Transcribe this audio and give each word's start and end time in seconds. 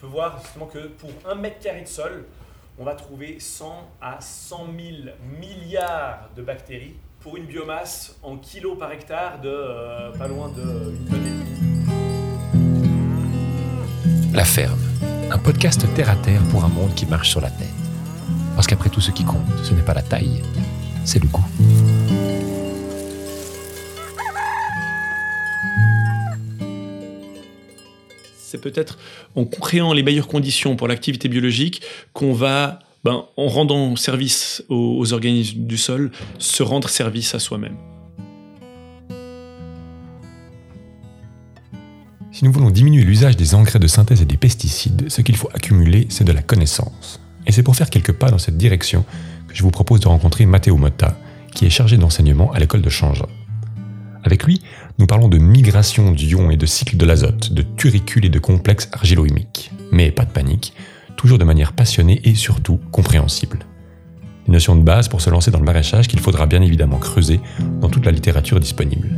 peut 0.00 0.06
voir 0.06 0.40
justement 0.42 0.66
que 0.66 0.86
pour 0.88 1.10
un 1.30 1.34
mètre 1.34 1.58
carré 1.60 1.82
de 1.82 1.88
sol, 1.88 2.24
on 2.78 2.84
va 2.84 2.94
trouver 2.94 3.38
100 3.38 3.90
à 4.00 4.20
100 4.20 4.66
000 4.66 4.66
milliards 5.40 6.30
de 6.36 6.42
bactéries 6.42 6.96
pour 7.20 7.36
une 7.36 7.44
biomasse 7.44 8.16
en 8.22 8.36
kilos 8.36 8.78
par 8.78 8.90
hectare 8.92 9.40
de 9.40 9.48
euh, 9.48 10.10
pas 10.12 10.26
loin 10.26 10.48
de 10.48 10.90
une 10.90 11.04
tonne. 11.08 11.22
La 14.34 14.44
ferme, 14.44 14.80
un 15.30 15.38
podcast 15.38 15.86
terre 15.94 16.10
à 16.10 16.16
terre 16.16 16.42
pour 16.50 16.64
un 16.64 16.68
monde 16.68 16.94
qui 16.94 17.06
marche 17.06 17.30
sur 17.30 17.40
la 17.40 17.50
tête. 17.50 17.68
Parce 18.54 18.66
qu'après 18.66 18.88
tout, 18.88 19.00
ce 19.00 19.10
qui 19.10 19.24
compte, 19.24 19.46
ce 19.62 19.74
n'est 19.74 19.82
pas 19.82 19.94
la 19.94 20.02
taille, 20.02 20.42
c'est 21.04 21.22
le 21.22 21.28
goût. 21.28 21.44
C'est 28.52 28.60
peut-être 28.60 28.98
en 29.34 29.46
créant 29.46 29.94
les 29.94 30.02
meilleures 30.02 30.28
conditions 30.28 30.76
pour 30.76 30.86
l'activité 30.86 31.28
biologique 31.30 31.80
qu'on 32.12 32.34
va, 32.34 32.80
ben, 33.02 33.24
en 33.38 33.48
rendant 33.48 33.96
service 33.96 34.62
aux, 34.68 34.98
aux 34.98 35.14
organismes 35.14 35.64
du 35.64 35.78
sol, 35.78 36.12
se 36.38 36.62
rendre 36.62 36.90
service 36.90 37.34
à 37.34 37.38
soi-même. 37.38 37.76
Si 42.30 42.44
nous 42.44 42.52
voulons 42.52 42.70
diminuer 42.70 43.04
l'usage 43.04 43.38
des 43.38 43.54
engrais 43.54 43.78
de 43.78 43.86
synthèse 43.86 44.20
et 44.20 44.26
des 44.26 44.36
pesticides, 44.36 45.10
ce 45.10 45.22
qu'il 45.22 45.36
faut 45.36 45.48
accumuler, 45.54 46.06
c'est 46.10 46.24
de 46.24 46.32
la 46.32 46.42
connaissance. 46.42 47.20
Et 47.46 47.52
c'est 47.52 47.62
pour 47.62 47.74
faire 47.74 47.88
quelques 47.88 48.12
pas 48.12 48.30
dans 48.30 48.38
cette 48.38 48.58
direction 48.58 49.06
que 49.48 49.54
je 49.54 49.62
vous 49.62 49.70
propose 49.70 50.00
de 50.00 50.08
rencontrer 50.08 50.44
Matteo 50.44 50.76
Motta, 50.76 51.16
qui 51.54 51.64
est 51.64 51.70
chargé 51.70 51.96
d'enseignement 51.96 52.52
à 52.52 52.58
l'école 52.58 52.82
de 52.82 52.90
Changin. 52.90 53.26
Avec 54.24 54.44
lui, 54.44 54.60
nous 54.98 55.06
parlons 55.06 55.28
de 55.28 55.38
migration 55.38 56.12
d'ions 56.12 56.50
et 56.50 56.56
de 56.56 56.66
cycle 56.66 56.96
de 56.96 57.06
l'azote, 57.06 57.52
de 57.52 57.62
turicules 57.62 58.24
et 58.24 58.28
de 58.28 58.38
complexes 58.38 58.88
argilo-humiques. 58.92 59.72
Mais 59.90 60.10
pas 60.10 60.24
de 60.24 60.30
panique, 60.30 60.74
toujours 61.16 61.38
de 61.38 61.44
manière 61.44 61.72
passionnée 61.72 62.20
et 62.24 62.34
surtout 62.34 62.78
compréhensible. 62.90 63.60
Une 64.46 64.54
notion 64.54 64.76
de 64.76 64.82
base 64.82 65.08
pour 65.08 65.20
se 65.20 65.30
lancer 65.30 65.50
dans 65.50 65.58
le 65.58 65.64
maraîchage 65.64 66.08
qu'il 66.08 66.20
faudra 66.20 66.46
bien 66.46 66.62
évidemment 66.62 66.98
creuser 66.98 67.40
dans 67.80 67.88
toute 67.88 68.04
la 68.04 68.12
littérature 68.12 68.60
disponible. 68.60 69.10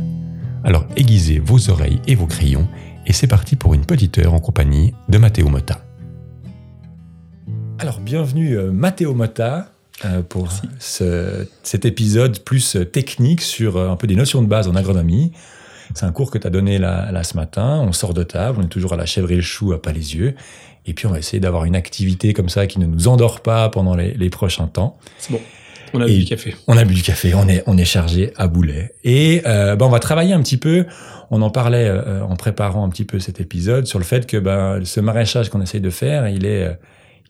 Alors 0.63 0.85
aiguisez 0.95 1.39
vos 1.39 1.69
oreilles 1.69 2.01
et 2.07 2.15
vos 2.15 2.27
crayons, 2.27 2.67
et 3.05 3.13
c'est 3.13 3.27
parti 3.27 3.55
pour 3.55 3.73
une 3.73 3.85
petite 3.85 4.17
heure 4.17 4.33
en 4.33 4.39
compagnie 4.39 4.93
de 5.09 5.17
Matteo 5.17 5.49
Motta. 5.49 5.83
Alors 7.79 7.99
bienvenue 7.99 8.57
euh, 8.57 8.71
Matteo 8.71 9.13
Motta, 9.13 9.71
euh, 10.05 10.21
pour 10.21 10.49
ce, 10.79 11.47
cet 11.63 11.85
épisode 11.85 12.39
plus 12.39 12.77
technique 12.91 13.41
sur 13.41 13.77
euh, 13.77 13.89
un 13.89 13.95
peu 13.95 14.07
des 14.07 14.15
notions 14.15 14.41
de 14.41 14.47
base 14.47 14.67
en 14.67 14.75
agronomie. 14.75 15.31
C'est 15.93 16.05
un 16.05 16.11
cours 16.11 16.31
que 16.31 16.37
tu 16.37 16.47
as 16.47 16.49
donné 16.49 16.77
là, 16.77 17.11
là, 17.11 17.23
ce 17.23 17.35
matin. 17.35 17.83
On 17.87 17.91
sort 17.91 18.13
de 18.13 18.23
table, 18.23 18.59
on 18.61 18.65
est 18.65 18.69
toujours 18.69 18.93
à 18.93 18.97
la 18.97 19.05
chèvre 19.05 19.31
et 19.31 19.35
le 19.35 19.41
chou 19.41 19.73
à 19.73 19.81
pas 19.81 19.91
les 19.91 20.15
yeux. 20.15 20.35
Et 20.85 20.93
puis 20.93 21.07
on 21.07 21.11
va 21.11 21.19
essayer 21.19 21.39
d'avoir 21.39 21.65
une 21.65 21.75
activité 21.75 22.33
comme 22.33 22.49
ça 22.49 22.67
qui 22.67 22.79
ne 22.79 22.85
nous 22.85 23.07
endort 23.07 23.41
pas 23.41 23.69
pendant 23.69 23.95
les, 23.95 24.13
les 24.13 24.29
prochains 24.29 24.67
temps. 24.67 24.97
C'est 25.17 25.31
bon. 25.31 25.41
On 25.93 26.01
a 26.01 26.05
bu 26.05 26.17
du 26.17 26.25
café. 26.25 26.55
On 26.67 26.77
a 26.77 26.83
bu 26.83 26.93
du 26.93 27.01
café. 27.01 27.33
On 27.33 27.47
est 27.47 27.63
on 27.67 27.77
est 27.77 27.85
chargé 27.85 28.33
à 28.35 28.47
boulet. 28.47 28.93
Et 29.03 29.41
euh, 29.45 29.75
ben 29.75 29.85
on 29.85 29.89
va 29.89 29.99
travailler 29.99 30.33
un 30.33 30.41
petit 30.41 30.57
peu. 30.57 30.85
On 31.31 31.41
en 31.41 31.49
parlait 31.49 31.87
euh, 31.87 32.23
en 32.23 32.35
préparant 32.35 32.85
un 32.85 32.89
petit 32.89 33.05
peu 33.05 33.19
cet 33.19 33.39
épisode 33.39 33.87
sur 33.87 33.97
le 33.97 34.05
fait 34.05 34.27
que 34.27 34.37
ben 34.37 34.83
ce 34.83 34.99
maraîchage 34.99 35.49
qu'on 35.49 35.61
essaye 35.61 35.81
de 35.81 35.89
faire, 35.89 36.27
il 36.27 36.45
est 36.45 36.77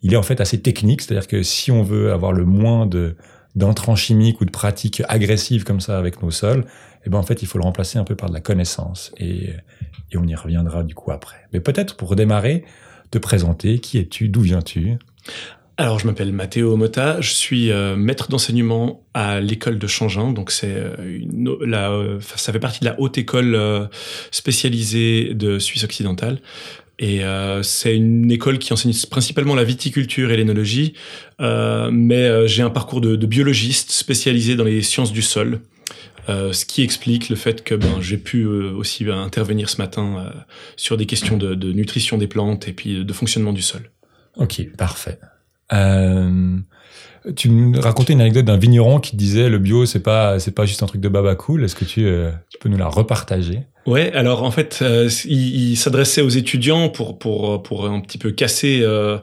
il 0.02 0.14
est 0.14 0.18
en 0.18 0.24
fait 0.24 0.42
assez 0.42 0.62
technique, 0.62 1.02
c'est-à-dire 1.02 1.28
que 1.28 1.42
si 1.42 1.72
on 1.72 1.82
veut 1.82 2.12
avoir 2.12 2.32
le 2.32 2.46
moins 2.46 2.86
de 2.86 3.16
d'entrants 3.56 3.96
chimiques 3.96 4.42
ou 4.42 4.46
de 4.46 4.52
pratiques 4.52 5.02
agressives 5.08 5.64
comme 5.64 5.80
ça 5.80 5.98
avec 5.98 6.22
nos 6.22 6.32
sols, 6.32 6.66
eh 7.06 7.10
ben 7.10 7.18
en 7.18 7.24
fait 7.24 7.42
il 7.42 7.48
faut 7.48 7.58
le 7.58 7.64
remplacer 7.64 7.98
un 7.98 8.04
peu 8.04 8.16
par 8.16 8.30
de 8.30 8.34
la 8.34 8.42
connaissance 8.42 9.12
et, 9.18 9.54
et 10.12 10.18
on 10.18 10.26
y 10.26 10.36
reviendra 10.36 10.84
du 10.84 10.96
coup 10.96 11.12
après. 11.12 11.38
Mais 11.54 11.60
peut-être 11.60 11.96
pour 11.96 12.16
démarrer, 12.16 12.64
te 13.12 13.18
présenter, 13.18 13.80
qui 13.80 13.98
es-tu, 13.98 14.30
d'où 14.30 14.42
viens-tu? 14.42 14.98
Alors, 15.78 16.00
je 16.00 16.08
m'appelle 16.08 16.32
Matteo 16.32 16.78
Motta, 16.78 17.20
je 17.20 17.32
suis 17.32 17.70
euh, 17.70 17.98
maître 17.98 18.30
d'enseignement 18.30 19.04
à 19.14 19.42
l'école 19.42 19.78
de 19.78 19.88
Changin, 19.88 20.32
donc 20.32 20.50
c'est 20.52 20.74
euh, 20.74 21.20
la, 21.66 21.92
euh, 21.92 22.20
ça 22.22 22.54
fait 22.54 22.60
partie 22.60 22.80
de 22.80 22.86
la 22.86 22.98
haute 22.98 23.18
école 23.18 23.90
spécialisée 24.32 25.34
de 25.34 25.60
Suisse 25.60 25.84
occidentale. 25.84 26.40
Et 26.98 27.24
euh, 27.24 27.62
c'est 27.62 27.96
une 27.96 28.32
école 28.32 28.58
qui 28.58 28.72
enseigne 28.72 28.94
principalement 29.10 29.56
la 29.56 29.66
viticulture 29.66 30.32
et 30.32 30.38
l'énologie, 30.38 30.94
euh, 31.42 31.90
mais 31.92 32.24
euh, 32.24 32.48
j'ai 32.48 32.64
un 32.64 32.70
parcours 32.70 33.02
de, 33.02 33.26
biologiste 33.26 33.92
spécialisé 33.92 34.56
dans 34.56 34.64
les 34.64 34.82
sciences 34.82 35.12
du 35.12 35.22
sol, 35.22 35.62
ce 36.28 36.66
qui 36.66 36.82
explique 36.82 37.30
le 37.30 37.36
fait 37.36 37.64
que 37.64 37.76
ben, 37.76 38.02
j'ai 38.02 38.18
pu 38.18 38.46
aussi 38.46 39.06
intervenir 39.12 39.70
ce 39.70 39.78
matin 39.78 40.32
sur 40.76 40.98
des 40.98 41.06
questions 41.06 41.38
de, 41.38 41.72
nutrition 41.72 42.18
des 42.18 42.28
plantes 42.28 42.68
et 42.68 42.74
puis 42.74 43.06
de 43.06 43.14
fonctionnement 43.14 43.54
du 43.54 43.62
sol. 43.62 43.92
Ok, 44.38 44.66
parfait. 44.76 45.20
tu 45.70 47.50
me 47.50 47.80
racontais 47.80 48.14
une 48.14 48.22
anecdote 48.22 48.46
d'un 48.46 48.58
vigneron 48.58 49.00
qui 49.00 49.16
disait 49.16 49.50
le 49.50 49.60
bio 49.60 49.86
c'est 49.86 50.02
pas 50.02 50.40
c'est 50.40 50.52
pas 50.52 50.66
juste 50.66 50.82
un 50.82 50.88
truc 50.88 51.02
de 51.02 51.10
baba 51.10 51.36
cool. 51.36 51.64
Est-ce 51.64 51.76
que 51.76 51.86
tu 51.86 52.06
peux 52.60 52.70
nous 52.70 52.78
la 52.78 52.88
repartager? 52.88 53.68
Ouais, 53.86 54.12
alors 54.14 54.42
en 54.42 54.50
fait, 54.50 54.80
euh, 54.82 55.08
il, 55.26 55.72
il 55.72 55.76
s'adressait 55.78 56.22
aux 56.22 56.30
étudiants 56.30 56.90
pour 56.90 57.20
pour 57.20 57.62
pour 57.62 57.86
un 57.86 58.00
petit 58.02 58.18
peu 58.18 58.32
casser 58.32 58.80
euh, 58.82 59.20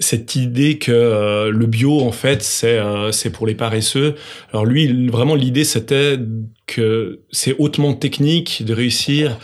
cette 0.00 0.36
idée 0.36 0.76
que 0.76 0.92
euh, 0.92 1.50
le 1.50 1.64
bio 1.66 1.98
en 2.00 2.12
fait 2.12 2.42
c'est 2.42 2.78
euh, 2.78 3.10
c'est 3.10 3.30
pour 3.30 3.46
les 3.46 3.54
paresseux. 3.54 4.14
Alors 4.52 4.66
lui, 4.66 5.08
vraiment 5.08 5.34
l'idée 5.34 5.64
c'était 5.64 6.18
que 6.66 7.20
c'est 7.30 7.56
hautement 7.58 7.94
technique 7.94 8.62
de 8.66 8.74
réussir 8.74 9.38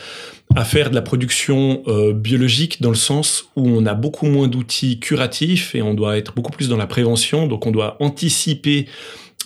à 0.54 0.64
faire 0.64 0.90
de 0.90 0.94
la 0.94 1.02
production 1.02 1.82
euh, 1.86 2.12
biologique 2.12 2.82
dans 2.82 2.90
le 2.90 2.94
sens 2.96 3.46
où 3.56 3.68
on 3.68 3.86
a 3.86 3.94
beaucoup 3.94 4.26
moins 4.26 4.48
d'outils 4.48 4.98
curatifs 4.98 5.74
et 5.74 5.82
on 5.82 5.94
doit 5.94 6.18
être 6.18 6.34
beaucoup 6.34 6.50
plus 6.52 6.68
dans 6.68 6.76
la 6.76 6.86
prévention. 6.86 7.46
Donc 7.46 7.66
on 7.66 7.70
doit 7.70 7.96
anticiper 8.00 8.86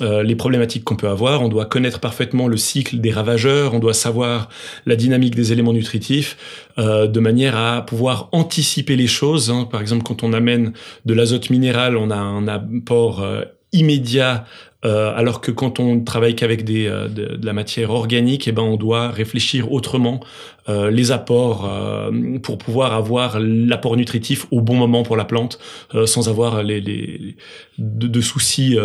euh, 0.00 0.22
les 0.22 0.34
problématiques 0.36 0.84
qu'on 0.84 0.96
peut 0.96 1.08
avoir, 1.08 1.42
on 1.42 1.48
doit 1.48 1.66
connaître 1.66 2.00
parfaitement 2.00 2.48
le 2.48 2.56
cycle 2.56 2.98
des 2.98 3.10
ravageurs, 3.10 3.74
on 3.74 3.78
doit 3.78 3.92
savoir 3.92 4.48
la 4.86 4.96
dynamique 4.96 5.34
des 5.34 5.52
éléments 5.52 5.74
nutritifs, 5.74 6.70
euh, 6.78 7.06
de 7.06 7.20
manière 7.20 7.56
à 7.58 7.84
pouvoir 7.84 8.30
anticiper 8.32 8.96
les 8.96 9.06
choses. 9.06 9.50
Hein. 9.50 9.68
Par 9.70 9.82
exemple, 9.82 10.02
quand 10.04 10.22
on 10.22 10.32
amène 10.32 10.72
de 11.04 11.12
l'azote 11.12 11.50
minéral, 11.50 11.98
on 11.98 12.10
a 12.10 12.16
un 12.16 12.48
apport 12.48 13.22
euh, 13.22 13.42
immédiat 13.72 14.46
euh, 14.84 15.12
alors 15.14 15.40
que 15.40 15.50
quand 15.50 15.80
on 15.80 16.00
travaille 16.00 16.34
qu'avec 16.34 16.64
des 16.64 16.86
euh, 16.86 17.08
de, 17.08 17.38
la 17.42 17.52
matière 17.52 17.90
organique, 17.90 18.48
eh 18.48 18.52
ben 18.52 18.62
on 18.62 18.76
doit 18.76 19.10
réfléchir 19.10 19.72
autrement 19.72 20.20
euh, 20.68 20.90
les 20.90 21.10
apports 21.10 21.68
euh, 21.70 22.38
pour 22.42 22.58
pouvoir 22.58 22.92
avoir 22.92 23.38
l'apport 23.40 23.96
nutritif 23.96 24.46
au 24.50 24.60
bon 24.60 24.74
moment 24.74 25.02
pour 25.02 25.16
la 25.16 25.24
plante, 25.24 25.58
euh, 25.94 26.06
sans 26.06 26.28
avoir 26.28 26.62
les, 26.62 26.80
les 26.80 27.36
de, 27.78 28.06
de, 28.06 28.20
soucis 28.20 28.76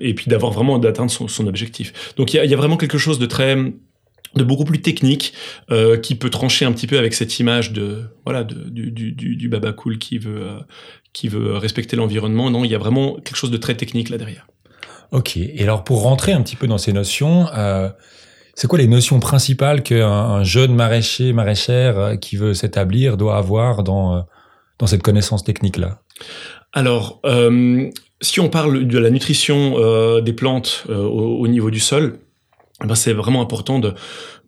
et 0.00 0.14
puis 0.14 0.26
d'avoir 0.28 0.52
vraiment 0.52 0.78
d'atteindre 0.78 1.10
son, 1.10 1.28
son, 1.28 1.46
objectif. 1.46 2.14
Donc 2.16 2.32
il 2.32 2.36
y 2.36 2.40
a, 2.40 2.44
y 2.44 2.54
a, 2.54 2.56
vraiment 2.56 2.76
quelque 2.76 2.98
chose 2.98 3.18
de 3.18 3.26
très 3.26 3.56
de 4.36 4.44
beaucoup 4.44 4.64
plus 4.64 4.80
technique 4.80 5.32
euh, 5.70 5.96
qui 5.96 6.14
peut 6.14 6.30
trancher 6.30 6.64
un 6.64 6.72
petit 6.72 6.86
peu 6.86 6.98
avec 6.98 7.14
cette 7.14 7.38
image 7.38 7.72
de 7.72 8.04
voilà 8.24 8.44
du, 8.44 8.90
du, 8.90 9.12
du 9.12 9.48
baba 9.48 9.72
cool 9.72 9.98
qui 9.98 10.18
veut 10.18 10.42
euh, 10.42 10.58
qui 11.12 11.28
veut 11.28 11.56
respecter 11.56 11.96
l'environnement 11.96 12.50
non 12.50 12.64
il 12.64 12.70
y 12.70 12.74
a 12.74 12.78
vraiment 12.78 13.14
quelque 13.14 13.36
chose 13.36 13.50
de 13.50 13.56
très 13.56 13.74
technique 13.74 14.10
là 14.10 14.18
derrière 14.18 14.46
Ok. 15.12 15.36
Et 15.36 15.62
alors, 15.62 15.84
pour 15.84 16.02
rentrer 16.02 16.32
un 16.32 16.42
petit 16.42 16.56
peu 16.56 16.66
dans 16.66 16.78
ces 16.78 16.92
notions, 16.92 17.46
euh, 17.54 17.88
c'est 18.54 18.66
quoi 18.66 18.78
les 18.78 18.88
notions 18.88 19.20
principales 19.20 19.82
qu'un 19.82 20.08
un 20.08 20.44
jeune 20.44 20.74
maraîcher, 20.74 21.32
maraîchère 21.32 21.98
euh, 21.98 22.16
qui 22.16 22.36
veut 22.36 22.54
s'établir 22.54 23.16
doit 23.16 23.36
avoir 23.36 23.82
dans, 23.82 24.16
euh, 24.16 24.20
dans 24.78 24.86
cette 24.86 25.02
connaissance 25.02 25.44
technique-là? 25.44 26.00
Alors, 26.72 27.22
si 28.20 28.40
on 28.40 28.48
parle 28.50 28.86
de 28.86 28.98
la 28.98 29.08
nutrition 29.08 30.20
des 30.20 30.32
plantes 30.34 30.84
au, 30.90 31.38
au, 31.40 31.48
niveau 31.48 31.70
du 31.70 31.80
sol, 31.80 32.18
ben 32.84 32.94
c'est 32.94 33.14
vraiment 33.14 33.40
important 33.40 33.78
de, 33.78 33.94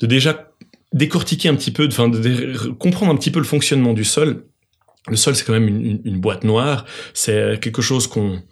déjà 0.03 0.51
décortiquer 0.93 1.49
un 1.49 1.55
petit 1.55 1.71
peu, 1.71 1.89
de, 1.89 2.69
comprendre 2.75 3.13
un 3.13 3.17
petit 3.17 3.31
peu 3.31 3.39
le 3.39 3.47
fonctionnement 3.47 3.95
du 3.95 4.05
sol. 4.05 4.45
Le 5.09 5.17
sol, 5.17 5.37
c'est 5.37 5.45
quand 5.45 5.55
même 5.55 5.69
une 5.69 6.21
boîte 6.21 6.45
noire. 6.45 6.85
C'est 7.15 7.59
quelque 7.61 7.81
chose 7.81 8.07
qu'on 8.07 8.43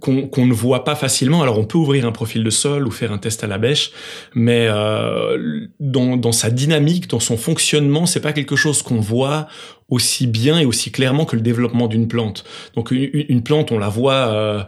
qu'on 0.00 0.28
qu 0.28 0.40
ne 0.40 0.52
voit 0.52 0.84
pas 0.84 0.94
facilement. 0.94 1.42
Alors 1.42 1.58
on 1.58 1.64
peut 1.64 1.78
ouvrir 1.78 2.06
un 2.06 2.12
profil 2.12 2.44
de 2.44 2.50
sol 2.50 2.86
ou 2.86 2.90
faire 2.90 3.12
un 3.12 3.18
test 3.18 3.44
à 3.44 3.46
la 3.46 3.58
bêche, 3.58 3.92
mais 4.34 4.66
euh, 4.68 5.66
dans, 5.80 6.16
dans, 6.16 6.32
sa 6.32 6.50
dynamique, 6.50 7.08
dans 7.08 7.20
son 7.20 7.36
fonctionnement, 7.36 8.06
c'est 8.06 8.20
pas 8.20 8.32
quelque 8.32 8.56
chose 8.56 8.82
qu'on 8.82 9.00
voit 9.00 9.46
aussi 9.88 10.26
bien 10.26 10.58
et 10.58 10.66
aussi 10.66 10.90
clairement 10.90 11.24
que 11.24 11.36
le 11.36 11.42
développement 11.42 11.86
d'une 11.86 12.08
plante. 12.08 12.44
Donc 12.74 12.90
une, 12.90 13.08
une, 13.12 13.42
plante, 13.42 13.72
on 13.72 13.78
la 13.78 13.88
voit 13.88 14.14
euh, 14.14 14.62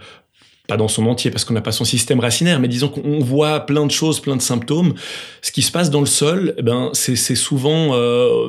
pas 0.70 0.76
dans 0.76 0.88
son 0.88 1.06
entier 1.06 1.32
parce 1.32 1.44
qu'on 1.44 1.52
n'a 1.52 1.60
pas 1.60 1.72
son 1.72 1.84
système 1.84 2.20
racinaire, 2.20 2.60
mais 2.60 2.68
disons 2.68 2.88
qu'on 2.88 3.18
voit 3.18 3.66
plein 3.66 3.84
de 3.86 3.90
choses, 3.90 4.20
plein 4.20 4.36
de 4.36 4.42
symptômes. 4.42 4.94
Ce 5.42 5.50
qui 5.50 5.62
se 5.62 5.72
passe 5.72 5.90
dans 5.90 5.98
le 5.98 6.06
sol, 6.06 6.54
eh 6.58 6.62
ben 6.62 6.90
c'est 6.92 7.16
souvent 7.34 7.90
euh, 7.94 8.48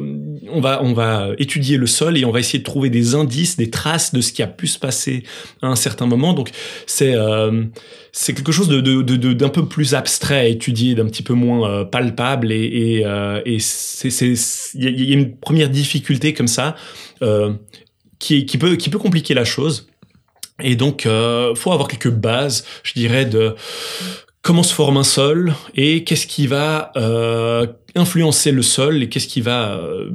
on 0.52 0.62
va 0.62 0.84
on 0.84 0.94
va 0.94 1.30
étudier 1.40 1.78
le 1.78 1.88
sol 1.88 2.18
et 2.20 2.24
on 2.24 2.32
va 2.32 2.40
essayer 2.40 2.60
de 2.60 2.64
trouver 2.64 2.92
des 2.92 3.16
indices, 3.16 3.58
des 3.58 3.72
traces 3.72 4.14
de 4.14 4.22
ce 4.22 4.32
qui 4.34 4.44
a 4.44 4.48
pu 4.48 4.68
se 4.68 4.78
passer 4.78 5.24
à 5.64 5.68
un 5.68 5.76
certain 5.76 6.06
moment. 6.06 6.34
Donc 6.34 6.52
c'est 6.86 7.16
euh, 7.16 7.64
c'est 8.12 8.34
quelque 8.34 8.52
chose 8.52 8.68
de, 8.68 8.82
de, 8.82 9.02
de, 9.02 9.34
d'un 9.34 9.50
peu 9.50 9.66
plus 9.66 9.96
abstrait 9.96 10.38
à 10.38 10.46
étudier, 10.46 10.94
d'un 10.94 11.06
petit 11.06 11.24
peu 11.24 11.34
moins 11.34 11.70
euh, 11.70 11.86
palpable 11.86 12.52
et 12.52 12.62
et, 12.62 13.06
euh, 13.06 13.42
et 13.46 13.58
c'est 13.60 14.10
il 14.76 15.10
y, 15.10 15.12
a 15.12 15.16
une 15.16 15.36
première 15.36 15.70
difficulté 15.70 16.34
comme 16.34 16.48
ça. 16.48 16.76
Euh, 17.24 17.54
qui, 18.22 18.46
qui, 18.46 18.60
peut, 18.60 18.76
qui 18.76 18.92
peut 18.92 19.00
compliquer 19.00 19.34
la 19.34 19.44
chose. 19.44 19.88
Et 20.62 20.76
donc, 20.76 21.06
euh, 21.06 21.56
faut 21.56 21.72
avoir 21.72 21.88
quelques 21.88 22.12
bases, 22.12 22.66
je 22.84 22.94
dirais, 22.94 23.26
de 23.26 23.56
comment 24.42 24.64
se 24.64 24.74
forme 24.74 24.98
un 24.98 25.04
sol 25.04 25.54
et 25.76 26.04
qu'est-ce 26.04 26.28
qui 26.28 26.48
va 26.48 26.92
euh, 26.96 27.68
influencer 27.96 28.52
le 28.52 28.62
sol 28.62 29.04
et 29.04 29.10
qu'est-ce 29.10 29.28
qui 29.28 29.42
va 29.42 29.76
euh, 29.76 30.10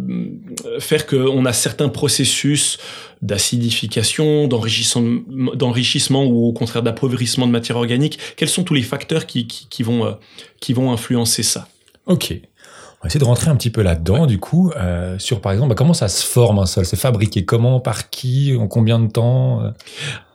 faire 0.81 1.07
qu'on 1.07 1.45
a 1.45 1.53
certains 1.53 1.89
processus 1.89 2.79
d'acidification, 3.23 4.49
d'enrichissement 4.49 6.25
ou 6.25 6.47
au 6.47 6.53
contraire 6.53 6.83
d'appauvrissement 6.83 7.47
de 7.47 7.53
matière 7.53 7.77
organique. 7.77 8.19
Quels 8.37 8.49
sont 8.49 8.65
tous 8.65 8.75
les 8.75 8.83
facteurs 8.83 9.27
qui, 9.27 9.47
vont, 9.81 10.07
euh, 10.07 10.13
qui 10.61 10.73
vont 10.73 10.93
influencer 10.93 11.43
ça? 11.43 11.69
Ok. 12.07 12.35
On 13.01 13.05
va 13.05 13.09
essayer 13.09 13.21
de 13.21 13.25
rentrer 13.25 13.51
un 13.51 13.57
petit 13.57 13.71
peu 13.71 13.83
là-dedans, 13.83 14.27
du 14.27 14.39
coup, 14.39 14.73
euh, 14.77 15.19
sur 15.19 15.41
par 15.41 15.53
exemple, 15.53 15.71
bah, 15.71 15.75
comment 15.77 15.95
ça 15.95 16.09
se 16.09 16.25
forme 16.27 16.59
un 16.59 16.67
sol? 16.67 16.85
C'est 16.85 16.99
fabriqué 16.99 17.45
comment? 17.45 17.81
Par 17.81 18.11
qui? 18.11 18.57
En 18.59 18.69
combien 18.69 18.99
de 18.99 19.11
temps 19.11 19.63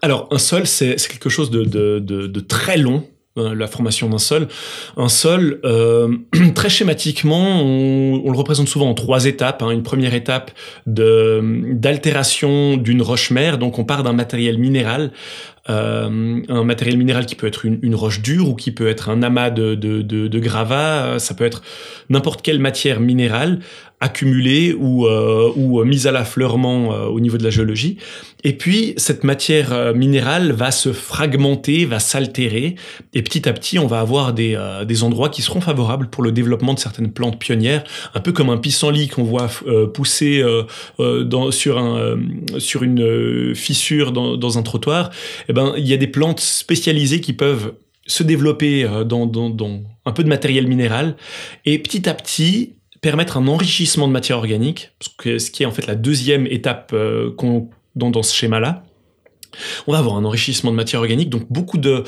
Alors, 0.01 0.27
un 0.31 0.37
sol, 0.37 0.67
c'est 0.67 0.95
quelque 0.95 1.29
chose 1.29 1.49
de, 1.49 1.63
de, 1.63 1.99
de, 1.99 2.27
de 2.27 2.39
très 2.39 2.77
long. 2.77 3.03
Euh, 3.37 3.55
la 3.55 3.67
formation 3.67 4.09
d'un 4.09 4.17
sol. 4.17 4.49
Un 4.97 5.07
sol, 5.07 5.61
euh, 5.63 6.17
très 6.53 6.67
schématiquement, 6.67 7.61
on, 7.61 8.29
le 8.29 8.37
représente 8.37 8.67
souvent 8.67 8.89
en 8.89 8.93
trois 8.93 9.23
étapes. 9.23 9.63
Hein. 9.63 9.69
Une 9.69 9.83
première 9.83 10.13
étape 10.13 10.51
d'altération 10.85 12.75
d'une 12.75 13.01
roche-mère, 13.01 13.57
donc 13.57 13.79
on 13.79 13.85
part 13.85 14.03
d'un 14.03 14.11
matériel 14.11 14.57
minéral, 14.57 15.13
euh, 15.69 16.41
un 16.49 16.63
matériel 16.63 16.97
minéral 16.97 17.25
qui 17.25 17.35
peut 17.35 17.47
être 17.47 17.65
une, 17.65 17.95
roche 17.95 18.21
dure 18.21 18.49
ou 18.49 18.55
qui 18.55 18.71
peut 18.71 18.87
être 18.87 19.09
un 19.09 19.21
amas 19.21 19.51
de, 19.51 19.75
de, 19.75 20.01
de, 20.01 20.27
de 20.27 20.39
gravats, 20.39 21.19
ça 21.19 21.33
peut 21.33 21.45
être 21.45 21.61
n'importe 22.09 22.41
quelle 22.41 22.59
matière 22.59 22.99
minérale 22.99 23.59
accumulée 24.01 24.73
ou, 24.73 25.05
euh, 25.05 25.51
ou 25.55 25.83
mise 25.85 26.07
à 26.07 26.11
l'affleurement 26.11 26.91
euh, 26.91 27.05
au 27.05 27.19
niveau 27.19 27.37
de 27.37 27.43
la 27.43 27.51
géologie. 27.51 27.97
Et 28.43 28.53
puis, 28.53 28.95
cette 28.97 29.23
matière 29.23 29.71
euh, 29.71 29.93
minérale 29.93 30.51
va 30.51 30.71
se 30.71 30.91
fragmenter, 30.91 31.85
va 31.85 31.99
s'altérer, 31.99 32.75
et 33.13 33.21
petit 33.21 33.47
à 33.47 33.53
petit, 33.53 33.77
on 33.77 33.85
va 33.85 33.99
avoir 33.99 34.33
des, 34.33 34.57
des 34.87 35.03
endroits 35.03 35.29
qui 35.29 35.43
seront 35.43 35.61
favorables 35.61 36.09
pour 36.09 36.23
le 36.23 36.31
développement 36.31 36.73
de 36.73 36.79
certaines 36.79 37.11
plantes 37.11 37.39
pionnières, 37.39 37.83
un 38.15 38.19
peu 38.19 38.31
comme 38.31 38.49
un 38.49 38.57
pissenlit 38.57 39.07
qu'on 39.07 39.23
voit 39.23 39.49
pousser 39.93 40.43
sur, 41.51 41.77
un, 41.77 42.17
sur 42.57 42.83
une 42.83 43.53
fissure 43.53 44.11
dans, 44.11 44.35
dans 44.35 44.57
un 44.57 44.63
trottoir. 44.63 45.11
Eh 45.47 45.53
ben, 45.53 45.73
il 45.77 45.87
y 45.87 45.93
a 45.93 45.97
des 45.97 46.07
plantes 46.07 46.39
spécialisées 46.39 47.21
qui 47.21 47.33
peuvent 47.33 47.73
se 48.07 48.23
développer 48.23 48.87
dans, 49.05 49.27
dans, 49.27 49.83
un 50.05 50.11
peu 50.11 50.23
de 50.23 50.29
matériel 50.29 50.67
minéral 50.67 51.15
et 51.65 51.77
petit 51.77 52.09
à 52.09 52.13
petit 52.13 52.73
permettre 53.01 53.37
un 53.37 53.47
enrichissement 53.47 54.07
de 54.07 54.13
matière 54.13 54.37
organique, 54.37 54.91
ce 55.01 55.51
qui 55.51 55.63
est 55.63 55.65
en 55.65 55.71
fait 55.71 55.87
la 55.87 55.95
deuxième 55.95 56.45
étape 56.47 56.91
euh, 56.93 57.35
dans, 57.95 58.23
ce 58.23 58.33
schéma-là. 58.33 58.83
On 59.85 59.91
va 59.91 59.97
avoir 59.97 60.15
un 60.15 60.23
enrichissement 60.23 60.71
de 60.71 60.77
matière 60.77 61.01
organique, 61.01 61.29
donc 61.29 61.45
beaucoup 61.49 61.77
de, 61.77 62.05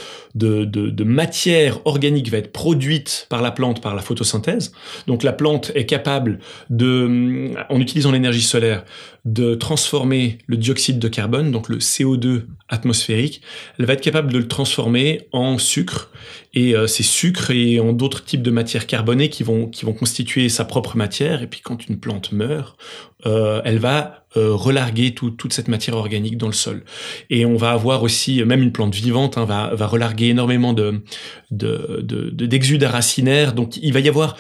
matière 1.04 1.80
organique 1.86 2.30
va 2.30 2.38
être 2.38 2.54
produite 2.54 3.26
par 3.30 3.42
la 3.42 3.52
plante 3.52 3.82
par 3.82 3.96
la 3.96 4.02
photosynthèse. 4.02 4.72
Donc 5.08 5.24
la 5.24 5.34
plante 5.34 5.72
est 5.76 5.86
capable 5.86 6.40
de, 6.70 7.52
en 7.70 7.82
utilisant 7.82 8.12
l'énergie 8.12 8.42
solaire, 8.42 8.86
de 9.26 9.56
transformer 9.56 10.38
le 10.48 10.58
dioxyde 10.58 11.00
de 11.00 11.08
carbone, 11.08 11.50
donc 11.52 11.70
le 11.70 11.78
CO2 11.78 12.44
atmosphérique. 12.68 13.42
Elle 13.80 13.86
va 13.86 13.94
être 13.94 14.02
capable 14.02 14.34
de 14.34 14.38
le 14.38 14.50
transformer 14.50 15.30
en 15.32 15.58
sucre 15.58 16.12
et 16.54 16.76
euh, 16.76 16.88
ces 16.88 17.04
sucres 17.04 17.52
et 17.52 17.80
en 17.80 17.94
d'autres 17.94 18.26
types 18.26 18.42
de 18.42 18.52
matières 18.52 18.86
carbonées 18.86 19.30
qui 19.30 19.44
vont 19.44 19.68
qui 19.68 19.86
vont 19.86 19.94
constituer 19.94 20.50
sa 20.50 20.66
propre 20.66 20.98
matière. 20.98 21.42
Et 21.42 21.48
puis 21.48 21.62
quand 21.62 21.88
une 21.88 22.02
plante 22.02 22.34
meurt, 22.34 22.78
euh, 23.26 23.62
elle 23.64 23.80
va 23.80 24.26
euh, 24.36 24.54
relarguer 24.54 25.14
toute 25.14 25.54
cette 25.54 25.70
matière 25.70 25.96
organique 25.96 26.38
dans 26.38 26.48
le 26.48 26.54
sol. 26.54 26.84
Et 27.30 27.46
on 27.46 27.56
va 27.56 27.72
avoir 27.72 28.04
aussi, 28.04 28.44
même 28.44 28.62
une 28.62 28.74
plante 28.74 28.94
vivante, 28.94 29.38
hein, 29.38 29.46
va, 29.46 29.74
va 29.74 29.88
relarguer 29.88 30.30
énormément 30.30 30.74
de 30.74 31.02
d'exudes 31.50 32.82
de, 32.82 32.86
de, 32.86 32.92
racinaires. 32.92 33.54
Donc 33.54 33.78
il 33.78 33.94
va 33.94 34.02
y 34.02 34.10
avoir 34.10 34.36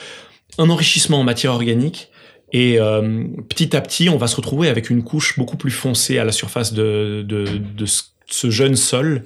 un 0.57 0.69
enrichissement 0.69 1.21
en 1.21 1.23
matière 1.23 1.53
organique. 1.53 2.09
Et 2.53 2.79
euh, 2.79 3.25
petit 3.49 3.75
à 3.75 3.81
petit, 3.81 4.09
on 4.09 4.17
va 4.17 4.27
se 4.27 4.35
retrouver 4.35 4.69
avec 4.69 4.89
une 4.89 5.03
couche 5.03 5.37
beaucoup 5.37 5.57
plus 5.57 5.71
foncée 5.71 6.19
à 6.19 6.23
la 6.23 6.31
surface 6.31 6.73
de, 6.73 7.25
de, 7.27 7.45
de 7.57 7.85
ce 8.27 8.49
jeune 8.49 8.75
sol. 8.75 9.23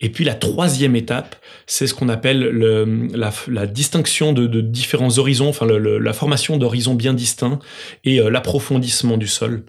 Et 0.00 0.10
puis 0.10 0.24
la 0.24 0.34
troisième 0.34 0.94
étape, 0.94 1.36
c'est 1.66 1.86
ce 1.86 1.94
qu'on 1.94 2.08
appelle 2.08 2.40
le, 2.40 3.08
la, 3.14 3.32
la, 3.48 3.66
distinction 3.66 4.32
de, 4.32 4.46
de, 4.46 4.60
différents 4.60 5.18
horizons, 5.18 5.48
enfin 5.48 5.64
le, 5.64 5.98
la 5.98 6.12
formation 6.12 6.58
d'horizons 6.58 6.94
bien 6.94 7.14
distincts 7.14 7.60
et 8.04 8.20
euh, 8.20 8.28
l'approfondissement 8.28 9.16
du 9.16 9.26
sol. 9.26 9.64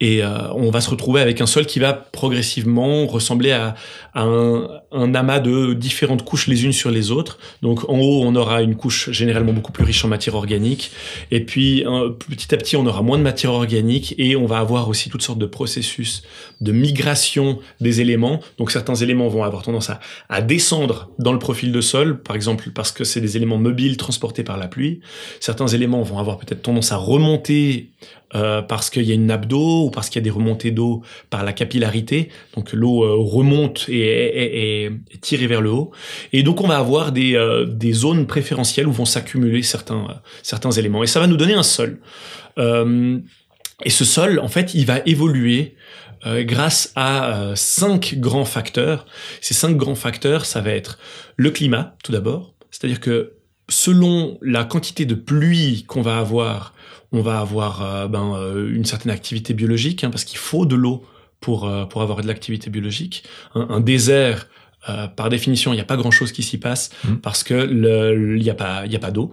Et 0.00 0.22
euh, 0.22 0.52
on 0.54 0.70
va 0.70 0.80
se 0.80 0.90
retrouver 0.90 1.20
avec 1.20 1.40
un 1.40 1.46
sol 1.46 1.66
qui 1.66 1.78
va 1.78 1.92
progressivement 1.92 3.06
ressembler 3.06 3.52
à, 3.52 3.74
un, 4.14 5.14
amas 5.14 5.40
de 5.40 5.74
différentes 5.74 6.24
couches 6.24 6.46
les 6.46 6.64
unes 6.64 6.72
sur 6.72 6.90
les 6.90 7.10
autres. 7.10 7.38
Donc 7.62 7.88
en 7.88 7.98
haut, 7.98 8.22
on 8.24 8.34
aura 8.34 8.62
une 8.62 8.76
couche 8.76 9.10
généralement 9.10 9.52
beaucoup 9.52 9.72
plus 9.72 9.84
riche 9.84 10.04
en 10.04 10.08
matière 10.08 10.34
organique. 10.34 10.90
Et 11.30 11.44
puis 11.44 11.84
petit 12.18 12.54
à 12.54 12.58
petit, 12.58 12.76
on 12.76 12.86
aura 12.86 13.02
moins 13.02 13.18
de 13.18 13.22
matière 13.22 13.52
organique 13.52 14.14
et 14.18 14.36
on 14.36 14.46
va 14.46 14.58
avoir 14.58 14.88
aussi 14.88 15.10
toutes 15.10 15.22
sortes 15.22 15.38
de 15.38 15.46
processus 15.46 16.22
de 16.60 16.72
migration 16.72 17.58
des 17.80 18.00
éléments. 18.00 18.40
Donc 18.58 18.70
certains 18.70 18.96
éléments 18.96 19.28
vont 19.28 19.44
avoir 19.44 19.62
tendance 19.62 19.90
à, 19.90 20.00
à 20.28 20.42
descendre 20.42 21.10
dans 21.18 21.32
le 21.32 21.38
profil 21.38 21.72
de 21.72 21.80
sol, 21.80 22.22
par 22.22 22.36
exemple 22.36 22.70
parce 22.74 22.92
que 22.92 23.04
c'est 23.04 23.20
des 23.20 23.36
éléments 23.36 23.58
mobiles 23.58 23.96
transportés 23.96 24.42
par 24.42 24.56
la 24.56 24.68
pluie. 24.68 25.00
Certains 25.40 25.68
éléments 25.68 26.02
vont 26.02 26.18
avoir 26.18 26.38
peut-être 26.38 26.62
tendance 26.62 26.92
à 26.92 26.96
remonter 26.96 27.90
euh, 28.34 28.60
parce 28.62 28.90
qu'il 28.90 29.04
y 29.04 29.10
a 29.10 29.14
une 29.14 29.26
nappe 29.26 29.46
d'eau 29.48 29.86
ou 29.86 29.90
parce 29.90 30.08
qu'il 30.08 30.20
y 30.20 30.22
a 30.22 30.24
des 30.24 30.30
remontées 30.30 30.70
d'eau 30.70 31.02
par 31.30 31.44
la 31.44 31.52
capillarité. 31.52 32.28
Donc 32.54 32.72
l'eau 32.72 33.04
euh, 33.04 33.16
remonte 33.18 33.88
et 33.88 34.84
est, 34.84 35.20
tirée 35.20 35.46
vers 35.46 35.60
le 35.60 35.70
haut. 35.70 35.90
Et 36.32 36.42
donc 36.42 36.60
on 36.60 36.68
va 36.68 36.78
avoir 36.78 37.12
des, 37.12 37.34
euh, 37.34 37.64
des 37.64 37.92
zones 37.92 38.26
préférentielles 38.26 38.86
où 38.86 38.92
vont 38.92 39.04
s'accumuler 39.04 39.62
certains, 39.62 40.20
certains 40.42 40.70
éléments. 40.70 41.02
Et 41.02 41.06
ça 41.06 41.20
va 41.20 41.26
nous 41.26 41.36
donner 41.36 41.54
un 41.54 41.62
sol. 41.62 42.00
et 42.58 43.90
ce 43.90 44.04
sol, 44.04 44.40
en 44.40 44.48
fait, 44.48 44.74
il 44.74 44.84
va 44.84 45.00
évoluer 45.06 45.76
grâce 46.24 46.92
à 46.96 47.52
cinq 47.54 48.16
grands 48.18 48.44
facteurs. 48.44 49.06
Ces 49.40 49.54
cinq 49.54 49.76
grands 49.76 49.94
facteurs, 49.94 50.44
ça 50.44 50.60
va 50.60 50.70
être 50.70 50.98
le 51.36 51.50
climat, 51.50 51.96
tout 52.02 52.12
d'abord. 52.12 52.54
C'est-à-dire 52.70 53.00
que 53.00 53.38
selon 53.68 54.38
la 54.42 54.64
quantité 54.64 55.04
de 55.04 55.14
pluie 55.14 55.84
qu'on 55.86 56.02
va 56.02 56.18
avoir 56.18 56.74
on 57.12 57.22
va 57.22 57.40
avoir 57.40 57.82
euh, 57.82 58.08
ben, 58.08 58.34
euh, 58.34 58.74
une 58.74 58.84
certaine 58.84 59.12
activité 59.12 59.54
biologique, 59.54 60.04
hein, 60.04 60.10
parce 60.10 60.24
qu'il 60.24 60.38
faut 60.38 60.66
de 60.66 60.76
l'eau 60.76 61.04
pour, 61.40 61.66
euh, 61.66 61.84
pour 61.84 62.02
avoir 62.02 62.20
de 62.20 62.26
l'activité 62.26 62.70
biologique. 62.70 63.24
Un, 63.54 63.80
désert, 63.80 64.48
par 65.16 65.28
définition, 65.28 65.72
il 65.72 65.76
n'y 65.76 65.82
a 65.82 65.84
pas 65.84 65.96
grand-chose 65.96 66.32
qui 66.32 66.42
s'y 66.42 66.58
passe, 66.58 66.90
mmh. 67.04 67.16
parce 67.16 67.44
que 67.44 68.34
il 68.36 68.42
n'y 68.42 68.50
a 68.50 68.54
pas, 68.54 68.86
il 68.86 68.94
a 68.94 68.98
pas 68.98 69.10
d'eau. 69.10 69.32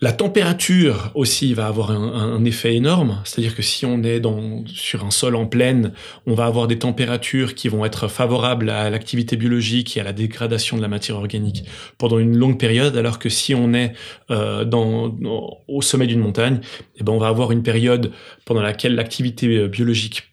La 0.00 0.12
température 0.12 1.10
aussi 1.14 1.54
va 1.54 1.66
avoir 1.66 1.90
un, 1.90 2.44
effet 2.44 2.76
énorme, 2.76 3.20
c'est-à-dire 3.24 3.56
que 3.56 3.62
si 3.62 3.84
on 3.84 4.04
est 4.04 4.22
sur 4.66 5.04
un 5.04 5.10
sol 5.10 5.34
en 5.34 5.46
plaine, 5.46 5.92
on 6.26 6.34
va 6.34 6.46
avoir 6.46 6.68
des 6.68 6.78
températures 6.78 7.54
qui 7.56 7.68
vont 7.68 7.84
être 7.84 8.06
favorables 8.06 8.70
à 8.70 8.90
l'activité 8.90 9.36
biologique 9.36 9.96
et 9.96 10.00
à 10.00 10.04
la 10.04 10.12
dégradation 10.12 10.76
de 10.76 10.82
la 10.82 10.88
matière 10.88 11.16
organique 11.16 11.64
pendant 11.98 12.20
une 12.20 12.36
longue 12.36 12.58
période, 12.58 12.96
alors 12.96 13.18
que 13.18 13.28
si 13.28 13.56
on 13.56 13.74
est 13.74 13.92
euh, 14.30 14.64
au 15.66 15.82
sommet 15.82 16.06
d'une 16.06 16.20
montagne, 16.20 16.60
eh 16.96 17.02
ben 17.02 17.12
on 17.12 17.18
va 17.18 17.28
avoir 17.28 17.50
une 17.50 17.64
période 17.64 18.12
pendant 18.44 18.62
laquelle 18.62 18.94
l'activité 18.94 19.48
euh, 19.56 19.68
biologique 19.68 20.27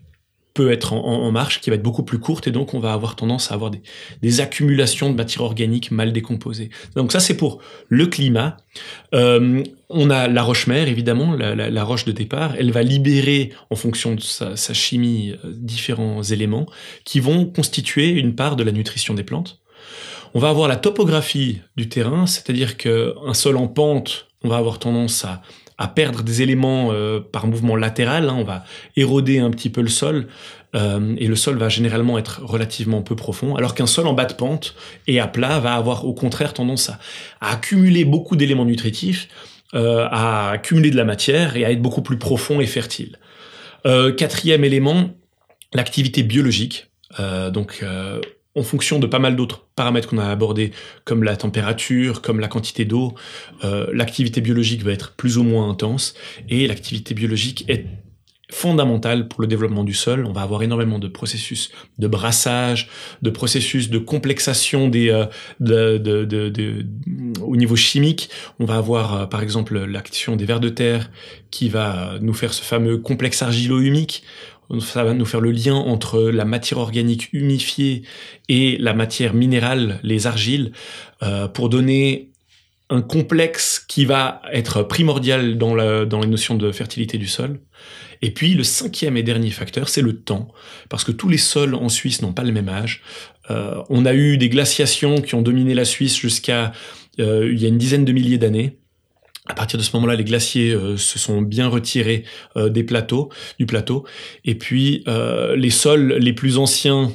peut 0.55 0.71
être 0.71 0.93
en, 0.93 1.31
marche, 1.31 1.59
qui 1.59 1.69
va 1.69 1.75
être 1.75 1.83
beaucoup 1.83 2.03
plus 2.03 2.17
courte, 2.17 2.47
et 2.47 2.51
donc 2.51 2.73
on 2.73 2.79
va 2.79 2.93
avoir 2.93 3.17
tendance 3.17 3.51
à 3.51 3.55
avoir 3.55 3.71
des, 4.21 4.41
accumulations 4.41 5.09
de 5.09 5.15
matière 5.15 5.43
organique 5.43 5.91
mal 5.91 6.13
décomposée. 6.13 6.69
Donc 6.95 7.11
ça, 7.11 7.19
c'est 7.19 7.35
pour 7.35 7.59
le 7.89 8.07
climat. 8.07 8.55
Euh, 9.13 9.63
on 9.89 10.09
a 10.09 10.29
la 10.29 10.43
roche-mère, 10.43 10.87
évidemment, 10.87 11.33
la, 11.33 11.83
roche 11.83 12.05
de 12.05 12.13
départ. 12.13 12.55
Elle 12.57 12.71
va 12.71 12.83
libérer, 12.83 13.51
en 13.69 13.75
fonction 13.75 14.15
de 14.15 14.21
sa, 14.21 14.55
sa 14.55 14.73
chimie, 14.73 15.33
euh, 15.43 15.51
différents 15.53 16.23
éléments 16.23 16.67
qui 17.03 17.19
vont 17.19 17.45
constituer 17.45 18.09
une 18.11 18.33
part 18.33 18.55
de 18.55 18.63
la 18.63 18.71
nutrition 18.71 19.13
des 19.13 19.23
plantes. 19.23 19.59
On 20.33 20.39
va 20.39 20.49
avoir 20.49 20.69
la 20.69 20.77
topographie 20.77 21.59
du 21.75 21.89
terrain, 21.89 22.27
c'est-à-dire 22.27 22.77
qu'un 22.77 23.33
sol 23.33 23.57
en 23.57 23.67
pente, 23.67 24.27
on 24.43 24.47
va 24.47 24.55
avoir 24.55 24.79
tendance 24.79 25.25
à 25.25 25.41
à 25.77 25.87
perdre 25.87 26.23
des 26.23 26.41
éléments 26.41 26.89
euh, 26.91 27.19
par 27.19 27.47
mouvement 27.47 27.75
latéral. 27.75 28.29
Hein, 28.29 28.35
on 28.37 28.43
va 28.43 28.63
éroder 28.95 29.39
un 29.39 29.51
petit 29.51 29.69
peu 29.69 29.81
le 29.81 29.89
sol 29.89 30.27
euh, 30.75 31.15
et 31.17 31.27
le 31.27 31.35
sol 31.35 31.57
va 31.57 31.69
généralement 31.69 32.17
être 32.17 32.41
relativement 32.43 33.01
peu 33.01 33.15
profond, 33.15 33.55
alors 33.55 33.75
qu'un 33.75 33.87
sol 33.87 34.07
en 34.07 34.13
bas 34.13 34.25
de 34.25 34.33
pente 34.33 34.75
et 35.07 35.19
à 35.19 35.27
plat 35.27 35.59
va 35.59 35.75
avoir 35.75 36.05
au 36.05 36.13
contraire 36.13 36.53
tendance 36.53 36.89
à, 36.89 36.99
accumuler 37.41 38.05
beaucoup 38.05 38.35
d'éléments 38.35 38.65
nutritifs, 38.65 39.27
euh, 39.73 40.07
à 40.09 40.51
accumuler 40.51 40.91
de 40.91 40.97
la 40.97 41.05
matière 41.05 41.55
et 41.57 41.65
à 41.65 41.71
être 41.71 41.81
beaucoup 41.81 42.01
plus 42.01 42.17
profond 42.17 42.61
et 42.61 42.67
fertile. 42.67 43.17
quatrième 44.17 44.63
élément, 44.63 45.11
l'activité 45.73 46.23
biologique. 46.23 46.87
donc 47.51 47.83
en 48.55 48.63
fonction 48.63 48.99
de 48.99 49.07
pas 49.07 49.19
mal 49.19 49.35
d'autres 49.35 49.65
paramètres 49.75 50.09
qu'on 50.09 50.17
a 50.17 50.27
abordés, 50.27 50.71
comme 51.03 51.23
la 51.23 51.35
température, 51.35 52.21
comme 52.21 52.39
la 52.39 52.47
quantité 52.47 52.85
d'eau, 52.85 53.13
euh, 53.63 53.87
l'activité 53.93 54.41
biologique 54.41 54.83
va 54.83 54.91
être 54.91 55.13
plus 55.13 55.37
ou 55.37 55.43
moins 55.43 55.69
intense, 55.69 56.15
et 56.49 56.67
l'activité 56.67 57.13
biologique 57.13 57.65
est 57.67 57.85
fondamentale 58.51 59.27
pour 59.27 59.41
le 59.41 59.47
développement 59.47 59.83
du 59.83 59.93
sol. 59.93 60.25
On 60.25 60.31
va 60.31 60.41
avoir 60.41 60.61
énormément 60.61 60.99
de 60.99 61.07
processus 61.07 61.71
de 61.97 62.07
brassage, 62.07 62.89
de 63.21 63.29
processus 63.29 63.89
de 63.89 63.97
complexation 63.97 64.91
euh, 64.93 65.25
au 67.41 67.55
niveau 67.55 67.75
chimique. 67.75 68.29
On 68.59 68.65
va 68.65 68.75
avoir 68.75 69.15
euh, 69.15 69.25
par 69.25 69.41
exemple 69.41 69.83
l'action 69.85 70.35
des 70.35 70.45
vers 70.45 70.59
de 70.59 70.69
terre 70.69 71.09
qui 71.49 71.69
va 71.69 72.13
nous 72.21 72.33
faire 72.33 72.53
ce 72.53 72.61
fameux 72.61 72.97
complexe 72.97 73.41
argilo-humique. 73.41 74.23
Ça 74.79 75.03
va 75.03 75.13
nous 75.13 75.25
faire 75.25 75.41
le 75.41 75.51
lien 75.51 75.75
entre 75.75 76.21
la 76.21 76.45
matière 76.45 76.79
organique 76.79 77.29
humifiée 77.33 78.03
et 78.49 78.77
la 78.79 78.93
matière 78.93 79.33
minérale, 79.33 79.99
les 80.03 80.27
argiles, 80.27 80.71
euh, 81.23 81.47
pour 81.47 81.69
donner 81.69 82.31
un 82.89 83.01
complexe 83.01 83.83
qui 83.87 84.05
va 84.05 84.41
être 84.51 84.83
primordial 84.83 85.57
dans 85.57 85.73
la, 85.73 86.05
les 86.05 86.27
notions 86.27 86.55
de 86.55 86.71
fertilité 86.71 87.17
du 87.17 87.27
sol. 87.27 87.59
Et 88.21 88.31
puis 88.31 88.53
le 88.53 88.63
cinquième 88.63 89.17
et 89.17 89.23
dernier 89.23 89.49
facteur, 89.49 89.89
c'est 89.89 90.01
le 90.01 90.17
temps, 90.17 90.51
parce 90.89 91.03
que 91.03 91.11
tous 91.11 91.29
les 91.29 91.37
sols 91.37 91.75
en 91.75 91.89
Suisse 91.89 92.21
n'ont 92.21 92.33
pas 92.33 92.43
le 92.43 92.51
même 92.51 92.69
âge. 92.69 93.01
Euh, 93.49 93.81
on 93.89 94.05
a 94.05 94.13
eu 94.13 94.37
des 94.37 94.49
glaciations 94.49 95.21
qui 95.21 95.35
ont 95.35 95.41
dominé 95.41 95.73
la 95.73 95.85
Suisse 95.85 96.17
jusqu'à 96.17 96.71
euh, 97.19 97.49
il 97.51 97.61
y 97.61 97.65
a 97.65 97.69
une 97.69 97.77
dizaine 97.77 98.05
de 98.05 98.11
milliers 98.11 98.37
d'années. 98.37 98.77
À 99.47 99.53
partir 99.53 99.77
de 99.77 99.83
ce 99.83 99.91
moment-là, 99.95 100.15
les 100.15 100.23
glaciers 100.23 100.71
euh, 100.71 100.97
se 100.97 101.19
sont 101.19 101.41
bien 101.41 101.67
retirés 101.67 102.23
euh, 102.57 102.69
des 102.69 102.83
plateaux, 102.83 103.29
du 103.59 103.65
plateau. 103.65 104.05
Et 104.43 104.55
puis 104.55 105.03
euh, 105.07 105.55
les 105.55 105.69
sols 105.69 106.15
les 106.19 106.33
plus 106.33 106.57
anciens 106.57 107.11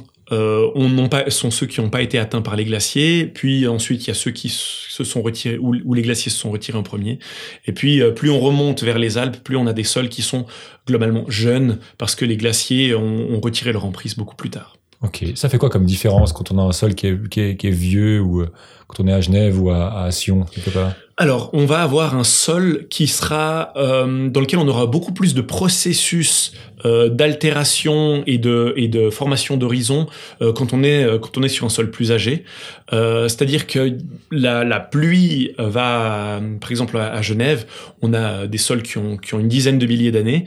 sont 1.27 1.51
ceux 1.51 1.65
qui 1.65 1.81
n'ont 1.81 1.89
pas 1.89 2.01
été 2.01 2.17
atteints 2.17 2.41
par 2.41 2.55
les 2.55 2.63
glaciers, 2.63 3.25
puis 3.25 3.67
ensuite 3.67 4.05
il 4.05 4.07
y 4.07 4.11
a 4.11 4.13
ceux 4.13 4.31
qui 4.31 4.47
se 4.47 5.03
sont 5.03 5.21
retirés, 5.21 5.57
où, 5.57 5.93
les 5.93 6.01
glaciers 6.01 6.31
se 6.31 6.37
sont 6.37 6.51
retirés 6.51 6.77
en 6.77 6.83
premier. 6.83 7.19
Et 7.65 7.73
puis 7.73 8.01
plus 8.15 8.29
on 8.29 8.39
remonte 8.39 8.81
vers 8.81 8.97
les 8.97 9.17
Alpes, 9.17 9.43
plus 9.43 9.57
on 9.57 9.67
a 9.67 9.73
des 9.73 9.83
sols 9.83 10.07
qui 10.07 10.21
sont 10.21 10.45
globalement 10.87 11.25
jeunes, 11.27 11.79
parce 11.97 12.15
que 12.15 12.23
les 12.23 12.37
glaciers 12.37 12.95
ont, 12.95 13.41
retiré 13.41 13.73
leur 13.73 13.83
emprise 13.83 14.15
beaucoup 14.15 14.37
plus 14.37 14.49
tard. 14.49 14.77
Ok, 15.01 15.25
ça 15.35 15.49
fait 15.49 15.57
quoi 15.57 15.69
comme 15.69 15.83
différence 15.83 16.31
quand 16.31 16.49
on 16.49 16.59
a 16.59 16.61
un 16.61 16.71
sol 16.71 16.95
qui 16.95 17.07
est, 17.07 17.27
qui 17.27 17.67
est, 17.67 17.69
vieux 17.69 18.21
ou 18.21 18.45
quand 18.91 19.03
on 19.03 19.07
est 19.07 19.13
à 19.13 19.21
Genève 19.21 19.61
ou 19.61 19.69
à, 19.71 20.09
Sion 20.11 20.45
quelque 20.51 20.69
part 20.69 20.93
alors, 21.21 21.51
on 21.53 21.65
va 21.67 21.83
avoir 21.83 22.15
un 22.15 22.23
sol 22.23 22.87
qui 22.89 23.05
sera 23.05 23.73
euh, 23.75 24.27
dans 24.29 24.39
lequel 24.39 24.57
on 24.57 24.67
aura 24.67 24.87
beaucoup 24.87 25.13
plus 25.13 25.35
de 25.35 25.41
processus 25.41 26.53
euh, 26.83 27.09
d'altération 27.09 28.23
et 28.25 28.39
de 28.39 28.73
et 28.75 28.87
de 28.87 29.11
formation 29.11 29.55
d'horizon 29.55 30.07
euh, 30.41 30.51
quand 30.51 30.73
on 30.73 30.81
est 30.81 31.05
quand 31.21 31.37
on 31.37 31.43
est 31.43 31.49
sur 31.49 31.67
un 31.67 31.69
sol 31.69 31.91
plus 31.91 32.11
âgé. 32.11 32.43
C'est-à-dire 32.91 33.67
que 33.67 33.97
la, 34.31 34.79
pluie 34.79 35.51
va, 35.57 36.41
par 36.59 36.71
exemple 36.71 36.97
à, 36.97 37.21
Genève, 37.21 37.65
on 38.01 38.13
a 38.13 38.47
des 38.47 38.57
sols 38.57 38.81
qui 38.81 38.97
ont 38.97 39.15
qui 39.15 39.35
ont 39.35 39.39
une 39.39 39.47
dizaine 39.47 39.77
de 39.77 39.85
milliers 39.85 40.11
d'années. 40.11 40.45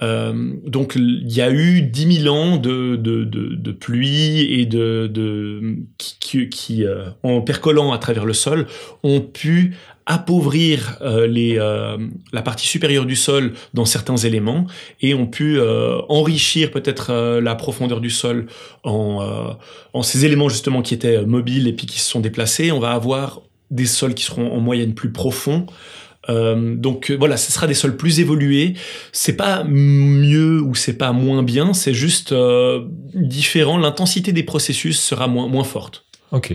donc 0.00 0.94
il 0.96 1.30
y 1.30 1.40
a 1.40 1.50
eu 1.52 1.82
10 1.82 2.22
000 2.22 2.34
ans 2.34 2.56
de 2.56 2.96
de, 2.96 3.22
de, 3.22 3.54
de 3.54 3.72
pluie 3.72 4.60
et 4.60 4.66
de, 4.66 5.06
de 5.06 5.76
qui, 5.98 6.48
qui 6.48 6.84
en 7.22 7.42
percolant 7.42 7.83
à 7.92 7.98
travers 7.98 8.24
le 8.24 8.32
sol 8.32 8.66
ont 9.02 9.20
pu 9.20 9.74
appauvrir 10.06 10.98
euh, 11.00 11.26
les, 11.26 11.58
euh, 11.58 11.96
la 12.32 12.42
partie 12.42 12.66
supérieure 12.66 13.06
du 13.06 13.16
sol 13.16 13.54
dans 13.72 13.84
certains 13.84 14.16
éléments 14.16 14.66
et 15.00 15.14
ont 15.14 15.26
pu 15.26 15.58
euh, 15.58 15.98
enrichir 16.08 16.70
peut-être 16.70 17.38
la 17.40 17.54
profondeur 17.54 18.00
du 18.00 18.10
sol 18.10 18.46
en, 18.82 19.56
en 19.92 20.02
ces 20.02 20.24
éléments 20.24 20.48
justement 20.48 20.82
qui 20.82 20.94
étaient 20.94 21.24
mobiles 21.24 21.68
et 21.68 21.72
puis 21.72 21.86
qui 21.86 22.00
se 22.00 22.10
sont 22.10 22.20
déplacés. 22.20 22.72
On 22.72 22.80
va 22.80 22.92
avoir 22.92 23.40
des 23.70 23.86
sols 23.86 24.14
qui 24.14 24.24
seront 24.24 24.52
en 24.52 24.60
moyenne 24.60 24.94
plus 24.94 25.10
profonds. 25.10 25.66
donc 26.28 27.10
voilà, 27.10 27.36
ce 27.36 27.50
sera 27.52 27.66
des 27.66 27.74
sols 27.74 27.96
plus 27.96 28.20
évolués. 28.20 28.74
C'est 29.12 29.36
pas 29.36 29.64
mieux 29.64 30.60
ou 30.60 30.74
c'est 30.74 30.98
pas 30.98 31.12
moins 31.12 31.42
bien, 31.42 31.72
c'est 31.72 31.94
juste 31.94 32.34
différent. 33.14 33.78
L'intensité 33.78 34.32
des 34.32 34.42
processus 34.42 35.00
sera 35.00 35.28
moins 35.28 35.48
moins 35.48 35.64
forte. 35.64 36.03
Ok. 36.34 36.54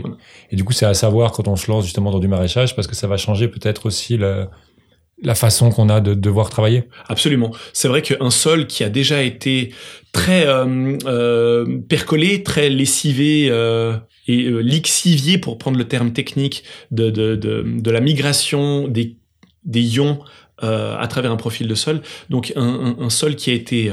Et 0.52 0.56
du 0.56 0.64
coup, 0.64 0.74
c'est 0.74 0.86
à 0.86 0.94
savoir 0.94 1.32
quand 1.32 1.48
on 1.48 1.56
se 1.56 1.72
lance 1.72 1.86
justement 1.86 2.12
dans 2.12 2.20
du 2.20 2.28
maraîchage, 2.28 2.76
parce 2.76 2.88
que 2.88 2.96
ça 2.96 3.08
va 3.08 3.18
changer 3.18 3.48
peut-être 3.48 3.86
aussi 3.86 4.18
la 4.18 5.36
façon 5.36 5.70
qu'on 5.70 5.90
a 5.90 6.00
de 6.00 6.14
devoir 6.14 6.50
travailler? 6.50 6.84
Absolument. 7.08 7.52
C'est 7.74 7.88
vrai 7.88 8.02
qu'un 8.02 8.30
sol 8.30 8.68
qui 8.68 8.84
a 8.84 8.90
déjà 8.90 9.22
été 9.22 9.74
très 10.14 10.48
euh, 10.48 10.98
euh, 11.06 11.80
percolé, 11.90 12.42
très 12.44 12.70
lessivé 12.70 13.48
euh, 13.50 13.98
et 14.28 14.50
lixivié, 14.62 15.38
pour 15.38 15.58
prendre 15.58 15.78
le 15.78 15.88
terme 15.88 16.14
technique, 16.14 16.64
de, 16.92 17.10
de, 17.10 17.36
de, 17.36 17.64
de 17.66 17.92
la 17.92 18.00
migration 18.00 18.88
des, 18.88 19.18
des 19.66 19.98
ions 19.98 20.20
à 20.62 21.08
travers 21.08 21.32
un 21.32 21.38
profil 21.38 21.68
de 21.70 21.76
sol. 21.76 22.02
Donc 22.30 22.52
un, 22.58 22.96
un, 23.00 23.06
un 23.06 23.10
sol 23.10 23.36
qui 23.36 23.50
a 23.50 23.54
été 23.54 23.90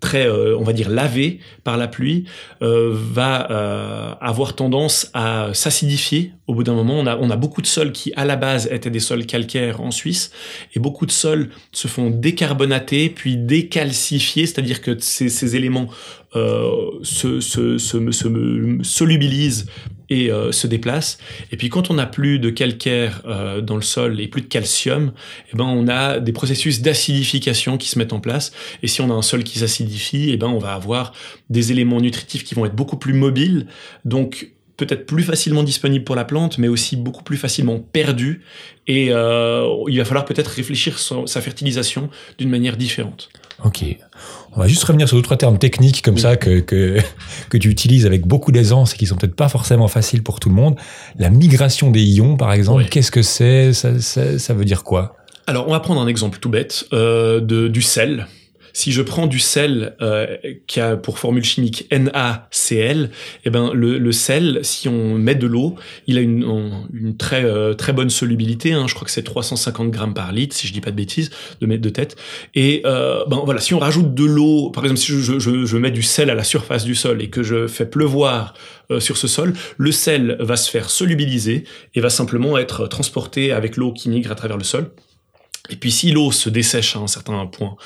très, 0.00 0.26
euh, 0.26 0.56
on 0.58 0.64
va 0.64 0.72
dire, 0.72 0.88
lavé 0.88 1.38
par 1.62 1.76
la 1.76 1.86
pluie, 1.86 2.24
euh, 2.62 2.90
va 2.92 3.50
euh, 3.50 4.14
avoir 4.20 4.54
tendance 4.54 5.10
à 5.14 5.50
s'acidifier 5.52 6.32
au 6.46 6.54
bout 6.54 6.64
d'un 6.64 6.74
moment. 6.74 6.98
On 6.98 7.06
a, 7.06 7.16
on 7.18 7.30
a 7.30 7.36
beaucoup 7.36 7.62
de 7.62 7.66
sols 7.66 7.92
qui, 7.92 8.12
à 8.16 8.24
la 8.24 8.36
base, 8.36 8.68
étaient 8.72 8.90
des 8.90 9.00
sols 9.00 9.26
calcaires 9.26 9.80
en 9.80 9.90
Suisse, 9.90 10.32
et 10.74 10.80
beaucoup 10.80 11.06
de 11.06 11.12
sols 11.12 11.50
se 11.72 11.86
font 11.86 12.10
décarbonater, 12.10 13.10
puis 13.10 13.36
décalcifier, 13.36 14.46
c'est-à-dire 14.46 14.80
que 14.80 14.98
ces, 14.98 15.28
ces 15.28 15.54
éléments 15.54 15.88
euh, 16.34 16.70
se, 17.02 17.40
se, 17.40 17.78
se, 17.78 18.10
se, 18.10 18.78
solubilisent 18.82 19.66
et 20.10 20.30
euh, 20.30 20.52
se 20.52 20.66
déplacent. 20.66 21.18
Et 21.52 21.56
puis 21.56 21.68
quand 21.68 21.90
on 21.90 21.94
n'a 21.94 22.06
plus 22.06 22.38
de 22.38 22.50
calcaire 22.50 23.22
euh, 23.24 23.60
dans 23.60 23.76
le 23.76 23.82
sol 23.82 24.20
et 24.20 24.28
plus 24.28 24.42
de 24.42 24.46
calcium, 24.46 25.12
eh 25.52 25.56
ben 25.56 25.64
on 25.64 25.88
a 25.88 26.18
des 26.18 26.32
processus 26.32 26.82
d'acidification 26.82 27.78
qui 27.78 27.88
se 27.88 27.98
mettent 27.98 28.12
en 28.12 28.20
place. 28.20 28.52
Et 28.82 28.88
si 28.88 29.00
on 29.00 29.10
a 29.10 29.14
un 29.14 29.22
sol 29.22 29.44
qui 29.44 29.60
s'acidifie, 29.60 30.30
eh 30.30 30.36
ben 30.36 30.48
on 30.48 30.58
va 30.58 30.74
avoir 30.74 31.12
des 31.48 31.72
éléments 31.72 32.00
nutritifs 32.00 32.44
qui 32.44 32.54
vont 32.54 32.66
être 32.66 32.76
beaucoup 32.76 32.96
plus 32.96 33.14
mobiles. 33.14 33.66
Donc 34.04 34.50
peut-être 34.76 35.06
plus 35.06 35.22
facilement 35.22 35.62
disponible 35.62 36.04
pour 36.04 36.16
la 36.16 36.24
plante, 36.24 36.56
mais 36.58 36.68
aussi 36.68 36.96
beaucoup 36.96 37.22
plus 37.22 37.36
facilement 37.36 37.78
perdu. 37.78 38.42
Et 38.86 39.08
euh, 39.10 39.68
il 39.88 39.98
va 39.98 40.04
falloir 40.04 40.24
peut-être 40.24 40.48
réfléchir 40.48 40.98
sa 40.98 41.40
fertilisation 41.40 42.08
d'une 42.38 42.48
manière 42.48 42.76
différente. 42.76 43.28
Ok. 43.64 43.84
On 44.52 44.60
va 44.60 44.66
juste 44.66 44.82
revenir 44.84 45.06
sur 45.06 45.16
d'autres 45.16 45.36
termes 45.36 45.58
techniques 45.58 46.02
comme 46.02 46.18
ça 46.18 46.36
que, 46.36 46.60
que, 46.60 46.98
que 47.50 47.58
tu 47.58 47.68
utilises 47.68 48.06
avec 48.06 48.26
beaucoup 48.26 48.52
d'aisance 48.52 48.94
et 48.94 48.96
qui 48.96 49.06
sont 49.06 49.16
peut-être 49.16 49.36
pas 49.36 49.48
forcément 49.48 49.88
faciles 49.88 50.22
pour 50.22 50.40
tout 50.40 50.48
le 50.48 50.54
monde. 50.54 50.76
La 51.18 51.30
migration 51.30 51.90
des 51.90 52.02
ions, 52.02 52.36
par 52.36 52.52
exemple, 52.52 52.84
qu'est-ce 52.86 53.10
que 53.10 53.22
c'est? 53.22 53.72
Ça, 53.72 54.00
ça, 54.00 54.38
ça, 54.38 54.54
veut 54.54 54.64
dire 54.64 54.82
quoi? 54.82 55.16
Alors, 55.46 55.68
on 55.68 55.72
va 55.72 55.80
prendre 55.80 56.00
un 56.00 56.06
exemple 56.06 56.38
tout 56.38 56.48
bête 56.48 56.86
euh, 56.92 57.40
de, 57.40 57.68
du 57.68 57.82
sel. 57.82 58.26
Si 58.80 58.92
je 58.92 59.02
prends 59.02 59.26
du 59.26 59.40
sel 59.40 59.94
euh, 60.00 60.38
qui 60.66 60.80
a 60.80 60.96
pour 60.96 61.18
formule 61.18 61.44
chimique 61.44 61.86
NaCl, 61.92 63.10
eh 63.44 63.50
ben 63.50 63.74
le, 63.74 63.98
le, 63.98 64.12
sel, 64.12 64.60
si 64.62 64.88
on 64.88 65.18
met 65.18 65.34
de 65.34 65.46
l'eau, 65.46 65.74
il 66.06 66.16
a 66.16 66.22
une, 66.22 66.46
une 66.94 67.14
très 67.18 67.44
euh, 67.44 67.74
très 67.74 67.92
bonne 67.92 68.08
solubilité. 68.08 68.72
Hein, 68.72 68.86
je 68.88 68.94
crois 68.94 69.04
que 69.04 69.10
c'est 69.10 69.22
350 69.22 69.90
grammes 69.90 70.14
par 70.14 70.32
litre, 70.32 70.56
si 70.56 70.66
je 70.66 70.72
dis 70.72 70.80
pas 70.80 70.92
de 70.92 70.96
bêtises, 70.96 71.30
de 71.60 71.66
mettre 71.66 71.82
de 71.82 71.90
tête. 71.90 72.16
Et 72.54 72.80
euh, 72.86 73.22
ben 73.26 73.42
voilà, 73.44 73.60
si 73.60 73.74
on 73.74 73.78
rajoute 73.78 74.14
de 74.14 74.24
l'eau, 74.24 74.70
par 74.70 74.84
exemple, 74.84 75.00
si 75.00 75.12
je, 75.12 75.38
je, 75.38 75.66
je, 75.66 75.76
mets 75.76 75.90
du 75.90 76.02
sel 76.02 76.30
à 76.30 76.34
la 76.34 76.42
surface 76.42 76.84
du 76.84 76.94
sol 76.94 77.20
et 77.20 77.28
que 77.28 77.42
je 77.42 77.66
fais 77.66 77.84
pleuvoir 77.84 78.54
euh, 78.90 78.98
sur 78.98 79.18
ce 79.18 79.28
sol, 79.28 79.52
le 79.76 79.92
sel 79.92 80.38
va 80.40 80.56
se 80.56 80.70
faire 80.70 80.88
solubiliser 80.88 81.64
et 81.94 82.00
va 82.00 82.08
simplement 82.08 82.56
être 82.56 82.86
transporté 82.86 83.52
avec 83.52 83.76
l'eau 83.76 83.92
qui 83.92 84.08
migre 84.08 84.32
à 84.32 84.36
travers 84.36 84.56
le 84.56 84.64
sol. 84.64 84.90
Et 85.70 85.76
puis 85.76 85.90
si 85.90 86.10
l'eau 86.10 86.32
se 86.32 86.48
dessèche 86.48 86.96
à 86.96 87.00
un 87.00 87.06
certain 87.06 87.46
point 87.46 87.76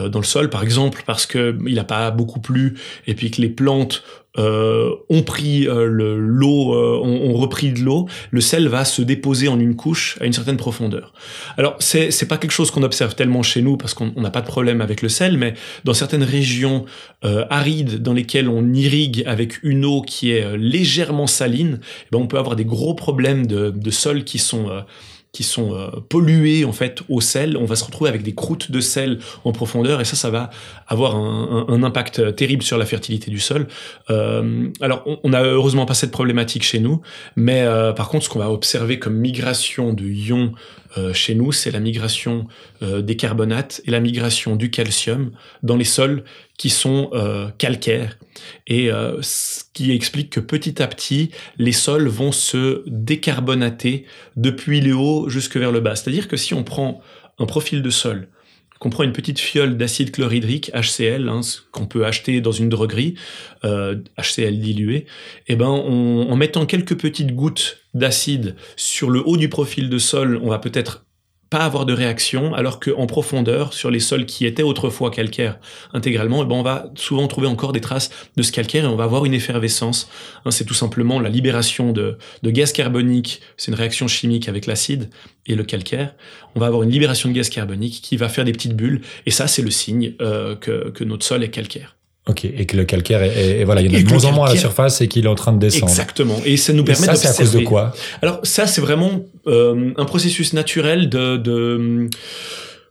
euh, 0.00 0.08
dans 0.08 0.18
le 0.18 0.24
sol, 0.24 0.50
par 0.50 0.62
exemple, 0.62 1.02
parce 1.06 1.26
que 1.26 1.56
il 1.66 1.74
n'a 1.74 1.84
pas 1.84 2.10
beaucoup 2.10 2.40
plu, 2.40 2.78
et 3.06 3.14
puis 3.14 3.30
que 3.30 3.40
les 3.40 3.48
plantes 3.48 4.02
euh, 4.38 4.94
ont 5.08 5.22
pris 5.22 5.66
euh, 5.66 5.86
l'eau, 5.88 6.74
euh, 6.74 7.00
ont, 7.02 7.32
repris 7.34 7.72
de 7.72 7.80
l'eau, 7.80 8.06
le 8.30 8.40
sel 8.40 8.68
va 8.68 8.84
se 8.84 9.02
déposer 9.02 9.48
en 9.48 9.58
une 9.58 9.74
couche 9.74 10.16
à 10.20 10.26
une 10.26 10.32
certaine 10.32 10.56
profondeur. 10.56 11.12
Alors 11.56 11.76
c'est 11.80 12.10
c'est 12.10 12.26
pas 12.26 12.36
quelque 12.36 12.52
chose 12.52 12.70
qu'on 12.70 12.82
observe 12.82 13.14
tellement 13.14 13.42
chez 13.42 13.62
nous 13.62 13.76
parce 13.76 13.94
qu'on 13.94 14.12
n'a 14.16 14.30
pas 14.30 14.40
de 14.40 14.46
problème 14.46 14.80
avec 14.80 15.02
le 15.02 15.08
sel, 15.08 15.38
mais 15.38 15.54
dans 15.84 15.94
certaines 15.94 16.22
régions 16.22 16.84
euh, 17.24 17.46
arides 17.50 18.02
dans 18.02 18.12
lesquelles 18.12 18.48
on 18.48 18.72
irrigue 18.72 19.24
avec 19.26 19.62
une 19.64 19.84
eau 19.84 20.02
qui 20.02 20.30
est 20.30 20.56
légèrement 20.56 21.26
saline, 21.26 21.80
eh 21.82 22.08
ben 22.12 22.18
on 22.18 22.26
peut 22.26 22.38
avoir 22.38 22.54
des 22.54 22.64
gros 22.64 22.94
problèmes 22.94 23.46
de, 23.46 23.70
de 23.70 23.90
sol 23.90 24.24
qui 24.24 24.38
sont 24.38 24.68
qui 25.32 25.42
sont 25.42 25.74
euh, 25.74 25.88
pollués 26.08 26.64
en 26.64 26.72
fait 26.72 27.02
au 27.08 27.20
sel. 27.20 27.56
On 27.56 27.64
va 27.64 27.76
se 27.76 27.84
retrouver 27.84 28.08
avec 28.08 28.22
des 28.22 28.34
croûtes 28.34 28.70
de 28.70 28.80
sel 28.80 29.18
en 29.44 29.52
profondeur 29.52 30.00
et 30.00 30.04
ça, 30.04 30.16
ça 30.16 30.30
va 30.30 30.50
avoir 30.86 31.16
un, 31.16 31.82
impact 31.82 32.34
terrible 32.34 32.62
sur 32.62 32.78
la 32.78 32.86
fertilité 32.86 33.30
du 33.30 33.38
sol. 33.38 33.68
Euh, 34.10 34.68
alors, 34.80 35.02
on, 35.06 35.20
on, 35.22 35.32
a 35.32 35.42
heureusement 35.42 35.86
pas 35.86 35.94
cette 35.94 36.10
problématique 36.10 36.64
chez 36.64 36.80
nous, 36.80 37.02
mais 37.36 37.62
euh, 37.62 37.92
par 37.92 38.08
contre, 38.08 38.24
ce 38.24 38.30
qu'on 38.30 38.38
va 38.38 38.50
observer 38.50 38.98
comme 38.98 39.14
migration 39.14 39.92
de 39.92 40.04
ions 40.04 40.52
euh, 40.96 41.12
chez 41.12 41.34
nous, 41.34 41.52
c'est 41.52 41.70
la 41.70 41.80
migration 41.80 42.46
euh, 42.82 43.02
des 43.02 43.16
carbonates 43.16 43.80
et 43.86 43.90
la 43.90 44.00
migration 44.00 44.56
du 44.56 44.70
calcium 44.70 45.32
dans 45.62 45.76
les 45.76 45.84
sols 45.84 46.24
qui 46.56 46.70
sont 46.70 47.10
euh, 47.12 47.50
calcaires 47.58 48.18
et 48.66 48.90
ce 49.20 49.64
qui 49.72 49.92
explique 49.92 50.30
que 50.30 50.40
petit 50.40 50.80
à 50.80 50.86
petit 50.86 51.30
les 51.58 51.72
sols 51.72 52.06
vont 52.06 52.30
se 52.30 52.82
décarbonater 52.86 54.06
depuis 54.36 54.80
le 54.80 54.94
haut 54.94 55.28
jusque 55.28 55.56
vers 55.56 55.72
le 55.72 55.80
bas. 55.80 55.96
C'est-à-dire 55.96 56.28
que 56.28 56.36
si 56.36 56.54
on 56.54 56.62
prend 56.62 57.00
un 57.38 57.46
profil 57.46 57.82
de 57.82 57.90
sol 57.90 58.28
qu'on 58.78 58.90
prend 58.90 59.02
une 59.02 59.12
petite 59.12 59.38
fiole 59.38 59.76
d'acide 59.76 60.12
chlorhydrique 60.12 60.70
HCl, 60.74 61.28
hein, 61.28 61.40
qu'on 61.72 61.86
peut 61.86 62.06
acheter 62.06 62.40
dans 62.40 62.52
une 62.52 62.68
droguerie, 62.68 63.14
euh, 63.64 63.96
HCl 64.16 64.58
dilué, 64.58 65.06
et 65.48 65.56
ben 65.56 65.66
en 65.66 66.36
mettant 66.36 66.66
quelques 66.66 66.96
petites 66.96 67.34
gouttes 67.34 67.78
d'acide 67.98 68.56
sur 68.76 69.10
le 69.10 69.22
haut 69.26 69.36
du 69.36 69.48
profil 69.48 69.90
de 69.90 69.98
sol, 69.98 70.40
on 70.42 70.48
va 70.48 70.58
peut-être 70.58 71.04
pas 71.50 71.60
avoir 71.60 71.86
de 71.86 71.94
réaction, 71.94 72.54
alors 72.54 72.78
qu'en 72.78 73.06
profondeur, 73.06 73.72
sur 73.72 73.90
les 73.90 74.00
sols 74.00 74.26
qui 74.26 74.44
étaient 74.44 74.62
autrefois 74.62 75.10
calcaires 75.10 75.58
intégralement, 75.94 76.42
eh 76.42 76.46
ben 76.46 76.56
on 76.56 76.62
va 76.62 76.90
souvent 76.94 77.26
trouver 77.26 77.46
encore 77.46 77.72
des 77.72 77.80
traces 77.80 78.10
de 78.36 78.42
ce 78.42 78.52
calcaire 78.52 78.84
et 78.84 78.86
on 78.86 78.96
va 78.96 79.04
avoir 79.04 79.24
une 79.24 79.32
effervescence. 79.32 80.10
Hein, 80.44 80.50
c'est 80.50 80.64
tout 80.64 80.74
simplement 80.74 81.20
la 81.20 81.30
libération 81.30 81.92
de, 81.92 82.18
gaz 82.44 82.72
carbonique, 82.72 83.40
c'est 83.56 83.70
une 83.70 83.78
réaction 83.78 84.08
chimique 84.08 84.48
avec 84.48 84.66
l'acide 84.66 85.08
et 85.46 85.54
le 85.54 85.64
calcaire. 85.64 86.14
On 86.54 86.60
va 86.60 86.66
avoir 86.66 86.82
une 86.82 86.90
libération 86.90 87.30
de 87.30 87.34
gaz 87.34 87.48
carbonique 87.48 88.00
qui 88.02 88.18
va 88.18 88.28
faire 88.28 88.44
des 88.44 88.52
petites 88.52 88.76
bulles, 88.76 89.00
et 89.24 89.30
ça 89.30 89.46
c'est 89.46 89.62
le 89.62 89.70
signe 89.70 90.14
euh, 90.20 90.54
que 90.54 91.04
notre 91.04 91.24
sol 91.24 91.42
est 91.42 91.50
calcaire. 91.50 91.97
Ok, 92.28 92.44
et 92.44 92.66
que 92.66 92.76
le 92.76 92.84
calcaire 92.84 93.22
est, 93.22 93.64
voilà, 93.64 93.80
il 93.80 93.90
y 93.90 93.96
en 93.96 93.98
a 93.98 94.02
de 94.02 94.08
moins 94.08 94.24
en 94.26 94.32
moins 94.32 94.48
à 94.48 94.52
la 94.52 94.60
surface 94.60 95.00
et 95.00 95.08
qu'il 95.08 95.24
est 95.24 95.28
en 95.28 95.34
train 95.34 95.54
de 95.54 95.58
descendre. 95.58 95.90
Exactement, 95.90 96.36
et 96.44 96.58
ça 96.58 96.74
nous 96.74 96.84
permet 96.84 97.06
et 97.06 97.06
ça, 97.06 97.14
c'est 97.14 97.28
à 97.28 97.32
cause 97.32 97.52
de 97.52 97.60
quoi? 97.60 97.94
Alors 98.20 98.40
ça, 98.42 98.66
c'est 98.66 98.82
vraiment 98.82 99.22
euh, 99.46 99.92
un 99.96 100.04
processus 100.04 100.52
naturel 100.52 101.08
de, 101.08 101.38
de, 101.38 102.10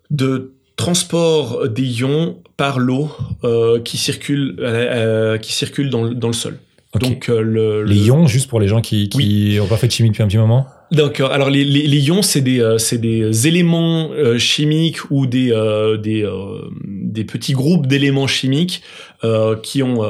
de 0.10 0.54
transport 0.76 1.70
des 1.70 2.00
ions 2.00 2.38
par 2.58 2.80
l'eau 2.80 3.12
euh, 3.44 3.80
qui 3.80 3.98
circule 3.98 4.56
euh, 4.60 5.38
qui 5.38 5.54
circule 5.54 5.92
dans, 5.92 6.10
dans 6.10 6.28
le 6.28 6.34
sol. 6.34 6.58
Donc 7.00 7.30
euh, 7.30 7.42
le, 7.42 7.84
les 7.84 8.08
ions, 8.08 8.26
juste 8.26 8.50
pour 8.50 8.60
les 8.60 8.68
gens 8.68 8.82
qui 8.82 9.08
qui 9.10 9.60
ont 9.62 9.68
pas 9.68 9.78
fait 9.78 9.88
de 9.88 9.92
chimie 9.92 10.10
depuis 10.10 10.24
un 10.24 10.28
petit 10.28 10.40
moment? 10.40 10.66
D'accord. 10.92 11.34
Alors 11.34 11.50
les, 11.50 11.66
les, 11.66 11.86
les 11.86 12.08
ions, 12.08 12.22
c'est 12.22 12.40
des 12.42 12.62
euh, 12.62 12.78
des 12.94 13.48
éléments 13.48 14.12
euh, 14.12 14.38
chimiques 14.38 15.12
ou 15.12 15.26
des 15.26 15.52
euh, 15.52 15.98
des 15.98 16.26
des 16.86 17.26
petits 17.26 17.54
groupes 17.54 17.88
d'éléments 17.88 18.28
chimiques 18.28 18.84
qui 19.64 19.84
ont 19.84 20.02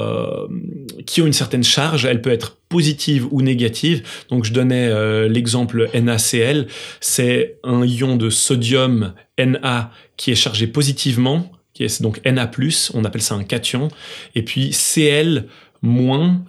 qui 1.06 1.22
ont 1.22 1.26
une 1.26 1.34
certaine 1.34 1.64
charge. 1.64 2.06
Elle 2.06 2.22
peut 2.22 2.32
être 2.32 2.58
positive 2.70 3.28
ou 3.32 3.42
négative. 3.42 4.04
Donc 4.30 4.46
je 4.46 4.54
donnais 4.54 5.28
l'exemple 5.30 5.90
NaCl. 5.94 6.68
C'est 7.00 7.58
un 7.64 7.84
ion 7.86 8.16
de 8.18 8.30
sodium 8.30 9.14
Na 9.40 9.92
qui 10.18 10.32
est 10.32 10.36
chargé 10.36 10.68
positivement, 10.68 11.52
qui 11.74 11.86
est 11.86 12.02
donc 12.02 12.20
Na+. 12.26 12.52
On 12.94 13.06
appelle 13.06 13.22
ça 13.22 13.36
un 13.36 13.44
cation. 13.44 13.88
Et 14.36 14.44
puis 14.44 14.72
Cl 14.72 15.46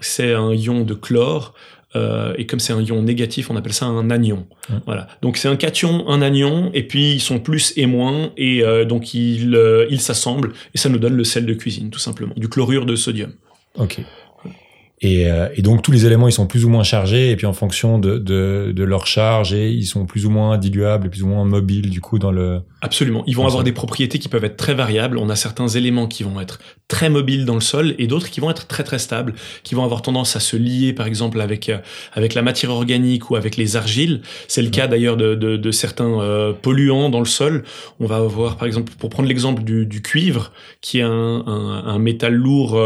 c'est 0.01 0.33
un 0.33 0.53
ion 0.53 0.85
de 0.85 0.95
chlore. 0.95 1.55
Euh, 1.97 2.35
et 2.37 2.47
comme 2.47 2.61
c'est 2.61 2.73
un 2.73 2.83
ion 2.83 3.03
négatif, 3.03 3.51
on 3.51 3.57
appelle 3.57 3.73
ça 3.73 3.87
un 3.87 4.11
anion. 4.11 4.47
Voilà. 4.85 5.09
Donc 5.23 5.37
c'est 5.37 5.49
un 5.49 5.57
cation, 5.57 6.09
un 6.09 6.21
anion, 6.21 6.71
et 6.75 6.83
puis 6.83 7.13
ils 7.15 7.21
sont 7.21 7.39
plus 7.39 7.73
et 7.77 7.87
moins, 7.87 8.31
et 8.37 8.63
euh, 8.63 8.85
donc 8.85 9.15
ils 9.15 9.55
euh, 9.55 9.87
ils 9.91 10.01
s'assemblent 10.01 10.53
et 10.75 10.79
ça 10.79 10.89
nous 10.89 10.99
donne 10.99 11.15
le 11.15 11.25
sel 11.25 11.47
de 11.47 11.55
cuisine, 11.55 11.91
tout 11.91 11.99
simplement, 11.99 12.35
du 12.37 12.49
chlorure 12.49 12.85
de 12.85 12.95
sodium. 12.95 13.33
Ok. 13.77 14.01
Et, 15.01 15.31
euh, 15.31 15.49
et, 15.55 15.63
donc 15.63 15.83
tous 15.83 15.93
les 15.93 16.07
éléments 16.07 16.27
ils 16.27 16.33
sont 16.33 16.49
plus 16.49 16.65
ou 16.65 16.69
moins 16.69 16.83
chargés 16.83 17.31
et 17.31 17.37
puis 17.37 17.47
en 17.47 17.53
fonction 17.53 18.01
de, 18.01 18.19
de, 18.19 18.73
de, 18.75 18.85
leur 18.85 19.07
charge 19.07 19.55
et 19.55 19.71
ils 19.71 19.87
sont 19.87 20.07
plus 20.07 20.27
ou 20.27 20.31
moins 20.31 20.59
diluables, 20.59 21.09
plus 21.09 21.23
ou 21.23 21.29
moins 21.29 21.45
mobiles 21.45 21.89
du 21.89 22.01
coup 22.01 22.19
dans 22.19 22.33
le. 22.33 22.63
Absolument. 22.81 23.23
Ils 23.29 23.37
vont 23.37 23.47
avoir 23.47 23.63
des 23.63 23.73
propriétés 23.73 24.19
qui 24.19 24.29
peuvent 24.29 24.45
être 24.45 24.57
très 24.57 24.75
variables. 24.75 25.19
On 25.19 25.29
a 25.29 25.37
certains 25.37 25.69
éléments 25.69 26.09
qui 26.09 26.25
vont 26.25 26.41
être 26.41 26.59
très 26.89 27.11
mobiles 27.11 27.45
dans 27.45 27.55
le 27.55 27.61
sol 27.61 27.95
et 27.99 28.09
d'autres 28.09 28.29
qui 28.29 28.41
vont 28.41 28.51
être 28.51 28.67
très 28.67 28.83
très 28.83 28.99
stables, 28.99 29.35
qui 29.63 29.77
vont 29.77 29.85
avoir 29.85 30.03
tendance 30.03 30.35
à 30.35 30.41
se 30.41 30.57
lier 30.57 30.93
par 30.93 31.07
exemple 31.07 31.41
avec 31.41 31.69
euh, 31.69 31.79
avec 32.15 32.35
la 32.35 32.43
matière 32.43 32.71
organique 32.71 33.31
ou 33.31 33.37
avec 33.37 33.57
les 33.57 33.77
argiles. 33.77 34.23
C'est 34.49 34.63
le 34.63 34.71
cas 34.71 34.89
d'ailleurs 34.89 35.17
de, 35.17 35.37
de, 35.37 35.57
de, 35.57 35.71
certains 35.71 36.21
euh, 36.21 36.53
polluants 36.53 37.09
dans 37.09 37.21
le 37.21 37.27
sol. 37.27 37.63
On 38.01 38.07
va 38.07 38.17
avoir 38.17 38.57
par 38.57 38.67
exemple 38.67 38.93
pour 38.99 39.11
prendre 39.11 39.29
l'exemple 39.29 39.63
du, 39.63 39.87
du, 39.87 40.03
cuivre 40.03 40.51
qui 40.81 40.99
est 40.99 41.03
un, 41.03 41.45
un, 41.47 41.85
un 41.87 41.99
métal 42.01 42.35
lourd 42.35 42.77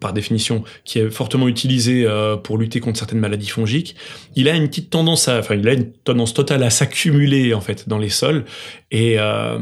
par 0.00 0.12
définition, 0.12 0.64
qui 0.84 0.98
est 0.98 1.10
fortement 1.10 1.48
utilisé 1.48 2.04
euh, 2.04 2.36
pour 2.36 2.58
lutter 2.58 2.80
contre 2.80 2.98
certaines 2.98 3.18
maladies 3.18 3.48
fongiques, 3.48 3.96
il 4.36 4.48
a 4.48 4.54
une 4.54 4.68
petite 4.68 4.90
tendance 4.90 5.28
à, 5.28 5.38
enfin, 5.38 5.54
il 5.54 5.68
a 5.68 5.72
une 5.72 5.90
tendance 5.92 6.34
totale 6.34 6.62
à 6.62 6.70
s'accumuler 6.70 7.54
en 7.54 7.60
fait 7.60 7.88
dans 7.88 7.98
les 7.98 8.08
sols. 8.08 8.44
Et 8.90 9.16
euh, 9.18 9.58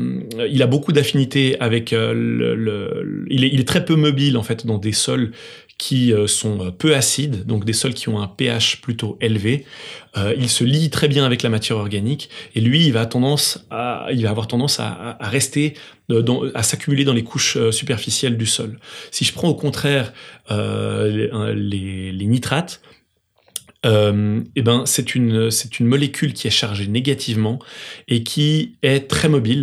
il 0.49 0.63
a 0.63 0.67
beaucoup 0.67 0.93
d'affinité 0.93 1.59
avec 1.61 1.93
euh, 1.93 2.13
le, 2.15 3.27
il, 3.29 3.45
est, 3.45 3.67
très 3.67 3.85
peu 3.85 3.97
mobile 3.97 4.37
en 4.37 4.43
fait 4.43 4.67
dans 4.67 4.79
des 4.79 4.93
sols 4.93 5.33
qui 5.79 6.13
euh, 6.13 6.27
sont 6.27 6.73
peu 6.73 6.95
acides, 6.95 7.45
donc 7.45 7.65
des 7.65 7.73
sols 7.73 7.95
qui 7.95 8.09
ont 8.09 8.21
un 8.21 8.29
pH 8.29 8.81
plutôt 8.81 9.19
élevé. 9.21 9.67
Euh, 10.17 10.35
il 10.37 10.49
se 10.49 10.65
lie 10.65 10.89
très 10.89 11.09
bien 11.09 11.27
avec 11.27 11.43
la 11.43 11.51
matière 11.51 11.77
organique 11.77 12.31
et 12.55 12.61
lui, 12.61 12.87
il 12.87 12.93
va, 12.93 13.01
avoir 13.01 13.09
tendance 14.49 14.81
à, 14.81 15.19
rester, 15.21 15.75
à 16.55 16.63
s'accumuler 16.63 17.05
dans 17.05 17.13
les 17.13 17.25
couches 17.25 17.59
superficielles 17.71 18.39
du 18.39 18.47
sol. 18.47 18.79
Si 19.11 19.25
je 19.25 19.33
prends 19.33 19.49
au 19.49 19.55
contraire 19.55 20.13
euh, 20.51 21.55
les, 21.55 22.27
nitrates, 22.27 22.81
euh, 23.85 24.43
eh 24.57 24.63
ben 24.63 24.85
c'est 24.87 25.15
une 25.15 25.51
molécule 25.81 26.33
qui 26.33 26.49
est 26.49 26.51
chargée 26.51 26.89
négativement 26.89 27.59
et 28.09 28.23
qui 28.23 28.77
est 28.83 29.09
très 29.09 29.29
mobile. 29.29 29.63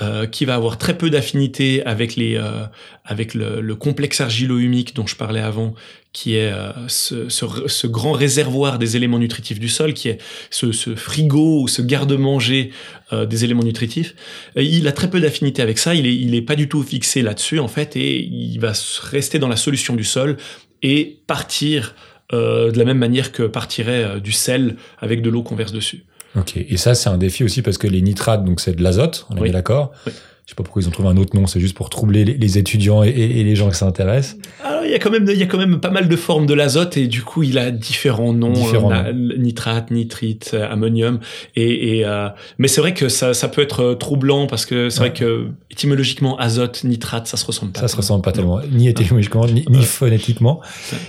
Euh, 0.00 0.26
qui 0.26 0.46
va 0.46 0.54
avoir 0.54 0.78
très 0.78 0.96
peu 0.96 1.10
d'affinité 1.10 1.84
avec 1.84 2.16
les 2.16 2.36
euh, 2.36 2.64
avec 3.04 3.34
le, 3.34 3.60
le 3.60 3.74
complexe 3.74 4.22
argilo-humique 4.22 4.96
dont 4.96 5.06
je 5.06 5.16
parlais 5.16 5.40
avant, 5.40 5.74
qui 6.12 6.36
est 6.36 6.50
euh, 6.50 6.72
ce, 6.88 7.28
ce, 7.28 7.44
ce, 7.66 7.86
grand 7.86 8.12
réservoir 8.12 8.78
des 8.78 8.96
éléments 8.96 9.18
nutritifs 9.18 9.58
du 9.58 9.68
sol, 9.68 9.92
qui 9.92 10.08
est 10.08 10.18
ce, 10.50 10.72
ce 10.72 10.94
frigo 10.94 11.60
ou 11.62 11.68
ce 11.68 11.82
garde-manger 11.82 12.70
euh, 13.12 13.26
des 13.26 13.44
éléments 13.44 13.62
nutritifs. 13.62 14.14
il 14.56 14.86
a 14.88 14.92
très 14.92 15.10
peu 15.10 15.20
d'affinité 15.20 15.60
avec 15.60 15.78
ça. 15.78 15.94
Il 15.94 16.06
est 16.06 16.14
il 16.14 16.34
est 16.34 16.42
pas 16.42 16.56
du 16.56 16.68
tout 16.68 16.82
fixé 16.82 17.20
là-dessus 17.20 17.58
en 17.58 17.68
fait, 17.68 17.96
et 17.96 18.18
il 18.18 18.58
va 18.60 18.72
rester 19.02 19.38
dans 19.38 19.48
la 19.48 19.56
solution 19.56 19.94
du 19.94 20.04
sol 20.04 20.36
et 20.82 21.20
partir 21.26 21.94
euh, 22.32 22.70
de 22.70 22.78
la 22.78 22.84
même 22.84 22.98
manière 22.98 23.32
que 23.32 23.42
partirait 23.42 24.20
du 24.20 24.32
sel 24.32 24.76
avec 24.98 25.22
de 25.22 25.30
l'eau 25.30 25.42
qu'on 25.42 25.56
verse 25.56 25.72
dessus. 25.72 26.04
Ok, 26.36 26.56
et 26.56 26.76
ça 26.76 26.94
c'est 26.94 27.10
un 27.10 27.18
défi 27.18 27.44
aussi 27.44 27.62
parce 27.62 27.78
que 27.78 27.86
les 27.86 28.00
nitrates, 28.00 28.44
donc 28.44 28.60
c'est 28.60 28.74
de 28.74 28.82
l'azote, 28.82 29.26
on 29.30 29.44
est 29.44 29.50
d'accord. 29.50 29.92
Oui. 30.06 30.12
Je 30.44 30.50
sais 30.50 30.56
pas 30.56 30.64
pourquoi 30.64 30.82
ils 30.82 30.88
ont 30.88 30.90
trouvé 30.90 31.08
un 31.08 31.16
autre 31.16 31.36
nom, 31.36 31.46
c'est 31.46 31.60
juste 31.60 31.76
pour 31.76 31.88
troubler 31.88 32.24
les, 32.24 32.58
étudiants 32.58 33.04
et, 33.04 33.10
et, 33.10 33.44
les 33.44 33.54
gens 33.54 33.70
qui 33.70 33.76
s'intéressent. 33.76 34.38
Alors 34.64 34.84
il 34.84 34.90
y 34.90 34.94
a 34.94 34.98
quand 34.98 35.10
même 35.10 35.24
il 35.28 35.38
y 35.38 35.42
a 35.42 35.46
quand 35.46 35.56
même 35.56 35.78
pas 35.78 35.90
mal 35.90 36.08
de 36.08 36.16
formes 36.16 36.46
de 36.46 36.54
l'azote 36.54 36.96
et 36.96 37.06
du 37.06 37.22
coup 37.22 37.44
il 37.44 37.58
a 37.58 37.70
différents 37.70 38.32
noms, 38.32 38.52
différents 38.52 38.90
euh, 38.92 39.12
nitrate, 39.38 39.92
nitrite, 39.92 40.50
euh, 40.54 40.68
ammonium 40.68 41.20
et, 41.54 41.98
et 41.98 42.04
euh, 42.04 42.28
mais 42.58 42.66
c'est 42.66 42.80
vrai 42.80 42.92
que 42.92 43.08
ça, 43.08 43.34
ça 43.34 43.48
peut 43.48 43.62
être 43.62 43.94
troublant 43.94 44.48
parce 44.48 44.66
que 44.66 44.90
c'est 44.90 45.00
ouais. 45.00 45.10
vrai 45.10 45.18
que 45.18 45.46
étymologiquement 45.70 46.36
azote, 46.38 46.82
nitrate, 46.82 47.28
ça 47.28 47.36
se 47.36 47.46
ressemble 47.46 47.70
pas. 47.70 47.80
Ça 47.80 47.88
se 47.88 47.96
ressemble 47.96 48.22
pas 48.22 48.32
tellement, 48.32 48.60
ni 48.72 48.88
étymologiquement 48.88 49.46
ni, 49.46 49.64
ni 49.70 49.84
phonétiquement. 49.84 50.60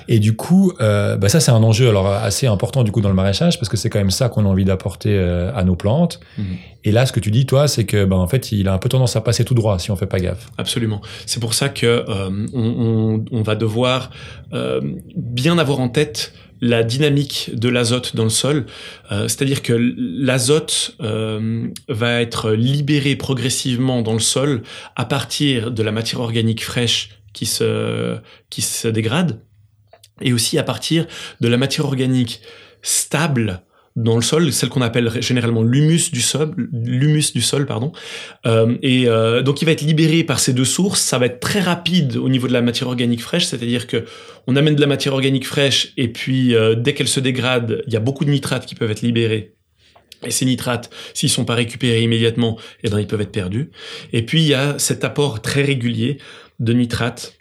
Et 0.08 0.20
du 0.20 0.36
coup, 0.36 0.74
euh, 0.80 1.18
bah 1.18 1.28
ça 1.28 1.40
c'est 1.40 1.52
un 1.52 1.64
enjeu 1.64 1.90
alors 1.90 2.08
assez 2.08 2.46
important 2.46 2.84
du 2.84 2.92
coup 2.92 3.02
dans 3.02 3.10
le 3.10 3.16
maraîchage 3.16 3.58
parce 3.58 3.68
que 3.68 3.78
c'est 3.78 3.90
quand 3.90 4.00
même 4.00 4.12
ça 4.12 4.30
qu'on 4.30 4.46
a 4.46 4.48
envie 4.48 4.66
d'apporter 4.66 5.18
à 5.18 5.64
nos 5.64 5.76
plantes. 5.76 6.20
-hmm. 6.38 6.44
Et 6.86 6.92
là, 6.92 7.06
ce 7.06 7.14
que 7.14 7.20
tu 7.20 7.32
dis, 7.32 7.46
toi, 7.46 7.68
c'est 7.68 7.86
que, 7.86 8.04
ben, 8.04 8.18
en 8.18 8.28
fait, 8.28 8.52
il 8.52 8.68
a 8.68 8.74
un 8.74 8.78
peu 8.78 8.90
tendance 8.90 9.16
à 9.16 9.22
passer 9.24 9.44
tout 9.46 9.54
droit 9.54 9.80
si 9.80 9.92
on 9.92 9.96
fait 9.96 10.08
pas 10.08 10.20
gaffe. 10.20 10.50
Absolument. 10.58 11.02
C'est 11.26 11.40
pour 11.40 11.54
ça 11.54 11.70
que 11.70 12.06
euh, 12.08 12.48
on, 12.54 13.42
va 13.42 13.56
devoir 13.56 14.12
euh, 14.54 14.82
bien 15.16 15.58
avoir 15.58 15.80
en 15.80 15.90
tête 15.90 16.34
la 16.62 16.84
dynamique 16.84 17.52
de 17.54 17.68
l'azote 17.68 18.16
dans 18.16 18.24
le 18.24 18.30
sol, 18.30 18.66
euh, 19.12 19.28
c'est-à-dire 19.28 19.62
que 19.62 19.74
l'azote 19.74 20.96
va 21.00 22.22
être 22.22 22.52
libéré 22.52 23.16
progressivement 23.18 24.02
dans 24.02 24.14
le 24.14 24.20
sol 24.20 24.64
à 24.96 25.04
partir 25.04 25.72
de 25.72 25.84
la 25.84 25.92
matière 25.92 26.22
organique 26.22 26.64
fraîche 26.64 27.10
qui 27.34 27.46
se 27.46 28.88
dégrade, 28.88 29.42
et 30.22 30.32
aussi 30.32 30.58
à 30.58 30.64
partir 30.64 31.06
de 31.42 31.48
la 31.48 31.58
matière 31.58 31.86
organique 31.86 32.42
stable 32.82 33.64
dans 33.96 34.16
le 34.16 34.22
sol, 34.22 34.52
celle 34.52 34.70
qu'on 34.70 34.82
appelle 34.82 35.22
généralement 35.22 35.62
l'humus 35.62 36.12
du 36.12 36.22
sol, 36.22 36.54
l'humus 36.72 37.32
du 37.34 37.42
sol, 37.42 37.66
pardon. 37.66 37.92
Euh, 38.46 38.76
et 38.82 39.08
euh, 39.08 39.42
donc 39.44 39.62
il 39.62 39.66
va 39.66 39.72
être 39.72 39.82
libéré 39.82 40.24
par 40.24 40.40
ces 40.40 40.54
deux 40.54 40.66
sources. 40.66 41.02
Ça 41.02 41.20
va 41.20 41.28
être 41.28 41.40
très 41.40 41.60
rapide 41.60 42.18
au 42.18 42.30
niveau 42.30 42.48
de 42.48 42.54
la 42.54 42.62
matière 42.62 42.88
organique 42.88 43.22
fraîche, 43.22 43.46
c'est-à-dire 43.46 43.86
que 43.88 44.06
on 44.48 44.56
amène 44.56 44.76
de 44.76 44.82
la 44.82 44.88
matière 44.88 45.14
organique 45.14 45.46
fraîche 45.46 45.94
et 45.96 46.08
puis 46.08 46.56
euh, 46.56 46.76
dès 46.76 46.94
qu'elle 46.94 47.08
se 47.08 47.20
dégrade, 47.20 47.84
il 47.88 47.94
y 47.94 47.96
a 47.96 48.00
beaucoup 48.00 48.26
de 48.26 48.32
nitrates 48.32 48.66
qui 48.66 48.76
peuvent 48.76 48.92
être 48.92 49.02
libérés. 49.02 49.54
Et 50.26 50.32
ces 50.32 50.46
nitrates, 50.46 50.90
s'ils 51.14 51.30
sont 51.30 51.46
pas 51.46 51.56
récupérés 51.56 52.02
immédiatement, 52.02 52.58
eh 52.84 52.90
ben 52.90 53.00
ils 53.00 53.08
peuvent 53.08 53.22
être 53.22 53.32
perdus. 53.32 53.72
Et 54.14 54.24
puis 54.24 54.42
il 54.42 54.48
y 54.48 54.54
a 54.54 54.80
cet 54.80 55.04
apport 55.04 55.42
très 55.42 55.64
régulier 55.64 56.18
de 56.60 56.74
nitrates 56.74 57.38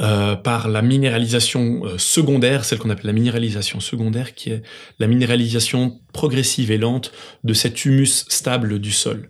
euh, 0.00 0.34
par 0.34 0.68
la 0.68 0.80
minéralisation 0.80 1.82
euh, 1.84 1.98
secondaire, 1.98 2.64
celle 2.64 2.78
qu'on 2.78 2.88
appelle 2.88 3.06
la 3.06 3.12
minéralisation 3.12 3.80
secondaire, 3.80 4.34
qui 4.34 4.50
est 4.50 4.62
la 4.98 5.06
minéralisation 5.06 6.00
progressive 6.12 6.70
et 6.70 6.78
lente 6.78 7.12
de 7.44 7.52
cet 7.52 7.84
humus 7.84 8.24
stable 8.28 8.78
du 8.78 8.92
sol. 8.92 9.28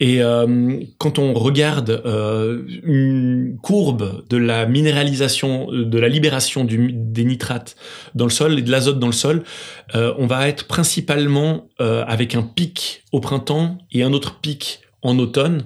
Et 0.00 0.20
euh, 0.20 0.80
quand 0.98 1.20
on 1.20 1.32
regarde 1.32 2.02
euh, 2.04 2.62
une 2.82 3.56
courbe 3.62 4.26
de 4.28 4.36
la 4.36 4.66
minéralisation, 4.66 5.68
de 5.70 5.98
la 5.98 6.08
libération 6.08 6.64
des 6.64 7.24
nitrates 7.24 7.76
dans 8.16 8.24
le 8.24 8.32
sol 8.32 8.58
et 8.58 8.62
de 8.62 8.70
l'azote 8.72 8.98
dans 8.98 9.06
le 9.06 9.12
sol, 9.12 9.44
on 9.94 10.26
va 10.26 10.48
être 10.48 10.66
principalement 10.66 11.68
avec 11.78 12.34
un 12.34 12.42
pic 12.42 13.04
au 13.12 13.20
printemps 13.20 13.78
et 13.92 14.02
un 14.02 14.12
autre 14.12 14.40
pic 14.40 14.80
en 15.02 15.18
automne 15.18 15.64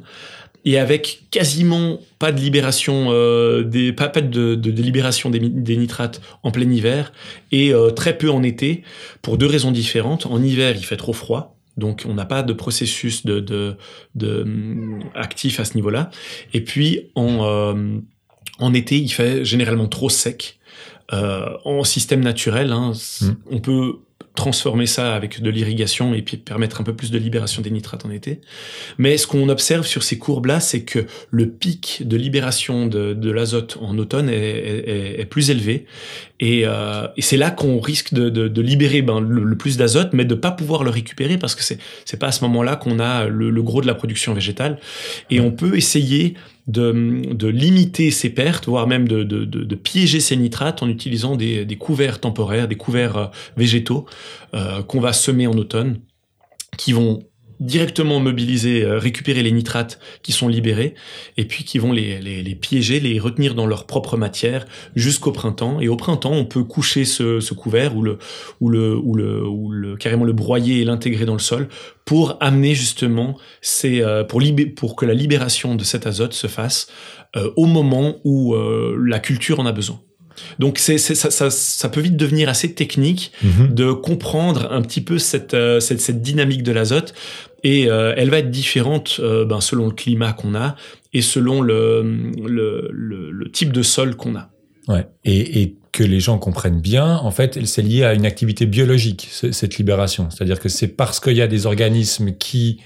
et 0.68 0.76
avec 0.76 1.22
quasiment 1.30 1.98
pas 2.18 2.30
de 2.30 2.38
libération, 2.40 3.06
euh, 3.08 3.62
des, 3.62 3.94
pas, 3.94 4.10
pas 4.10 4.20
de, 4.20 4.54
de, 4.54 4.54
de, 4.54 4.82
libération 4.82 5.30
des, 5.30 5.38
des, 5.38 5.78
nitrates 5.78 6.20
en 6.42 6.50
plein 6.50 6.70
hiver 6.70 7.10
et 7.52 7.72
euh, 7.72 7.88
très 7.90 8.18
peu 8.18 8.30
en 8.30 8.42
été 8.42 8.82
pour 9.22 9.38
deux 9.38 9.46
raisons 9.46 9.70
différentes. 9.70 10.26
En 10.26 10.42
hiver, 10.42 10.74
il 10.76 10.84
fait 10.84 10.98
trop 10.98 11.14
froid. 11.14 11.56
Donc, 11.78 12.04
on 12.06 12.12
n'a 12.12 12.26
pas 12.26 12.42
de 12.42 12.52
processus 12.52 13.24
de, 13.24 13.40
de, 13.40 13.76
de, 14.14 14.42
hum, 14.42 15.04
actif 15.14 15.58
à 15.58 15.64
ce 15.64 15.74
niveau-là. 15.74 16.10
Et 16.52 16.62
puis, 16.62 17.00
en, 17.14 17.46
euh, 17.46 18.00
en 18.58 18.74
été, 18.74 18.98
il 18.98 19.08
fait 19.08 19.46
généralement 19.46 19.88
trop 19.88 20.10
sec. 20.10 20.58
Euh, 21.14 21.48
en 21.64 21.82
système 21.82 22.20
naturel, 22.20 22.72
hein, 22.72 22.92
mmh. 23.22 23.26
on 23.50 23.60
peut 23.60 24.00
transformer 24.38 24.86
ça 24.86 25.16
avec 25.16 25.42
de 25.42 25.50
l'irrigation 25.50 26.14
et 26.14 26.22
puis 26.22 26.36
permettre 26.36 26.80
un 26.80 26.84
peu 26.84 26.94
plus 26.94 27.10
de 27.10 27.18
libération 27.18 27.60
des 27.60 27.70
nitrates 27.70 28.06
en 28.06 28.10
été. 28.10 28.40
Mais 28.96 29.16
ce 29.16 29.26
qu'on 29.26 29.48
observe 29.48 29.84
sur 29.84 30.04
ces 30.04 30.16
courbes-là, 30.16 30.60
c'est 30.60 30.82
que 30.82 31.06
le 31.30 31.48
pic 31.48 32.02
de 32.06 32.16
libération 32.16 32.86
de, 32.86 33.14
de 33.14 33.30
l'azote 33.32 33.78
en 33.80 33.98
automne 33.98 34.28
est, 34.28 34.36
est, 34.36 35.20
est, 35.20 35.24
plus 35.24 35.50
élevé. 35.50 35.86
Et, 36.38 36.62
euh, 36.64 37.08
et 37.16 37.22
c'est 37.22 37.36
là 37.36 37.50
qu'on 37.50 37.80
risque 37.80 38.14
de, 38.14 38.30
de, 38.30 38.46
de 38.46 38.62
libérer 38.62 39.02
ben, 39.02 39.18
le, 39.20 39.42
le, 39.42 39.56
plus 39.56 39.76
d'azote, 39.76 40.10
mais 40.12 40.24
de 40.24 40.36
pas 40.36 40.52
pouvoir 40.52 40.84
le 40.84 40.90
récupérer 40.90 41.36
parce 41.36 41.56
que 41.56 41.64
c'est 41.64 41.78
c'est 42.04 42.16
pas 42.16 42.28
à 42.28 42.32
ce 42.32 42.44
moment-là 42.44 42.76
qu'on 42.76 43.00
a 43.00 43.26
le, 43.26 43.50
le, 43.50 43.62
gros 43.62 43.80
de 43.82 43.88
la 43.88 43.94
production 43.96 44.34
végétale. 44.34 44.78
Et 45.30 45.40
on 45.40 45.50
peut 45.50 45.76
essayer 45.76 46.34
de, 46.68 47.22
de 47.32 47.48
limiter 47.48 48.10
ces 48.10 48.30
pertes, 48.30 48.66
voire 48.66 48.86
même 48.86 49.08
de, 49.08 49.24
de, 49.24 49.44
de, 49.44 49.74
piéger 49.74 50.20
ces 50.20 50.36
nitrates 50.36 50.82
en 50.82 50.88
utilisant 50.88 51.34
des, 51.34 51.64
des 51.64 51.76
couverts 51.76 52.20
temporaires, 52.20 52.68
des 52.68 52.76
couverts 52.76 53.16
euh, 53.16 53.26
végétaux 53.56 54.06
euh, 54.54 54.82
qu'on 54.82 55.00
va 55.00 55.14
semer 55.14 55.46
en 55.46 55.54
automne, 55.54 56.00
qui 56.76 56.92
vont 56.92 57.24
directement 57.60 58.20
mobiliser, 58.20 58.84
euh, 58.84 58.98
récupérer 58.98 59.42
les 59.42 59.52
nitrates 59.52 59.98
qui 60.22 60.32
sont 60.32 60.48
libérés, 60.48 60.94
et 61.36 61.44
puis 61.44 61.64
qui 61.64 61.78
vont 61.78 61.92
les, 61.92 62.20
les, 62.20 62.42
les 62.42 62.54
piéger, 62.54 63.00
les 63.00 63.18
retenir 63.18 63.54
dans 63.54 63.66
leur 63.66 63.86
propre 63.86 64.16
matière 64.16 64.66
jusqu'au 64.94 65.32
printemps. 65.32 65.80
Et 65.80 65.88
au 65.88 65.96
printemps, 65.96 66.32
on 66.32 66.44
peut 66.44 66.64
coucher 66.64 67.04
ce, 67.04 67.40
ce 67.40 67.54
couvert 67.54 67.96
ou 67.96 68.02
le, 68.02 68.18
ou 68.60 68.68
le, 68.68 68.96
ou 68.96 69.14
le, 69.14 69.46
ou 69.46 69.70
le, 69.70 69.96
carrément 69.96 70.24
le 70.24 70.32
broyer 70.32 70.80
et 70.80 70.84
l'intégrer 70.84 71.24
dans 71.24 71.34
le 71.34 71.38
sol 71.38 71.68
pour 72.04 72.38
amener 72.40 72.74
justement 72.74 73.36
ces, 73.60 74.00
euh, 74.02 74.24
pour, 74.24 74.40
libé 74.40 74.66
pour 74.66 74.96
que 74.96 75.04
la 75.04 75.14
libération 75.14 75.74
de 75.74 75.84
cet 75.84 76.06
azote 76.06 76.32
se 76.32 76.46
fasse 76.46 76.88
euh, 77.36 77.50
au 77.56 77.66
moment 77.66 78.16
où 78.24 78.54
euh, 78.54 78.96
la 79.04 79.18
culture 79.18 79.60
en 79.60 79.66
a 79.66 79.72
besoin. 79.72 80.00
Donc 80.58 80.78
c'est, 80.78 80.98
ça, 80.98 81.30
ça, 81.30 81.50
ça, 81.50 81.88
peut 81.88 82.00
vite 82.00 82.16
devenir 82.16 82.48
assez 82.48 82.72
technique 82.72 83.32
mmh. 83.42 83.74
de 83.74 83.92
comprendre 83.92 84.68
un 84.70 84.82
petit 84.82 85.00
peu 85.00 85.18
cette, 85.18 85.54
euh, 85.54 85.80
cette, 85.80 86.00
cette 86.00 86.22
dynamique 86.22 86.62
de 86.62 86.72
l'azote 86.72 87.14
et 87.64 87.88
euh, 87.88 88.14
elle 88.16 88.30
va 88.30 88.38
être 88.38 88.50
différente 88.50 89.16
euh, 89.20 89.44
ben, 89.44 89.60
selon 89.60 89.86
le 89.86 89.92
climat 89.92 90.32
qu'on 90.32 90.54
a 90.54 90.76
et 91.12 91.22
selon 91.22 91.60
le, 91.60 92.02
le, 92.46 92.88
le, 92.92 93.30
le 93.30 93.50
type 93.50 93.72
de 93.72 93.82
sol 93.82 94.16
qu'on 94.16 94.36
a. 94.36 94.50
Ouais. 94.86 95.06
Et, 95.24 95.62
et, 95.62 95.74
que 95.90 96.04
les 96.04 96.20
gens 96.20 96.38
comprennent 96.38 96.82
bien, 96.82 97.16
en 97.16 97.30
fait, 97.30 97.66
c'est 97.66 97.82
lié 97.82 98.04
à 98.04 98.12
une 98.12 98.26
activité 98.26 98.66
biologique, 98.66 99.28
cette 99.32 99.78
libération. 99.78 100.28
C'est-à-dire 100.30 100.60
que 100.60 100.68
c'est 100.68 100.86
parce 100.86 101.18
qu'il 101.18 101.32
y 101.32 101.42
a 101.42 101.48
des 101.48 101.66
organismes 101.66 102.36
qui 102.36 102.80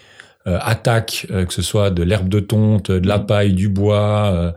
euh, 0.46 0.56
attaquent, 0.62 1.26
que 1.28 1.52
ce 1.52 1.62
soit 1.62 1.90
de 1.90 2.04
l'herbe 2.04 2.28
de 2.28 2.40
tonte, 2.40 2.90
de 2.90 3.06
la 3.06 3.18
paille, 3.18 3.52
du 3.52 3.68
bois, 3.68 4.54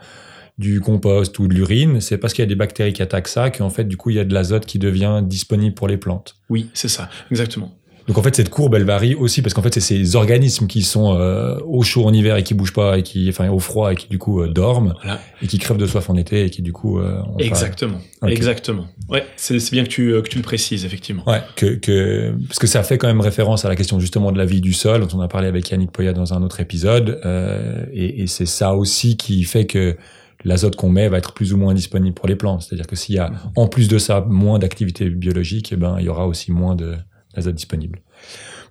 du 0.57 0.79
compost 0.79 1.37
ou 1.39 1.47
de 1.47 1.53
l'urine, 1.53 1.99
c'est 1.99 2.17
parce 2.17 2.33
qu'il 2.33 2.43
y 2.43 2.45
a 2.45 2.49
des 2.49 2.55
bactéries 2.55 2.93
qui 2.93 3.01
attaquent 3.01 3.27
ça 3.27 3.49
qu'en 3.49 3.69
fait, 3.69 3.83
du 3.83 3.97
coup, 3.97 4.11
il 4.11 4.15
y 4.15 4.19
a 4.19 4.23
de 4.23 4.33
l'azote 4.33 4.65
qui 4.65 4.79
devient 4.79 5.21
disponible 5.23 5.75
pour 5.75 5.87
les 5.87 5.97
plantes. 5.97 6.35
Oui, 6.49 6.69
c'est 6.73 6.87
ça, 6.87 7.09
exactement. 7.29 7.73
Donc 8.07 8.19
en 8.19 8.23
fait 8.23 8.35
cette 8.35 8.49
courbe 8.49 8.75
elle 8.75 8.83
varie 8.83 9.15
aussi 9.15 9.41
parce 9.41 9.53
qu'en 9.53 9.63
fait 9.63 9.73
c'est 9.73 9.79
ces 9.79 10.15
organismes 10.15 10.67
qui 10.67 10.83
sont 10.83 11.15
euh, 11.15 11.57
au 11.65 11.81
chaud 11.81 12.05
en 12.05 12.13
hiver 12.13 12.35
et 12.35 12.43
qui 12.43 12.53
bougent 12.53 12.73
pas 12.73 12.99
et 12.99 13.03
qui 13.03 13.27
enfin 13.29 13.49
au 13.49 13.59
froid 13.59 13.91
et 13.91 13.95
qui 13.95 14.07
du 14.07 14.19
coup 14.19 14.41
euh, 14.41 14.47
dorment 14.47 14.93
voilà. 15.01 15.19
et 15.41 15.47
qui 15.47 15.57
crèvent 15.57 15.77
de 15.77 15.87
soif 15.87 16.09
en 16.09 16.15
été 16.15 16.45
et 16.45 16.49
qui 16.51 16.61
du 16.61 16.71
coup 16.71 16.99
euh, 16.99 17.21
exactement 17.39 17.97
okay. 18.21 18.33
exactement 18.33 18.85
ouais 19.09 19.25
c'est 19.37 19.71
bien 19.71 19.83
que 19.83 19.89
tu 19.89 20.11
que 20.21 20.29
tu 20.29 20.37
le 20.37 20.43
précises 20.43 20.85
effectivement 20.85 21.27
ouais 21.27 21.41
que 21.55 21.75
que 21.75 22.35
parce 22.47 22.59
que 22.59 22.67
ça 22.67 22.83
fait 22.83 22.99
quand 22.99 23.07
même 23.07 23.21
référence 23.21 23.65
à 23.65 23.69
la 23.69 23.75
question 23.75 23.99
justement 23.99 24.31
de 24.31 24.37
la 24.37 24.45
vie 24.45 24.61
du 24.61 24.73
sol 24.73 25.01
dont 25.01 25.17
on 25.17 25.21
a 25.21 25.27
parlé 25.27 25.47
avec 25.47 25.69
Yannick 25.71 25.91
Poya 25.91 26.13
dans 26.13 26.33
un 26.33 26.43
autre 26.43 26.59
épisode 26.59 27.19
euh, 27.25 27.85
et, 27.91 28.21
et 28.21 28.27
c'est 28.27 28.45
ça 28.45 28.75
aussi 28.75 29.17
qui 29.17 29.43
fait 29.45 29.65
que 29.65 29.97
l'azote 30.43 30.75
qu'on 30.75 30.89
met 30.89 31.09
va 31.09 31.17
être 31.17 31.33
plus 31.33 31.53
ou 31.53 31.57
moins 31.57 31.73
disponible 31.73 32.13
pour 32.13 32.27
les 32.27 32.35
plantes 32.35 32.61
c'est-à-dire 32.61 32.85
que 32.85 32.95
s'il 32.95 33.15
y 33.15 33.19
a 33.19 33.31
en 33.55 33.67
plus 33.67 33.87
de 33.87 33.97
ça 33.97 34.23
moins 34.29 34.59
d'activité 34.59 35.09
biologique 35.09 35.71
et 35.71 35.75
eh 35.75 35.77
ben 35.77 35.95
il 35.97 36.05
y 36.05 36.09
aura 36.09 36.27
aussi 36.27 36.51
moins 36.51 36.75
de 36.75 36.93
l'azote 37.35 37.55
disponible. 37.55 38.01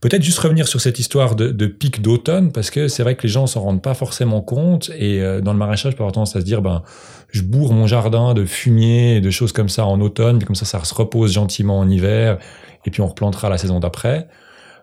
Peut-être 0.01 0.23
juste 0.23 0.39
revenir 0.39 0.69
sur 0.69 0.81
cette 0.81 0.99
histoire 0.99 1.35
de, 1.35 1.67
pic 1.67 2.03
d'automne, 2.03 2.53
parce 2.53 2.71
que 2.71 2.89
c'est 2.89 3.03
vrai 3.03 3.15
que 3.15 3.23
les 3.23 3.29
gens 3.29 3.47
s'en 3.47 3.63
rendent 3.63 3.83
pas 3.83 3.95
forcément 3.95 4.43
compte, 4.43 4.91
et 4.99 5.23
euh, 5.23 5.41
dans 5.41 5.53
le 5.53 5.59
maraîchage, 5.59 5.97
par 5.97 6.11
tendance 6.13 6.37
à 6.37 6.41
se 6.41 6.45
dire, 6.45 6.61
ben, 6.61 6.83
je 7.31 7.43
bourre 7.43 7.73
mon 7.73 7.87
jardin 7.87 8.35
de 8.35 8.45
fumier 8.45 9.17
et 9.17 9.21
de 9.23 9.31
choses 9.31 9.53
comme 9.53 9.71
ça 9.71 9.87
en 9.87 10.01
automne, 10.01 10.39
puis 10.39 10.47
comme 10.47 10.57
ça, 10.57 10.67
ça 10.67 10.83
se 10.85 10.93
repose 10.93 11.33
gentiment 11.33 11.79
en 11.79 11.89
hiver, 11.89 12.39
et 12.85 12.91
puis 12.91 13.01
on 13.01 13.07
replantera 13.07 13.49
la 13.49 13.57
saison 13.57 13.81
d'après. 13.81 14.29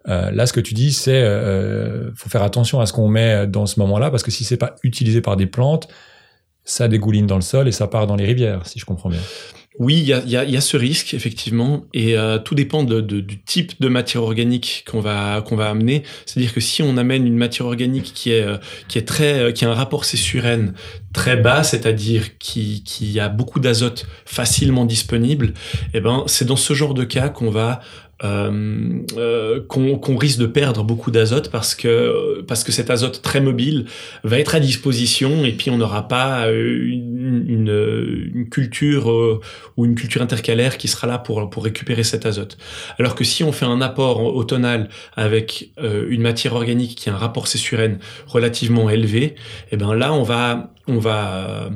Euh, 0.07 0.31
là, 0.31 0.47
ce 0.47 0.53
que 0.53 0.59
tu 0.59 0.73
dis, 0.73 0.91
c'est 0.91 1.21
euh, 1.21 2.11
faut 2.15 2.29
faire 2.29 2.41
attention 2.41 2.79
à 2.79 2.87
ce 2.87 2.93
qu'on 2.93 3.07
met 3.07 3.45
dans 3.45 3.67
ce 3.67 3.79
moment-là, 3.79 4.09
parce 4.09 4.23
que 4.23 4.31
si 4.31 4.43
c'est 4.43 4.57
pas 4.57 4.75
utilisé 4.81 5.21
par 5.21 5.37
des 5.37 5.45
plantes, 5.45 5.87
ça 6.63 6.87
dégouline 6.87 7.27
dans 7.27 7.35
le 7.35 7.41
sol 7.41 7.67
et 7.67 7.71
ça 7.71 7.87
part 7.87 8.07
dans 8.07 8.15
les 8.15 8.25
rivières, 8.25 8.65
si 8.65 8.79
je 8.79 8.85
comprends 8.85 9.09
bien. 9.09 9.21
Oui, 9.79 9.99
il 9.99 10.03
y 10.03 10.13
a, 10.13 10.21
y, 10.25 10.35
a, 10.35 10.43
y 10.43 10.57
a, 10.57 10.61
ce 10.61 10.75
risque 10.75 11.13
effectivement, 11.13 11.85
et 11.93 12.17
euh, 12.17 12.37
tout 12.39 12.55
dépend 12.55 12.83
de, 12.83 12.99
de, 12.99 13.21
du 13.21 13.41
type 13.41 13.79
de 13.79 13.87
matière 13.87 14.21
organique 14.21 14.83
qu'on 14.85 14.99
va 14.99 15.41
qu'on 15.47 15.55
va 15.55 15.69
amener. 15.69 16.03
C'est-à-dire 16.25 16.53
que 16.53 16.59
si 16.59 16.83
on 16.83 16.97
amène 16.97 17.25
une 17.25 17.37
matière 17.37 17.67
organique 17.67 18.11
qui 18.13 18.31
est 18.31 18.41
euh, 18.41 18.57
qui 18.89 18.97
est 18.97 19.07
très 19.07 19.39
euh, 19.39 19.51
qui 19.53 19.63
a 19.63 19.69
un 19.69 19.73
rapport 19.73 20.03
C/N 20.03 20.73
très 21.13 21.37
bas, 21.37 21.63
c'est-à-dire 21.63 22.37
qui 22.37 22.83
qui 22.83 23.17
a 23.21 23.29
beaucoup 23.29 23.61
d'azote 23.61 24.07
facilement 24.25 24.83
disponible, 24.83 25.53
eh 25.93 26.01
ben 26.01 26.25
c'est 26.27 26.45
dans 26.45 26.57
ce 26.57 26.73
genre 26.73 26.93
de 26.93 27.05
cas 27.05 27.29
qu'on 27.29 27.49
va 27.49 27.79
euh, 28.23 28.99
euh, 29.17 29.61
qu'on 29.67 29.97
qu 29.97 30.15
risque 30.15 30.39
de 30.39 30.45
perdre 30.45 30.83
beaucoup 30.83 31.09
d'azote 31.09 31.49
parce 31.49 31.73
que 31.73 32.41
parce 32.47 32.63
que 32.63 32.71
cet 32.71 32.89
azote 32.89 33.21
très 33.21 33.41
mobile 33.41 33.85
va 34.23 34.37
être 34.37 34.53
à 34.53 34.59
disposition 34.59 35.43
et 35.43 35.53
puis 35.53 35.71
on 35.71 35.77
n'aura 35.77 36.07
pas 36.07 36.49
une, 36.51 37.43
une, 37.47 38.31
une 38.35 38.49
culture 38.49 39.11
euh, 39.11 39.39
ou 39.75 39.85
une 39.85 39.95
culture 39.95 40.21
intercalaire 40.21 40.77
qui 40.77 40.87
sera 40.87 41.07
là 41.07 41.17
pour 41.17 41.49
pour 41.49 41.63
récupérer 41.63 42.03
cet 42.03 42.25
azote. 42.25 42.57
Alors 42.99 43.15
que 43.15 43.23
si 43.23 43.43
on 43.43 43.51
fait 43.51 43.65
un 43.65 43.81
apport 43.81 44.23
automnal 44.23 44.89
avec 45.15 45.71
euh, 45.79 46.05
une 46.09 46.21
matière 46.21 46.53
organique 46.53 46.95
qui 46.95 47.09
a 47.09 47.13
un 47.13 47.17
rapport 47.17 47.47
N 47.71 47.99
relativement 48.27 48.89
élevé, 48.89 49.23
et 49.23 49.35
eh 49.71 49.77
ben 49.77 49.93
là 49.95 50.13
on 50.13 50.23
va 50.23 50.73
on 50.87 50.99
va 50.99 51.69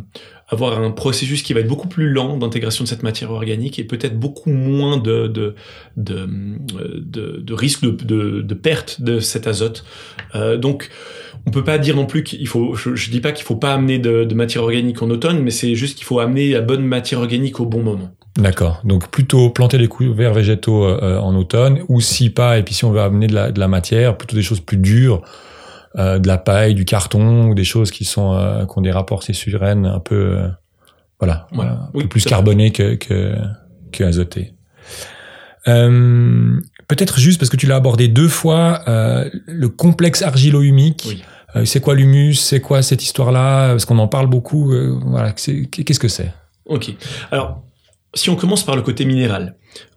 avoir 0.47 0.79
un 0.79 0.91
processus 0.91 1.41
qui 1.41 1.53
va 1.53 1.61
être 1.61 1.67
beaucoup 1.67 1.87
plus 1.87 2.09
lent 2.09 2.37
d'intégration 2.37 2.83
de 2.83 2.89
cette 2.89 3.01
matière 3.01 3.31
organique 3.31 3.79
et 3.79 3.83
peut-être 3.83 4.19
beaucoup 4.19 4.51
moins 4.51 4.97
de, 4.97 5.27
de, 5.27 5.55
de, 5.97 7.53
risque 7.53 7.81
de, 7.81 8.41
de, 8.41 8.53
perte 8.53 9.01
de 9.01 9.19
cet 9.19 9.47
azote. 9.47 9.83
Euh, 10.35 10.57
donc, 10.57 10.89
on 11.47 11.51
peut 11.51 11.63
pas 11.63 11.79
dire 11.79 11.95
non 11.95 12.05
plus 12.05 12.23
qu'il 12.23 12.47
faut, 12.47 12.75
je, 12.75 12.95
je 12.95 13.09
dis 13.09 13.21
pas 13.21 13.31
qu'il 13.31 13.43
faut 13.43 13.55
pas 13.55 13.73
amener 13.73 13.97
de, 13.97 14.33
matière 14.35 14.63
organique 14.63 15.01
en 15.01 15.09
automne, 15.09 15.41
mais 15.41 15.51
c'est 15.51 15.73
juste 15.73 15.97
qu'il 15.97 16.05
faut 16.05 16.19
amener 16.19 16.51
la 16.51 16.61
bonne 16.61 16.85
matière 16.85 17.21
organique 17.21 17.59
au 17.59 17.65
bon 17.65 17.81
moment. 17.81 18.11
D'accord. 18.37 18.81
Donc 18.83 19.09
plutôt 19.09 19.49
planter 19.49 19.77
les 19.77 19.87
couverts 19.87 20.33
végétaux 20.33 20.85
euh, 20.85 21.17
en 21.19 21.35
automne, 21.35 21.79
ou 21.87 22.01
si 22.01 22.29
pas, 22.29 22.59
et 22.59 22.63
puis 22.63 22.75
si 22.75 22.85
on 22.85 22.91
veut 22.91 22.99
amener 22.99 23.27
de 23.27 23.33
la, 23.33 23.51
de 23.51 23.59
la 23.59 23.67
matière, 23.67 24.17
plutôt 24.17 24.35
des 24.35 24.43
choses 24.43 24.59
plus 24.59 24.77
dures, 24.77 25.23
euh, 25.97 26.19
de 26.19 26.27
la 26.27 26.37
paille, 26.37 26.73
du 26.73 26.85
carton, 26.85 27.47
ou 27.49 27.55
des 27.55 27.63
choses 27.63 27.91
qui 27.91 28.05
sont 28.05 28.33
euh, 28.33 28.65
qui 28.65 28.77
ont 28.77 28.81
des 28.81 28.91
rapports 28.91 29.23
C-sur-N 29.23 29.85
un 29.85 29.99
peu 29.99 30.15
euh, 30.15 30.47
voilà, 31.19 31.47
un 31.53 31.89
oui, 31.93 32.03
peu 32.03 32.09
plus 32.09 32.25
carbonés 32.25 32.71
que, 32.71 32.95
que, 32.95 33.35
Peut-être 36.87 37.19
juste 37.19 37.39
parce 37.39 37.49
que 37.49 37.57
tu 37.57 37.65
l'as 37.65 37.77
abordé 37.77 38.07
deux 38.07 38.27
fois, 38.27 38.83
le 38.85 39.67
complexe 39.67 40.21
argilo-humique. 40.21 41.05
Oui. 41.07 41.65
C'est 41.65 41.79
quoi 41.79 41.95
l'humus? 41.95 42.35
C'est 42.35 42.59
quoi 42.59 42.81
cette 42.81 43.01
histoire-là? 43.01 43.69
Parce 43.69 43.85
qu'on 43.85 43.97
en 43.97 44.09
parle 44.09 44.27
beaucoup. 44.27 44.73
voilà, 45.05 45.31
qu'est-ce 45.31 45.99
que 45.99 46.09
c'est? 46.09 46.31
Ok. 46.65 46.93
Alors, 47.31 47.63
si 48.15 48.29
on 48.29 48.35
commence 48.35 48.63
par 48.63 48.75
le 48.75 48.81
côté 48.81 49.05
minéral, 49.05 49.55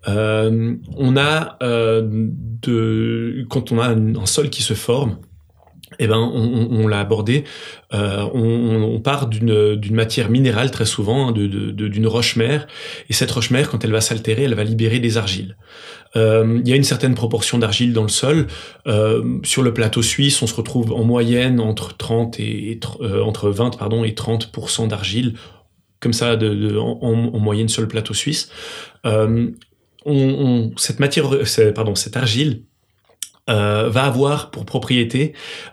euh, 0.09 0.75
on 0.97 1.17
a 1.17 1.57
euh, 1.63 2.03
de, 2.63 3.47
quand 3.49 3.73
on 3.73 3.79
a 3.79 3.89
un, 3.89 4.27
sol 4.27 4.51
qui 4.51 4.63
se 4.63 4.75
forme, 4.75 5.19
eh 5.99 6.07
ben, 6.07 6.19
on, 6.19 6.69
on 6.71 6.87
l'a 6.87 7.01
abordé. 7.01 7.45
Euh, 7.93 8.25
on, 8.33 8.95
on, 8.95 9.01
part 9.01 9.27
d'une 9.27 9.79
matière 9.91 10.31
minérale 10.31 10.71
très 10.71 10.85
souvent, 10.85 11.29
hein, 11.29 11.33
de, 11.33 11.47
de, 11.47 11.89
d'une 11.89 12.07
roche-mère, 12.07 12.67
et 13.09 13.13
cette 13.13 13.31
roche-mère, 13.31 13.69
quand 13.71 13.85
elle 13.85 13.93
va 13.93 14.01
s'altérer, 14.01 14.45
elle 14.45 14.55
va 14.55 14.65
libérer 14.65 14.99
des 15.01 15.17
argiles. 15.17 15.57
Euh, 16.17 16.61
il 16.65 16.69
y 16.69 16.73
a 16.73 16.77
une 16.77 16.85
certaine 16.85 17.15
proportion 17.15 17.59
d'argile 17.59 17.93
dans 17.93 18.03
le 18.03 18.09
sol. 18.09 18.47
Euh, 18.87 19.39
sur 19.45 19.63
le 19.63 19.75
plateau 19.75 20.03
suisse, 20.03 20.41
on 20.43 20.47
se 20.47 20.55
retrouve 20.55 20.93
en 20.93 21.05
moyenne 21.05 21.61
entre 21.61 21.97
30 21.97 22.41
et, 22.41 22.81
euh, 23.01 23.23
entre 23.23 23.51
20 23.51 23.77
pardon 23.77 24.05
et 24.05 24.13
30% 24.13 24.89
d'argile, 24.89 25.35
comme 26.01 26.13
ça, 26.13 26.37
de, 26.37 26.77
en, 26.79 26.99
en, 27.03 27.39
moyenne 27.39 27.69
sur 27.69 27.83
le 27.83 27.89
plateau 27.89 28.15
suisse. 28.15 28.51
Euh, 29.05 29.51
on, 30.07 30.73
cette 30.77 31.01
matière, 31.01 31.31
pardon, 31.75 31.95
cette 31.95 32.17
argile 32.17 32.63
euh, 33.49 33.89
va 33.89 34.05
avoir 34.05 34.51
pour 34.51 34.67
propriété 34.67 35.33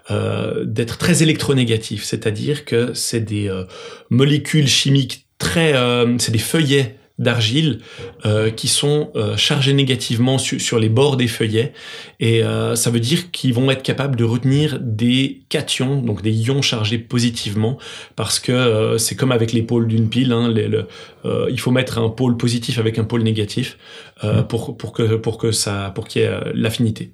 euh, 0.09 0.63
d'être 0.65 0.97
très 0.97 1.23
électronégatif, 1.23 2.03
c'est-à-dire 2.03 2.65
que 2.65 2.93
c'est 2.93 3.19
des 3.19 3.49
euh, 3.49 3.65
molécules 4.09 4.67
chimiques 4.67 5.25
très, 5.37 5.73
c'est 6.17 6.31
des 6.31 6.37
feuillets 6.37 6.95
d'argile 7.17 7.79
euh, 8.25 8.49
qui 8.49 8.67
sont 8.67 9.11
euh, 9.15 9.37
chargés 9.37 9.73
négativement 9.73 10.37
sur 10.37 10.79
les 10.79 10.89
bords 10.89 11.15
des 11.15 11.27
feuillets. 11.27 11.71
Et 12.19 12.43
euh, 12.43 12.75
ça 12.75 12.89
veut 12.89 12.99
dire 12.99 13.31
qu'ils 13.31 13.53
vont 13.53 13.71
être 13.71 13.83
capables 13.83 14.17
de 14.17 14.25
retenir 14.25 14.79
des 14.81 15.43
cations 15.47 16.01
donc 16.01 16.21
des 16.21 16.31
ions 16.31 16.61
chargés 16.61 16.97
positivement 16.97 17.77
parce 18.15 18.39
que 18.39 18.95
c'est 18.97 19.15
comme 19.15 19.31
avec 19.31 19.53
les 19.53 19.61
pôles 19.61 19.87
d'une 19.87 20.09
pile 20.09 20.31
hein, 20.31 20.53
il 21.49 21.59
faut 21.59 21.71
mettre 21.71 21.97
un 21.97 22.09
pôle 22.09 22.37
positif 22.37 22.79
avec 22.79 22.97
un 22.99 23.03
pôle 23.03 23.23
négatif 23.23 23.77
pour 24.49 24.77
pour 24.77 24.93
que 24.93 25.15
pour 25.15 25.37
que 25.37 25.51
ça 25.51 25.91
pour 25.93 26.07
qu'il 26.07 26.21
y 26.21 26.25
ait 26.25 26.39
l'affinité. 26.53 27.11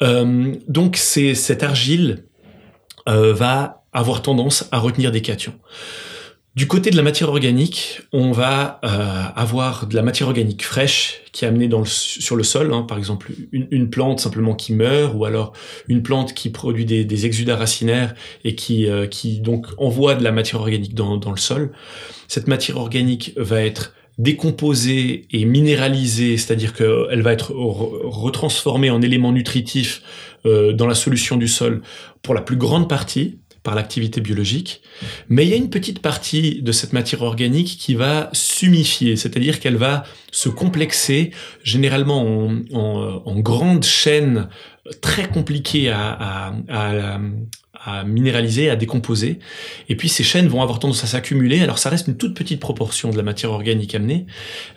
Donc 0.00 0.96
c'est 0.96 1.34
cette 1.34 1.62
argile 1.62 2.24
va 3.06 3.84
avoir 3.92 4.22
tendance 4.22 4.68
à 4.72 4.78
retenir 4.78 5.12
des 5.12 5.22
cations 5.22 5.54
du 6.60 6.66
côté 6.66 6.90
de 6.90 6.96
la 6.96 7.02
matière 7.02 7.30
organique, 7.30 8.02
on 8.12 8.32
va 8.32 8.80
euh, 8.84 9.22
avoir 9.34 9.86
de 9.86 9.96
la 9.96 10.02
matière 10.02 10.28
organique 10.28 10.62
fraîche 10.62 11.22
qui 11.32 11.46
est 11.46 11.48
amenée 11.48 11.70
sur 11.86 12.36
le 12.36 12.42
sol, 12.42 12.74
hein, 12.74 12.82
par 12.82 12.98
exemple 12.98 13.32
une, 13.50 13.88
plante 13.88 14.20
simplement 14.20 14.54
qui 14.54 14.74
meurt, 14.74 15.14
ou 15.16 15.24
alors 15.24 15.54
une 15.88 16.02
plante 16.02 16.34
qui 16.34 16.50
produit 16.50 16.84
des, 16.84 17.24
exudats 17.24 17.56
racinaires 17.56 18.14
et 18.44 18.56
qui, 18.56 18.86
euh, 18.86 19.06
qui 19.06 19.40
donc 19.40 19.68
envoie 19.78 20.14
de 20.14 20.22
la 20.22 20.32
matière 20.32 20.60
organique 20.60 20.94
dans, 20.94 21.16
dans 21.16 21.30
le 21.30 21.38
sol. 21.38 21.72
Cette 22.28 22.46
matière 22.46 22.76
organique 22.76 23.32
va 23.38 23.62
être 23.62 23.94
décomposée 24.18 25.28
et 25.30 25.46
minéralisée, 25.46 26.36
c'est-à-dire 26.36 26.74
qu'elle 26.74 27.22
va 27.22 27.32
être 27.32 27.52
retransformée 27.54 28.90
en 28.90 29.00
éléments 29.00 29.32
nutritifs 29.32 30.02
euh, 30.44 30.74
dans 30.74 30.86
la 30.86 30.94
solution 30.94 31.38
du 31.38 31.48
sol 31.48 31.80
pour 32.20 32.34
la 32.34 32.42
plus 32.42 32.56
grande 32.56 32.86
partie 32.86 33.38
par 33.62 33.74
l'activité 33.74 34.20
biologique, 34.20 34.82
mais 35.28 35.44
il 35.44 35.50
y 35.50 35.52
a 35.52 35.56
une 35.56 35.70
petite 35.70 36.00
partie 36.00 36.62
de 36.62 36.72
cette 36.72 36.92
matière 36.92 37.22
organique 37.22 37.76
qui 37.78 37.94
va 37.94 38.30
sumifier, 38.32 39.16
c'est-à-dire 39.16 39.60
qu'elle 39.60 39.76
va 39.76 40.04
se 40.32 40.48
complexer 40.48 41.32
généralement 41.62 42.22
en, 42.22 42.60
en, 42.72 43.22
en 43.24 43.40
grandes 43.40 43.84
chaînes 43.84 44.48
très 45.00 45.28
compliquées 45.28 45.90
à, 45.90 46.52
à 47.82 48.04
minéraliser, 48.04 48.68
à 48.68 48.76
décomposer. 48.76 49.38
Et 49.88 49.96
puis 49.96 50.08
ces 50.08 50.22
chaînes 50.22 50.48
vont 50.48 50.62
avoir 50.62 50.78
tendance 50.78 51.02
à 51.04 51.06
s'accumuler. 51.06 51.60
Alors 51.62 51.78
ça 51.78 51.88
reste 51.88 52.08
une 52.08 52.16
toute 52.16 52.36
petite 52.36 52.60
proportion 52.60 53.10
de 53.10 53.16
la 53.16 53.22
matière 53.22 53.50
organique 53.50 53.94
amenée, 53.94 54.26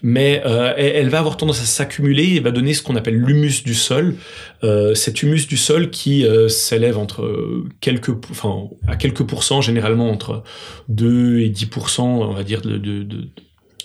mais 0.01 0.41
euh, 0.45 0.73
elle, 0.77 1.09
va 1.09 1.19
avoir 1.19 1.37
tendance 1.37 1.61
à 1.61 1.65
s'accumuler 1.65 2.35
et 2.35 2.39
va 2.39 2.51
donner 2.51 2.73
ce 2.73 2.81
qu'on 2.81 2.95
appelle 2.95 3.15
l'humus 3.15 3.63
du 3.63 3.75
sol. 3.75 4.15
Euh, 4.63 4.95
cet 4.95 5.21
humus 5.21 5.47
du 5.47 5.57
sol 5.57 5.89
qui 5.89 6.25
euh, 6.25 6.47
s'élève 6.47 6.97
entre 6.97 7.63
quelques, 7.81 8.11
enfin 8.29 8.69
à 8.87 8.95
quelques 8.95 9.23
pourcents, 9.23 9.61
généralement 9.61 10.09
entre 10.09 10.43
2 10.89 11.39
et 11.39 11.49
10% 11.49 12.01
on 12.01 12.33
va 12.33 12.43
dire 12.43 12.61
de, 12.61 12.77
de, 12.77 13.03
de, 13.03 13.27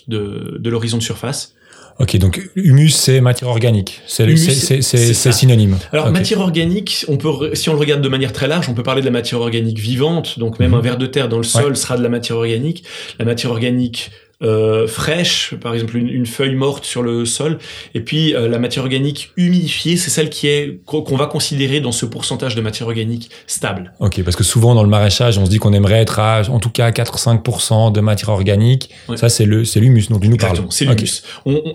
de, 0.07 0.59
de 0.59 0.71
l'horizon 0.71 0.99
de 0.99 1.03
surface. 1.03 1.55
Ok, 1.99 2.17
donc 2.17 2.49
humus, 2.55 2.95
c'est 2.95 3.21
matière 3.21 3.51
organique. 3.51 4.03
C'est 4.07 5.33
synonyme. 5.33 5.79
Alors, 5.93 6.11
matière 6.13 6.41
organique, 6.41 7.05
on 7.09 7.17
peut, 7.17 7.55
si 7.55 7.69
on 7.69 7.73
le 7.73 7.79
regarde 7.79 8.01
de 8.01 8.09
manière 8.09 8.33
très 8.33 8.47
large, 8.47 8.69
on 8.69 8.75
peut 8.75 8.85
parler 8.85 9.01
de 9.01 9.07
la 9.07 9.13
matière 9.13 9.41
organique 9.41 9.79
vivante. 9.79 10.39
Donc, 10.39 10.61
même 10.61 10.75
un 10.75 10.79
mhm. 10.79 10.85
ver 10.85 10.97
de 10.97 11.07
terre 11.07 11.29
dans 11.29 11.39
le 11.39 11.45
sol 11.45 11.77
sera 11.77 11.97
de 11.97 12.03
la 12.03 12.09
matière 12.09 12.37
organique. 12.37 12.85
La 13.19 13.25
matière 13.25 13.51
organique 13.51 14.11
euh, 14.41 14.87
fraîche, 14.87 15.55
par 15.61 15.75
exemple 15.75 15.97
une, 15.97 16.27
feuille 16.27 16.55
morte 16.55 16.85
sur 16.85 17.03
le 17.03 17.25
sol, 17.25 17.59
et 17.95 18.01
puis 18.01 18.35
euh, 18.35 18.49
la 18.49 18.61
matière 18.61 18.85
organique 18.85 19.33
humidifiée, 19.37 19.97
c'est 19.97 20.11
celle 20.11 20.31
qui 20.31 20.47
est 20.47 20.81
qu'on 20.85 21.17
va 21.17 21.27
considérer 21.27 21.81
dans 21.81 21.91
ce 21.91 22.07
pourcentage 22.07 22.55
de 22.55 22.61
matière 22.61 22.87
organique 22.87 23.31
stable. 23.49 23.93
Ok, 23.99 24.23
parce 24.23 24.37
que 24.37 24.45
souvent 24.45 24.77
dans 24.77 24.85
le 24.85 24.89
maraîchage, 24.89 25.39
on 25.39 25.45
se 25.45 25.51
dit 25.51 25.59
qu'on 25.59 25.73
aimerait 25.73 26.01
être 26.01 26.21
à 26.21 26.43
en 26.49 26.61
tout 26.61 26.71
cas 26.71 26.91
4-5% 26.91 27.91
de 27.91 28.01
matière 28.01 28.29
organique. 28.29 28.91
Ça 29.17 29.29
c'est 29.29 29.45
le 29.45 29.65
c'est 29.65 29.81
l'humus 29.81 30.07
dont 30.09 30.21
tu 30.21 30.29
nous 30.29 30.37
parles. 30.37 30.59
C'est 30.71 30.85
l'humus. 30.85 31.25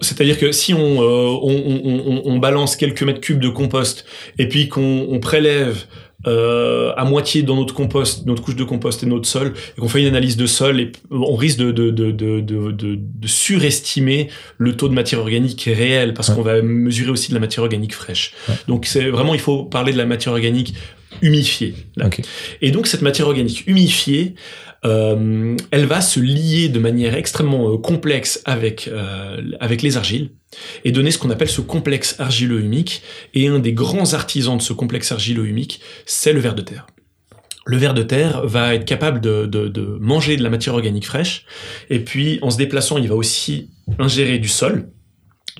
C'est-à-dire 0.02 0.40
que 0.40 0.54
si 0.54 0.74
on, 0.74 1.02
euh, 1.02 1.38
on, 1.42 1.82
on, 1.84 2.22
on, 2.26 2.40
balance 2.40 2.76
quelques 2.76 3.04
mètres 3.04 3.22
cubes 3.22 3.40
de 3.40 3.50
compost 3.50 4.06
et 4.38 4.48
puis 4.48 4.70
qu'on 4.70 5.20
prélève 5.22 5.86
euh, 6.28 6.94
à 6.96 7.06
moitié 7.06 7.44
dans 7.44 7.56
notre 7.56 7.74
compost, 7.74 8.26
notre 8.26 8.42
couche 8.42 8.56
de 8.56 8.64
compost 8.64 9.04
et 9.04 9.06
notre 9.06 9.28
sol, 9.28 9.54
et 9.78 9.82
qu'on 9.82 9.90
fait 9.90 10.02
une 10.02 10.08
analyse 10.08 10.38
de 10.38 10.46
sol, 10.46 10.80
et 10.80 10.92
on 11.12 11.36
risque 11.36 11.60
de, 11.60 11.72
de, 11.72 11.90
de, 11.90 12.12
de, 12.12 12.72
de 12.72 13.28
surestimer 13.28 14.30
le 14.58 14.76
taux 14.76 14.88
de 14.88 14.94
matière 14.94 15.20
organique 15.20 15.64
réel, 15.66 16.14
parce 16.14 16.30
qu'on 16.30 16.42
va 16.42 16.62
mesurer 16.62 17.12
aussi 17.12 17.30
de 17.30 17.34
la 17.34 17.40
matière 17.40 17.64
organique 17.64 17.94
fraîche. 17.94 18.34
Donc 18.68 18.86
c'est 18.86 19.10
vraiment, 19.10 19.34
il 19.34 19.40
faut 19.40 19.64
parler 19.64 19.92
de 19.92 19.98
la 19.98 20.06
matière 20.06 20.34
organique 20.34 20.74
humifiée. 21.22 21.76
Et 22.62 22.72
donc 22.72 22.88
cette 22.88 23.02
matière 23.02 23.28
organique 23.28 23.66
humifiée, 23.68 24.36
euh, 24.86 25.56
elle 25.72 25.86
va 25.86 26.02
se 26.02 26.20
lier 26.20 26.70
de 26.70 26.80
manière 26.80 27.16
extrêmement 27.16 27.72
euh, 27.72 27.78
complexe 27.78 28.42
avec, 28.46 28.90
euh, 28.92 29.42
avec 29.60 29.82
les 29.82 29.98
argiles 29.98 30.32
et 30.84 30.92
donner 30.92 31.12
ce 31.12 31.18
qu'on 31.18 31.30
appelle 31.30 31.50
ce 31.50 31.62
complexe 31.62 32.20
argilo-humique. 32.20 33.02
Et 33.34 33.48
un 33.48 33.60
des 33.60 33.74
grands 33.74 34.14
artisans 34.14 34.58
de 34.58 34.62
ce 34.62 34.74
complexe 34.74 35.12
argilo-humique, 35.12 35.80
c'est 36.06 36.34
le 36.34 36.40
ver 36.40 36.56
de 36.56 36.62
terre. 36.62 36.88
Le 37.66 37.78
ver 37.78 37.94
de 37.94 38.04
terre 38.04 38.46
va 38.46 38.76
être 38.76 38.84
capable 38.84 39.22
de, 39.22 39.46
de, 39.46 39.70
de, 39.70 39.98
manger 40.02 40.36
de 40.36 40.44
la 40.44 40.50
matière 40.50 40.76
organique 40.76 41.06
fraîche, 41.06 41.46
et 41.90 42.00
puis 42.00 42.40
en 42.42 42.50
se 42.50 42.58
déplaçant, 42.58 42.98
il 42.98 43.08
va 43.08 43.16
aussi 43.16 43.70
ingérer 44.00 44.38
du 44.38 44.50
sol, 44.50 44.90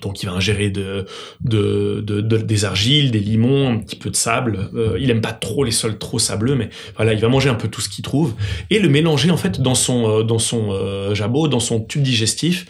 donc 0.02 0.24
il 0.24 0.26
va 0.26 0.34
ingérer 0.34 0.70
de, 0.70 1.06
de, 1.42 2.02
de, 2.02 2.22
des 2.22 2.66
argiles, 2.66 3.12
des 3.12 3.20
limons, 3.20 3.70
un 3.70 3.78
petit 3.78 3.96
peu 3.96 4.10
de 4.10 4.16
sable. 4.16 4.70
Euh, 4.74 4.98
il 5.00 5.10
aime 5.10 5.22
pas 5.22 5.34
trop 5.34 5.64
les 5.64 5.72
sols 5.72 5.98
trop 5.98 6.20
sableux, 6.20 6.56
mais 6.56 6.70
voilà, 6.96 7.14
il 7.14 7.20
va 7.20 7.30
manger 7.30 7.50
un 7.50 7.56
peu 7.56 7.68
tout 7.68 7.82
ce 7.82 7.90
qu'il 7.90 8.04
trouve 8.04 8.34
et 8.70 8.80
le 8.80 8.90
mélanger 8.90 9.32
en 9.32 9.38
fait 9.38 9.62
dans 9.62 9.76
son 9.76 10.10
euh, 10.10 10.24
dans 10.24 10.40
son 10.40 10.72
euh, 10.72 11.14
jabot, 11.14 11.48
dans 11.48 11.60
son 11.60 11.80
tube 11.80 12.02
digestif. 12.02 12.66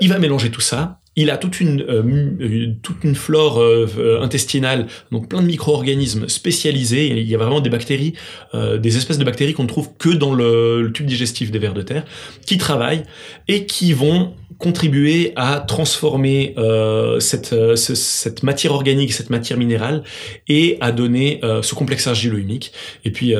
il 0.00 0.08
va 0.08 0.18
mélanger 0.18 0.50
tout 0.50 0.62
ça 0.62 1.00
il 1.16 1.30
a 1.30 1.36
toute 1.36 1.60
une, 1.60 1.82
euh, 1.82 2.72
une 3.04 3.14
flore 3.14 3.60
euh, 3.60 3.88
euh, 3.98 4.22
intestinale, 4.22 4.86
donc 5.12 5.28
plein 5.28 5.42
de 5.42 5.46
micro-organismes 5.46 6.28
spécialisés. 6.28 7.06
Il 7.08 7.28
y 7.28 7.34
a 7.34 7.38
vraiment 7.38 7.60
des 7.60 7.70
bactéries, 7.70 8.14
des 8.54 8.96
espèces 8.96 9.18
de 9.18 9.24
bactéries 9.24 9.52
qu'on 9.52 9.64
ne 9.64 9.68
trouve 9.68 9.90
que 9.98 10.08
dans 10.08 10.34
le, 10.34 10.90
tube 10.92 11.06
digestif 11.06 11.50
des 11.50 11.58
vers 11.58 11.74
de 11.74 11.82
terre, 11.82 12.04
qui 12.46 12.58
travaillent 12.58 13.02
et 13.48 13.66
qui 13.66 13.92
vont 13.92 14.34
contribuer 14.58 15.32
à 15.36 15.60
transformer 15.60 16.54
euh, 16.58 17.20
cette, 17.20 17.52
euh, 17.52 17.74
matière 18.42 18.72
organique, 18.72 19.12
cette 19.12 19.30
matière 19.30 19.58
minérale, 19.58 20.02
et 20.48 20.78
à 20.80 20.92
donner 20.92 21.40
euh, 21.42 21.62
ce 21.62 21.74
complexe 21.74 22.06
argilo-humique. 22.06 22.72
Et 23.04 23.10
puis, 23.10 23.34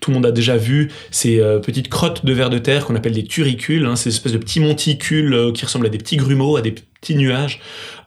tout 0.00 0.10
le 0.10 0.14
monde 0.14 0.26
a 0.26 0.32
déjà 0.32 0.56
vu 0.56 0.90
ces 1.10 1.38
petites 1.62 1.88
crottes 1.88 2.24
de 2.24 2.32
vers 2.32 2.50
de 2.50 2.58
terre 2.58 2.86
qu'on 2.86 2.94
appelle 2.94 3.12
des 3.12 3.24
turicules, 3.24 3.86
hein, 3.86 3.96
ces 3.96 4.10
espèces 4.10 4.32
de 4.32 4.38
petits 4.38 4.60
monticules 4.60 5.52
qui 5.54 5.64
ressemblent 5.64 5.86
à 5.86 5.90
des 5.90 5.98
petits 5.98 6.16
grumeaux, 6.30 6.56
à 6.56 6.62
des 6.62 6.72
petits 6.72 7.16
nuages 7.16 7.60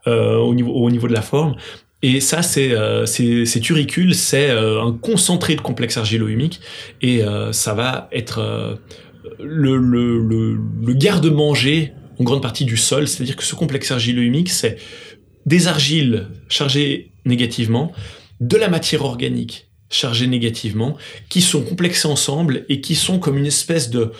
au, 0.06 0.54
niveau, 0.54 0.72
au 0.72 0.90
niveau 0.90 1.08
de 1.08 1.14
la 1.14 1.22
forme. 1.22 1.56
Et 2.02 2.20
ça, 2.20 2.42
c'est 2.42 2.76
ces, 3.06 3.60
turicules, 3.62 4.14
c'est 4.14 4.50
un 4.50 4.92
concentré 4.92 5.56
de 5.56 5.62
complexe 5.62 5.98
argilo-humique, 5.98 6.60
et 7.02 7.22
ça 7.52 7.74
va 7.74 8.10
être 8.12 8.78
le, 9.40 9.78
le, 9.78 10.20
le, 10.20 10.94
garde-manger 10.94 11.94
en 12.20 12.24
grande 12.24 12.42
partie 12.42 12.66
du 12.66 12.78
sol, 12.78 13.08
c'est-à-dire 13.08 13.36
que 13.36 13.44
ce 13.44 13.56
complexe 13.56 13.92
argilo-humique, 13.92 14.50
c'est 14.50 14.78
des 15.46 15.68
argiles 15.68 16.28
chargées 16.50 17.12
négativement, 17.26 17.92
de 18.40 18.58
la 18.58 18.70
matière 18.70 19.04
organique 19.04 19.70
chargée 19.90 20.28
négativement, 20.28 20.98
qui 21.30 21.42
sont 21.42 21.62
complexées 21.62 22.08
ensemble 22.08 22.66
et 22.68 22.82
qui 22.82 22.96
sont 22.96 23.20
comme 23.20 23.38
une 23.38 23.46
espèce 23.46 23.90
de, 23.90 24.12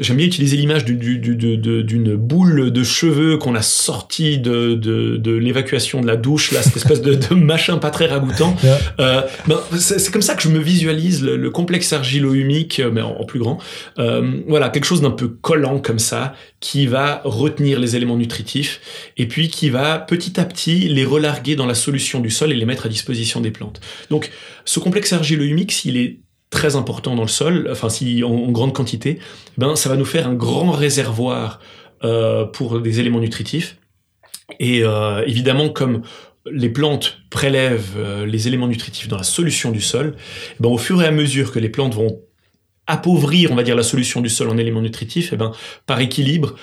J'aime 0.00 0.16
bien 0.16 0.26
utiliser 0.26 0.56
l'image 0.56 0.84
d'une 0.84 2.16
boule 2.16 2.72
de 2.72 2.82
cheveux 2.82 3.36
qu'on 3.36 3.54
a 3.54 3.62
sorti 3.62 4.38
de, 4.38 4.74
de, 4.74 5.30
l'évacuation 5.36 6.00
de 6.00 6.06
la 6.08 6.16
douche, 6.16 6.50
là, 6.50 6.62
cette 6.62 6.76
espèce 6.76 7.00
de, 7.00 7.34
machin 7.36 7.78
pas 7.78 7.90
très 7.90 8.06
ragoûtant. 8.06 8.56
Euh, 8.98 9.22
ben, 9.46 9.60
c'est 9.78 10.10
comme 10.10 10.22
ça 10.22 10.34
que 10.34 10.42
je 10.42 10.48
me 10.48 10.58
visualise 10.58 11.22
le, 11.22 11.48
complexe 11.50 11.92
argilo-humique, 11.92 12.82
mais 12.92 13.02
en, 13.02 13.24
plus 13.24 13.38
grand. 13.38 13.58
Euh, 14.00 14.40
voilà, 14.48 14.68
quelque 14.68 14.84
chose 14.84 15.00
d'un 15.00 15.12
peu 15.12 15.28
collant 15.28 15.78
comme 15.78 16.00
ça, 16.00 16.34
qui 16.58 16.88
va 16.88 17.20
retenir 17.24 17.78
les 17.78 17.94
éléments 17.94 18.16
nutritifs, 18.16 18.80
et 19.16 19.28
puis 19.28 19.48
qui 19.48 19.70
va 19.70 20.00
petit 20.00 20.40
à 20.40 20.44
petit 20.44 20.88
les 20.88 21.04
relarguer 21.04 21.54
dans 21.54 21.66
la 21.66 21.74
solution 21.74 22.18
du 22.18 22.30
sol 22.30 22.50
et 22.50 22.56
les 22.56 22.66
mettre 22.66 22.86
à 22.86 22.88
disposition 22.88 23.40
des 23.40 23.52
plantes. 23.52 23.80
Donc, 24.10 24.32
ce 24.64 24.80
complexe 24.80 25.12
argilo-humique, 25.12 25.70
s'il 25.70 25.96
est 25.96 26.18
très 26.54 26.76
important 26.76 27.16
dans 27.16 27.22
le 27.22 27.28
sol, 27.28 27.68
enfin 27.70 27.90
si 27.90 28.22
en, 28.22 28.50
grande 28.52 28.72
quantité, 28.72 29.18
ben 29.58 29.74
ça 29.74 29.88
va 29.88 29.96
nous 29.96 30.04
faire 30.04 30.28
un 30.28 30.34
grand 30.34 30.70
réservoir 30.70 31.58
euh, 32.04 32.46
pour 32.46 32.80
des 32.80 33.00
éléments 33.00 33.18
nutritifs. 33.18 33.76
Et 34.60 34.84
euh, 34.84 35.24
évidemment, 35.26 35.68
comme 35.68 36.02
les 36.50 36.68
plantes 36.68 37.18
prélèvent 37.28 37.96
euh, 37.96 38.24
les 38.24 38.46
éléments 38.46 38.68
nutritifs 38.68 39.08
dans 39.08 39.16
la 39.16 39.24
solution 39.24 39.72
du 39.72 39.80
sol, 39.80 40.14
ben 40.60 40.68
au 40.68 40.78
fur 40.78 41.02
et 41.02 41.06
à 41.06 41.10
mesure 41.10 41.50
que 41.50 41.58
les 41.58 41.68
plantes 41.68 41.94
vont 41.94 42.20
appauvrir, 42.86 43.50
on 43.50 43.56
va 43.56 43.64
dire, 43.64 43.74
la 43.74 43.82
solution 43.82 44.20
du 44.20 44.28
sol 44.28 44.48
en 44.48 44.56
éléments 44.56 44.82
nutritifs, 44.82 45.32
et 45.32 45.36
ben 45.36 45.50
par 45.86 46.00
équilibre, 46.00 46.54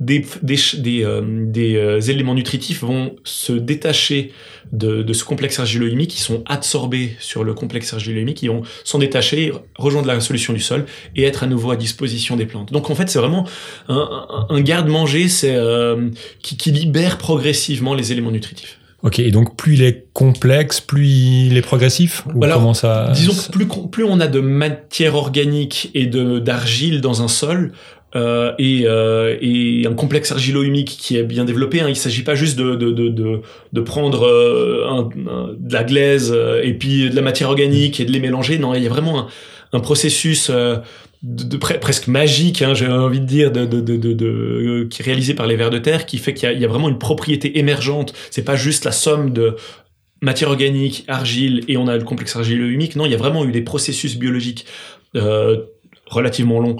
des, 0.00 0.24
des, 0.42 0.56
des, 0.76 1.04
euh, 1.04 1.22
des 1.24 1.76
euh, 1.76 2.00
éléments 2.00 2.34
nutritifs 2.34 2.82
vont 2.82 3.16
se 3.24 3.52
détacher 3.52 4.32
de, 4.72 5.02
de 5.02 5.12
ce 5.12 5.24
complexe 5.24 5.58
argilo-humique, 5.58 6.10
qui 6.10 6.20
sont 6.20 6.44
absorbés 6.46 7.16
sur 7.18 7.42
le 7.42 7.52
complexe 7.52 7.92
argilo-humique, 7.92 8.36
qui 8.36 8.48
vont 8.48 8.62
s'en 8.84 8.98
détacher, 8.98 9.52
rejoindre 9.76 10.06
la 10.06 10.20
solution 10.20 10.52
du 10.52 10.60
sol 10.60 10.86
et 11.16 11.24
être 11.24 11.42
à 11.42 11.46
nouveau 11.46 11.72
à 11.72 11.76
disposition 11.76 12.36
des 12.36 12.46
plantes. 12.46 12.72
Donc 12.72 12.90
en 12.90 12.94
fait, 12.94 13.08
c'est 13.08 13.18
vraiment 13.18 13.44
un, 13.88 14.46
un, 14.50 14.60
garde-manger 14.60 15.28
c'est 15.28 15.54
euh, 15.54 16.10
qui, 16.42 16.56
qui 16.56 16.70
libère 16.70 17.18
progressivement 17.18 17.94
les 17.94 18.12
éléments 18.12 18.30
nutritifs. 18.30 18.78
Ok, 19.04 19.20
et 19.20 19.30
donc 19.30 19.56
plus 19.56 19.74
il 19.74 19.82
est 19.84 20.06
complexe, 20.12 20.80
plus 20.80 21.06
il 21.06 21.56
est 21.56 21.62
progressif? 21.62 22.24
Ou 22.34 22.42
Alors, 22.42 22.58
comment 22.58 22.74
ça 22.74 23.12
Disons 23.14 23.32
que 23.32 23.52
plus, 23.52 23.68
plus 23.90 24.02
on 24.02 24.18
a 24.18 24.26
de 24.26 24.40
matière 24.40 25.14
organique 25.14 25.92
et 25.94 26.06
de 26.06 26.40
d'argile 26.40 27.00
dans 27.00 27.22
un 27.22 27.28
sol, 27.28 27.72
euh, 28.16 28.54
et, 28.58 28.84
euh, 28.86 29.36
et, 29.42 29.86
un 29.86 29.92
complexe 29.92 30.32
argilo-humique 30.32 30.96
qui 30.98 31.18
est 31.18 31.22
bien 31.22 31.44
développé. 31.44 31.80
Hein. 31.80 31.88
Il 31.88 31.92
ne 31.92 31.94
s'agit 31.94 32.22
pas 32.22 32.34
juste 32.34 32.58
de, 32.58 32.74
de, 32.74 32.90
de, 33.72 33.80
prendre 33.82 34.22
euh, 34.22 35.04
de 35.58 35.72
la 35.72 35.84
glaise 35.84 36.34
et 36.62 36.72
puis 36.72 37.10
de 37.10 37.14
la 37.14 37.22
matière 37.22 37.50
organique 37.50 38.00
et 38.00 38.06
de 38.06 38.12
les 38.12 38.20
mélanger. 38.20 38.58
Non, 38.58 38.74
il 38.74 38.82
y 38.82 38.86
a 38.86 38.88
vraiment 38.88 39.26
un, 39.72 39.80
processus 39.80 40.50
de, 41.22 41.56
presque 41.56 42.08
magique, 42.08 42.62
hein, 42.62 42.72
j'ai 42.72 42.88
envie 42.88 43.20
de 43.20 43.26
dire, 43.26 43.52
qui 43.52 45.02
est 45.02 45.04
réalisé 45.04 45.34
par 45.34 45.46
les 45.46 45.56
vers 45.56 45.70
de 45.70 45.78
terre, 45.78 46.06
qui 46.06 46.16
fait 46.16 46.32
qu'il 46.32 46.50
y, 46.50 46.60
y, 46.60 46.64
a 46.64 46.68
vraiment 46.68 46.88
une 46.88 46.98
propriété 46.98 47.58
émergente. 47.58 48.14
C'est 48.30 48.44
pas 48.44 48.56
juste 48.56 48.86
la 48.86 48.92
somme 48.92 49.34
de 49.34 49.56
matière 50.22 50.48
organique, 50.48 51.04
argile, 51.08 51.62
et 51.68 51.76
on 51.76 51.86
a 51.88 51.96
le 51.96 52.04
complexe 52.04 52.34
argilo-humique. 52.36 52.96
Non, 52.96 53.04
il 53.04 53.12
y 53.12 53.14
a 53.14 53.18
vraiment 53.18 53.44
eu 53.44 53.52
des 53.52 53.62
processus 53.62 54.16
biologiques 54.16 54.64
relativement 56.06 56.58
longs 56.60 56.78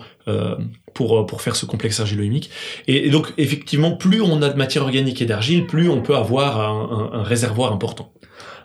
pour, 0.99 1.25
pour 1.27 1.43
faire 1.43 1.55
ce 1.55 1.65
complexe 1.65 2.01
argilo-humique. 2.01 2.51
Et, 2.89 3.07
et, 3.07 3.11
donc, 3.11 3.33
effectivement, 3.39 3.93
plus 3.93 4.21
on 4.21 4.43
a 4.43 4.49
de 4.49 4.59
matière 4.59 4.83
organique 4.83 5.23
et 5.23 5.27
d'argile, 5.27 5.65
plus 5.65 5.89
on 5.89 6.03
peut 6.03 6.17
avoir 6.17 6.61
un, 6.61 7.11
un, 7.15 7.21
un 7.21 7.23
réservoir 7.23 7.73
important. 7.73 8.11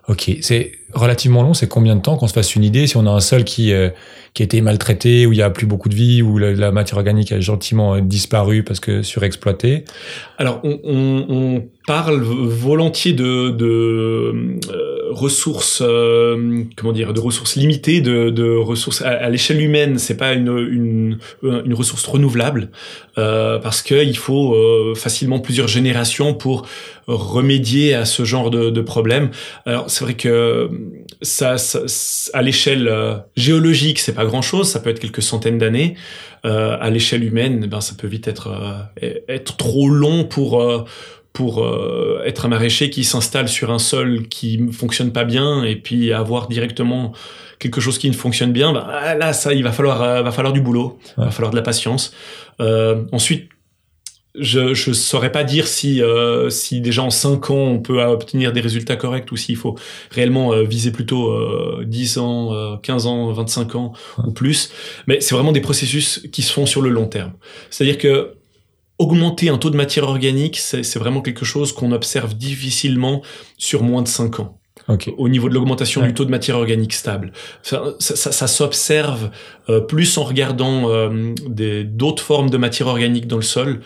Ok, 0.07 0.31
c'est 0.41 0.71
relativement 0.93 1.43
long. 1.43 1.53
C'est 1.53 1.69
combien 1.69 1.95
de 1.95 2.01
temps 2.01 2.17
qu'on 2.17 2.27
se 2.27 2.33
fasse 2.33 2.55
une 2.55 2.63
idée 2.63 2.87
si 2.87 2.97
on 2.97 3.05
a 3.05 3.11
un 3.11 3.19
sol 3.19 3.43
qui 3.43 3.71
euh, 3.71 3.89
qui 4.33 4.41
a 4.41 4.45
été 4.45 4.61
maltraité, 4.61 5.27
où 5.27 5.31
il 5.31 5.37
y 5.37 5.43
a 5.43 5.49
plus 5.51 5.67
beaucoup 5.67 5.89
de 5.89 5.95
vie, 5.95 6.23
où 6.23 6.39
la, 6.39 6.53
la 6.53 6.71
matière 6.71 6.97
organique 6.97 7.31
a 7.31 7.39
gentiment 7.39 7.99
disparu 7.99 8.63
parce 8.63 8.79
que 8.79 9.03
surexploité 9.03 9.85
Alors, 10.39 10.59
on, 10.63 10.79
on, 10.83 11.25
on 11.29 11.69
parle 11.85 12.21
volontiers 12.21 13.13
de, 13.13 13.49
de 13.49 13.65
euh, 14.71 15.09
ressources, 15.11 15.81
euh, 15.85 16.63
comment 16.75 16.93
dire, 16.93 17.13
de 17.13 17.19
ressources 17.19 17.55
limitées, 17.55 18.01
de, 18.01 18.29
de 18.29 18.55
ressources 18.55 19.01
à, 19.01 19.09
à 19.09 19.29
l'échelle 19.29 19.61
humaine. 19.61 19.99
C'est 19.99 20.17
pas 20.17 20.33
une, 20.33 20.47
une, 20.57 21.17
une 21.43 21.73
ressource 21.73 22.05
renouvelable 22.05 22.69
euh, 23.17 23.59
parce 23.59 23.81
que 23.81 24.03
il 24.03 24.17
faut 24.17 24.55
euh, 24.55 24.95
facilement 24.95 25.39
plusieurs 25.39 25.67
générations 25.67 26.33
pour 26.33 26.65
remédier 27.07 27.93
à 27.93 28.05
ce 28.05 28.23
genre 28.23 28.49
de, 28.49 28.69
de 28.69 28.81
problème. 28.81 29.29
Alors, 29.65 29.89
c'est 29.89 30.05
vrai 30.05 30.13
que 30.13 30.69
ça, 31.21 31.57
ça 31.57 31.79
à 32.33 32.41
l'échelle 32.41 32.87
euh, 32.87 33.15
géologique, 33.35 33.99
c'est 33.99 34.13
pas 34.13 34.25
grand 34.25 34.41
chose. 34.41 34.67
Ça 34.67 34.79
peut 34.79 34.89
être 34.89 34.99
quelques 34.99 35.21
centaines 35.21 35.57
d'années. 35.57 35.95
À 36.45 36.89
l'échelle 36.89 37.23
humaine, 37.23 37.67
ben 37.67 37.79
ça 37.79 37.95
peut 37.97 38.05
vite 38.05 38.27
être 38.27 38.49
être 39.29 39.55
trop 39.55 39.87
long 39.87 40.25
pour 40.25 40.61
pour 41.33 41.65
euh, 41.65 42.21
être 42.25 42.45
un 42.45 42.49
maraîcher 42.49 42.89
qui 42.89 43.03
s'installe 43.03 43.49
sur 43.49 43.71
un 43.71 43.79
sol 43.79 44.27
qui 44.29 44.59
ne 44.59 44.71
fonctionne 44.71 45.11
pas 45.11 45.25
bien 45.25 45.63
et 45.63 45.75
puis 45.75 46.13
avoir 46.13 46.47
directement 46.47 47.11
quelque 47.59 47.81
chose 47.81 47.97
qui 47.97 48.09
ne 48.09 48.15
fonctionne 48.15 48.51
bien, 48.51 48.71
bah, 48.71 49.15
là 49.15 49.33
ça 49.33 49.53
il 49.53 49.63
va 49.63 49.71
falloir 49.71 50.01
euh, 50.01 50.21
va 50.21 50.31
falloir 50.31 50.53
du 50.53 50.61
boulot, 50.61 50.99
il 51.17 51.23
va 51.23 51.31
falloir 51.31 51.51
de 51.51 51.55
la 51.55 51.63
patience. 51.63 52.13
Euh, 52.61 53.03
ensuite 53.11 53.49
je 54.35 54.73
je 54.73 54.91
saurais 54.93 55.31
pas 55.31 55.43
dire 55.43 55.67
si 55.67 56.01
euh, 56.01 56.49
si 56.49 56.81
déjà 56.81 57.03
en 57.03 57.09
5 57.09 57.51
ans 57.51 57.55
on 57.55 57.79
peut 57.79 58.01
obtenir 58.03 58.51
des 58.51 58.61
résultats 58.61 58.95
corrects 58.95 59.31
ou 59.31 59.37
s'il 59.37 59.57
faut 59.57 59.77
réellement 60.11 60.53
euh, 60.53 60.63
viser 60.63 60.91
plutôt 60.91 61.31
euh, 61.31 61.83
10 61.85 62.17
ans, 62.17 62.77
15 62.81 63.05
ans, 63.05 63.31
25 63.31 63.75
ans 63.75 63.93
ou 64.25 64.31
plus, 64.31 64.71
mais 65.07 65.21
c'est 65.21 65.35
vraiment 65.35 65.51
des 65.51 65.61
processus 65.61 66.27
qui 66.31 66.41
se 66.41 66.51
font 66.51 66.65
sur 66.65 66.81
le 66.81 66.89
long 66.89 67.07
terme. 67.07 67.33
C'est-à-dire 67.69 67.97
que 67.97 68.33
augmenter 68.99 69.49
un 69.49 69.57
taux 69.57 69.69
de 69.69 69.77
matière 69.77 70.05
organique, 70.05 70.57
c'est 70.57 70.97
vraiment 70.97 71.21
quelque 71.21 71.45
chose 71.45 71.73
qu'on 71.73 71.91
observe 71.91 72.35
difficilement 72.35 73.21
sur 73.57 73.83
moins 73.83 74.01
de 74.01 74.07
5 74.07 74.39
ans. 74.39 74.59
Okay. 74.89 75.13
Au 75.17 75.29
niveau 75.29 75.47
de 75.47 75.53
l'augmentation 75.53 76.01
ouais. 76.01 76.07
du 76.07 76.13
taux 76.13 76.25
de 76.25 76.29
matière 76.29 76.57
organique 76.57 76.93
stable, 76.93 77.31
ça, 77.61 77.95
ça, 77.99 78.17
ça, 78.17 78.31
ça 78.33 78.47
s'observe 78.47 79.29
euh, 79.69 79.79
plus 79.79 80.17
en 80.17 80.23
regardant 80.23 80.89
euh, 80.89 81.33
d'autres 81.85 82.23
formes 82.23 82.49
de 82.49 82.57
matière 82.57 82.87
organique 82.87 83.27
dans 83.27 83.37
le 83.37 83.43
sol, 83.43 83.79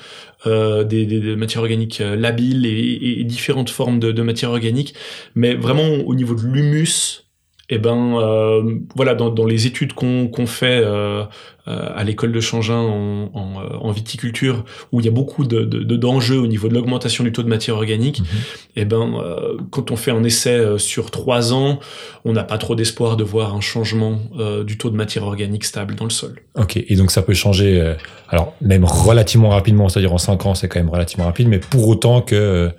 euh, 0.47 0.83
des, 0.83 1.05
des, 1.05 1.19
des, 1.19 1.35
matières 1.35 1.61
organiques 1.61 2.01
euh, 2.01 2.15
labiles 2.15 2.65
et, 2.65 3.19
et, 3.19 3.23
différentes 3.25 3.69
formes 3.69 3.99
de, 3.99 4.11
de 4.11 4.21
matière 4.23 4.49
organique, 4.49 4.95
mais 5.35 5.53
vraiment 5.53 5.87
au 5.87 6.15
niveau 6.15 6.35
de 6.35 6.41
l'humus, 6.41 7.26
eh 7.69 7.79
ben 7.79 8.17
euh, 8.17 8.79
voilà 8.95 9.13
dans, 9.13 9.29
dans, 9.29 9.45
les 9.45 9.67
études 9.67 9.91
qu'on 9.91 10.29
qu 10.29 10.47
fait 10.47 10.81
euh, 10.81 11.23
euh, 11.67 11.89
à 11.95 12.05
l'école 12.05 12.31
de 12.31 12.39
Changin 12.39 12.77
en, 12.77 13.29
en, 13.33 13.61
en, 13.81 13.91
viticulture 13.91 14.63
où 14.93 15.01
il 15.01 15.05
y 15.05 15.09
a 15.09 15.11
beaucoup 15.11 15.43
de 15.43 15.65
d'enjeux 15.97 16.35
de, 16.35 16.39
au 16.39 16.47
niveau 16.47 16.69
de 16.69 16.73
l'augmentation 16.73 17.25
du 17.25 17.33
taux 17.33 17.43
de 17.43 17.49
matière 17.49 17.75
organique, 17.75 18.21
-hmm. 18.21 18.71
eh 18.77 18.85
ben 18.85 19.15
euh, 19.15 19.57
quand 19.69 19.91
on 19.91 19.97
fait 19.97 20.11
un 20.11 20.23
essai 20.23 20.51
euh, 20.57 20.77
sur 20.77 21.11
trois 21.11 21.51
ans, 21.51 21.79
on 22.23 22.31
n'a 22.31 22.45
pas 22.45 22.57
trop 22.57 22.75
d'espoir 22.75 23.17
de 23.17 23.25
voir 23.25 23.53
un 23.53 23.61
changement 23.61 24.19
euh, 24.39 24.63
du 24.63 24.77
taux 24.77 24.89
de 24.89 24.95
matière 24.95 25.25
organique 25.25 25.65
stable 25.65 25.95
dans 25.95 26.05
le 26.05 26.15
sol. 26.21 26.35
Ok, 26.55 26.77
et 26.77 26.95
donc 26.95 27.11
ça 27.11 27.21
peut 27.21 27.33
changer, 27.33 27.95
alors 28.29 28.53
même 28.61 28.85
relativement 28.85 29.49
rapidement, 29.49 29.89
c'est-à-dire 29.89 30.13
en 30.13 30.17
cinq 30.17 30.45
ans, 30.45 30.55
c'est 30.55 30.69
quand 30.69 30.79
même 30.79 30.89
relativement 30.89 31.25
rapide, 31.25 31.49
mais 31.49 31.59
pour 31.59 31.85
autant 31.89 32.21
que 32.21 32.71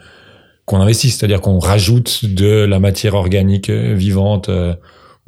qu'on 0.69 0.81
investisse, 0.81 1.17
c'est-à-dire 1.17 1.41
qu'on 1.41 1.59
rajoute 1.59 2.27
de 2.27 2.65
la 2.65 2.79
matière 2.79 3.15
organique 3.15 3.71
vivante 3.71 4.51
euh, 4.51 4.75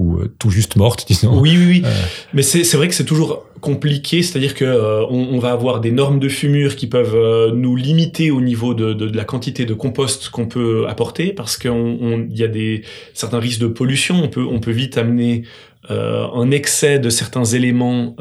ou 0.00 0.18
euh, 0.18 0.34
tout 0.38 0.50
juste 0.50 0.76
morte, 0.76 1.04
disons. 1.08 1.38
Oui, 1.40 1.56
oui, 1.56 1.66
oui. 1.66 1.82
Euh... 1.84 1.90
Mais 2.32 2.42
c'est 2.42 2.76
vrai 2.76 2.88
que 2.88 2.94
c'est 2.94 3.04
toujours 3.04 3.44
compliqué, 3.60 4.22
c'est-à-dire 4.22 4.54
que 4.54 4.64
euh, 4.64 5.04
on, 5.10 5.28
on, 5.32 5.38
va 5.38 5.52
avoir 5.52 5.80
des 5.80 5.92
normes 5.92 6.18
de 6.18 6.28
fumure 6.28 6.76
qui 6.76 6.86
peuvent 6.86 7.14
euh, 7.14 7.52
nous 7.52 7.76
limiter 7.76 8.30
au 8.30 8.40
niveau 8.40 8.72
de, 8.72 8.94
de, 8.94 9.06
de 9.08 9.16
la 9.16 9.24
quantité 9.24 9.66
de 9.66 9.74
compost 9.74 10.30
qu'on 10.30 10.46
peut 10.46 10.86
apporter, 10.88 11.32
parce 11.32 11.58
qu'il 11.58 12.28
y 12.30 12.42
a 12.42 12.48
des 12.48 12.82
certains 13.12 13.38
risques 13.38 13.60
de 13.60 13.66
pollution. 13.66 14.16
On 14.22 14.28
peut 14.28 14.44
on 14.44 14.60
peut 14.60 14.70
vite 14.70 14.96
amener 14.96 15.42
un 15.88 16.50
excès 16.52 17.00
de 17.00 17.10
certains 17.10 17.44
éléments 17.44 18.14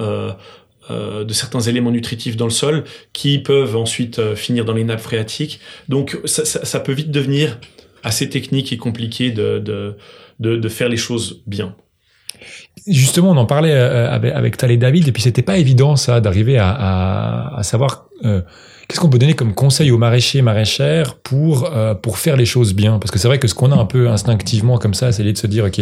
euh, 0.92 1.24
de 1.24 1.34
certains 1.34 1.60
éléments 1.60 1.92
nutritifs 1.92 2.36
dans 2.36 2.46
le 2.46 2.52
sol 2.52 2.84
qui 3.14 3.38
peuvent 3.38 3.76
ensuite 3.76 4.18
euh, 4.18 4.36
finir 4.36 4.66
dans 4.66 4.74
les 4.74 4.84
nappes 4.84 5.02
phréatiques. 5.02 5.60
Donc 5.88 6.18
ça, 6.26 6.46
ça, 6.46 6.80
peut 6.80 6.94
vite 6.94 7.12
devenir 7.12 7.60
assez 8.04 8.28
technique 8.28 8.74
et 8.74 8.78
compliqué 8.78 9.30
de, 9.30 9.60
de, 9.60 9.96
de, 10.40 10.70
faire 10.70 10.90
les 10.90 10.98
choses 10.98 11.44
bien. 11.46 11.76
Justement, 12.88 13.32
on 13.32 13.38
en 13.38 13.46
parlait 13.46 13.72
euh, 13.72 14.10
avec, 14.10 14.34
avec 14.34 14.58
Tal 14.58 14.72
et 14.72 14.78
David, 14.78 15.08
et 15.08 15.12
puis 15.12 15.22
c'était 15.22 15.44
pas 15.44 15.58
évident 15.58 15.96
ça 15.96 16.22
d'arriver 16.22 16.58
à, 16.58 17.54
à, 17.56 17.62
savoir 17.62 18.08
qu'est-ce 18.88 19.00
qu'on 19.00 19.10
peut 19.10 19.20
donner 19.20 19.36
comme 19.36 19.54
conseil 19.54 19.92
aux 19.92 20.00
maraîchers 20.00 20.42
maraîchères 20.42 21.18
pour 21.18 21.72
pour 22.02 22.18
faire 22.18 22.36
les 22.36 22.46
choses 22.46 22.74
bien, 22.74 22.98
parce 22.98 23.12
que 23.12 23.20
c'est 23.20 23.28
vrai 23.28 23.38
que 23.38 23.48
ce 23.48 23.54
qu'on 23.54 23.72
a 23.72 23.76
un 23.76 23.86
peu 23.86 24.10
instinctivement 24.10 24.80
comme 24.80 24.96
ça, 24.96 25.12
c'est 25.12 25.24
de 25.24 25.38
se 25.38 25.46
dire 25.46 25.66
ok, 25.66 25.82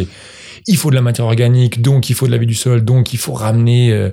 il 0.68 0.78
faut 0.78 0.90
de 0.90 0.96
la 0.96 1.02
matière 1.02 1.28
organique, 1.28 1.82
donc 1.82 2.10
il 2.10 2.16
faut 2.16 2.28
de 2.28 2.32
la 2.32 2.38
vie 2.38 2.46
du 2.46 2.56
sol, 2.56 2.84
donc 2.84 3.14
il 3.14 3.20
faut 3.20 3.34
ramener 3.34 4.12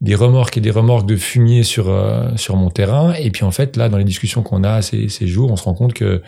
des 0.00 0.14
remorques 0.14 0.56
et 0.56 0.60
des 0.60 0.70
remorques 0.70 1.06
de 1.06 1.16
fumier 1.16 1.62
sur 1.62 1.88
euh, 1.88 2.28
sur 2.36 2.56
mon 2.56 2.70
terrain. 2.70 3.14
Et 3.14 3.30
puis 3.30 3.44
en 3.44 3.50
fait 3.50 3.76
là 3.76 3.88
dans 3.88 3.98
les 3.98 4.04
discussions 4.04 4.42
qu'on 4.42 4.64
a 4.64 4.82
ces, 4.82 5.08
ces 5.08 5.26
jours 5.26 5.50
on 5.50 5.56
se 5.56 5.64
rend 5.64 5.74
compte 5.74 5.94
que 5.94 6.22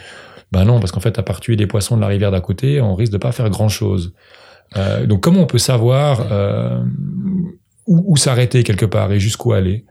ben 0.53 0.65
non 0.65 0.81
parce 0.81 0.93
qu'en 0.93 1.01
fait 1.01 1.19
à 1.19 1.23
part 1.23 1.41
tuer 1.41 1.57
des 1.57 1.67
poissons 1.67 1.97
de 1.97 2.01
la 2.01 2.07
rivière 2.07 2.31
d'à 2.31 2.41
côté 2.41 2.81
on 2.81 2.95
risque 2.95 3.13
de 3.13 3.19
pas 3.19 3.33
faire 3.33 3.51
grand 3.51 3.69
chose 3.69 4.15
euh, 4.77 5.07
donc 5.07 5.23
comment 5.23 5.43
on 5.43 5.47
peut 5.47 5.59
savoir 5.59 6.27
euh, 6.31 6.83
où, 7.87 8.13
où 8.13 8.17
s'arrêter 8.17 8.63
quelque 8.63 8.87
part 8.87 9.13
et 9.13 9.21
jusqu'où 9.21 9.53
aller? 9.53 9.85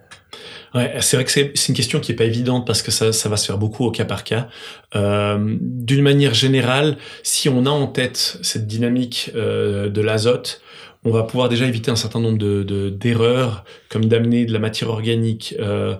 Ouais, 0.76 0.94
c'est 1.00 1.18
vrai 1.18 1.24
que 1.24 1.32
c'est 1.32 1.68
une 1.70 1.74
question 1.76 2.00
qui 2.00 2.12
est 2.12 2.16
pas 2.16 2.26
évidente 2.26 2.68
parce 2.68 2.82
que 2.82 2.92
ça, 2.92 3.13
ça 3.13 3.30
va 3.30 3.38
se 3.38 3.46
faire 3.46 3.58
beaucoup 3.58 3.86
au 3.86 3.92
cas 3.92 4.06
par 4.06 4.24
cas. 4.24 4.50
Euh, 4.96 5.58
D'une 5.62 6.02
manière 6.02 6.34
générale, 6.34 6.98
si 7.24 7.50
on 7.50 7.66
a 7.66 7.70
en 7.70 7.88
tête 7.88 8.38
cette 8.42 8.68
dynamique 8.68 9.32
euh, 9.36 9.90
de 9.90 10.02
l'azote, 10.02 10.62
on 11.08 11.12
va 11.12 11.24
pouvoir 11.24 11.48
déjà 11.48 11.66
éviter 11.66 11.90
un 11.90 11.96
certain 11.96 12.20
nombre 12.20 12.38
de 12.38 12.90
d'erreurs, 12.90 13.64
de, 13.64 13.94
comme 13.94 14.06
d'amener 14.06 14.46
de 14.46 14.52
la 14.52 14.60
matière 14.60 14.90
organique 14.90 15.56
euh, 15.60 15.96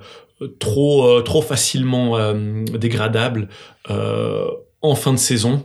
trop 0.60 1.08
euh, 1.08 1.22
trop 1.22 1.41
facilement 1.41 2.18
euh, 2.18 2.64
dégradable 2.66 3.47
en 4.82 4.95
fin 4.95 5.14
de 5.14 5.18
saison. 5.18 5.64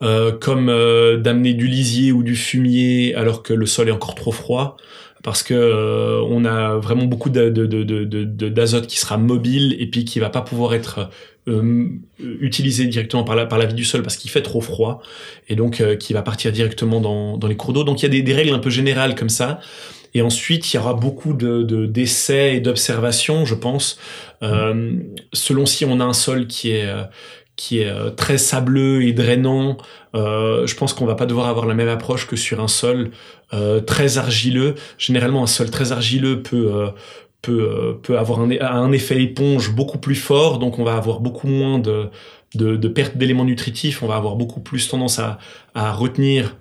Comme 0.00 0.66
d'amener 0.66 1.54
du 1.54 1.66
lisier 1.66 2.12
ou 2.12 2.22
du 2.22 2.36
fumier 2.36 3.14
alors 3.14 3.42
que 3.42 3.54
le 3.54 3.64
sol 3.64 3.88
est 3.88 3.92
encore 3.92 4.14
trop 4.14 4.32
froid 4.32 4.76
parce 5.22 5.42
que 5.42 6.20
on 6.28 6.44
a 6.44 6.76
vraiment 6.76 7.04
beaucoup 7.04 7.30
d'azote 7.30 8.86
qui 8.86 8.98
sera 8.98 9.16
mobile 9.16 9.74
et 9.78 9.86
puis 9.86 10.04
qui 10.04 10.20
va 10.20 10.28
pas 10.28 10.42
pouvoir 10.42 10.74
être 10.74 11.08
euh, 11.48 11.90
utilisé 12.18 12.86
directement 12.86 13.22
par 13.22 13.36
la, 13.36 13.46
par 13.46 13.56
la 13.56 13.66
vie 13.66 13.74
du 13.74 13.84
sol 13.84 14.02
parce 14.02 14.16
qu'il 14.16 14.32
fait 14.32 14.42
trop 14.42 14.60
froid 14.60 15.00
et 15.48 15.54
donc 15.54 15.80
euh, 15.80 15.94
qui 15.94 16.12
va 16.12 16.22
partir 16.22 16.50
directement 16.50 17.00
dans, 17.00 17.38
dans 17.38 17.46
les 17.46 17.54
cours 17.54 17.72
d'eau. 17.72 17.84
Donc 17.84 18.02
il 18.02 18.02
y 18.02 18.06
a 18.06 18.08
des, 18.08 18.22
des, 18.22 18.34
règles 18.34 18.52
un 18.52 18.58
peu 18.58 18.68
générales 18.68 19.14
comme 19.14 19.28
ça. 19.28 19.60
Et 20.12 20.22
ensuite, 20.22 20.72
il 20.72 20.76
y 20.76 20.80
aura 20.80 20.94
beaucoup 20.94 21.34
de 21.34 21.62
d'essais 21.86 22.56
et 22.56 22.60
d'observations, 22.60 23.44
je 23.44 23.54
pense, 23.54 23.96
euh, 24.42 24.94
selon 25.32 25.66
si 25.66 25.84
on 25.84 26.00
a 26.00 26.04
un 26.04 26.14
sol 26.14 26.48
qui 26.48 26.70
est 26.72 26.88
qui 27.54 27.78
est 27.78 28.16
très 28.16 28.38
sableux 28.38 29.02
et 29.02 29.12
drainant. 29.12 29.76
je 30.14 30.74
pense 30.74 30.94
qu'on 30.94 31.06
va 31.06 31.14
pas 31.14 31.26
devoir 31.26 31.48
avoir 31.48 31.66
la 31.66 31.74
même 31.74 31.88
approche 31.88 32.26
que 32.26 32.34
sur 32.34 32.60
un 32.60 32.68
sol 32.68 33.10
très 33.86 34.16
argileux. 34.16 34.74
Généralement, 34.96 35.42
un 35.42 35.46
sol 35.46 35.70
très 35.70 35.92
argileux 35.92 36.42
peut 36.42 36.88
peut, 37.46 37.98
peut 38.02 38.18
avoir 38.18 38.40
un, 38.40 38.92
effet 38.92 39.22
éponge 39.22 39.74
beaucoup 39.74 39.98
plus 39.98 40.14
fort, 40.16 40.58
donc 40.58 40.78
on 40.78 40.84
va 40.84 40.96
avoir 40.96 41.20
beaucoup 41.20 41.46
moins 41.46 41.78
de, 41.78 42.10
de, 42.54 42.88
perte 42.88 43.16
d'éléments 43.16 43.44
nutritifs, 43.44 44.02
on 44.02 44.06
va 44.06 44.16
avoir 44.16 44.36
beaucoup 44.36 44.60
plus 44.60 44.88
tendance 44.88 45.18
à, 45.18 45.38
retenir 45.92 46.56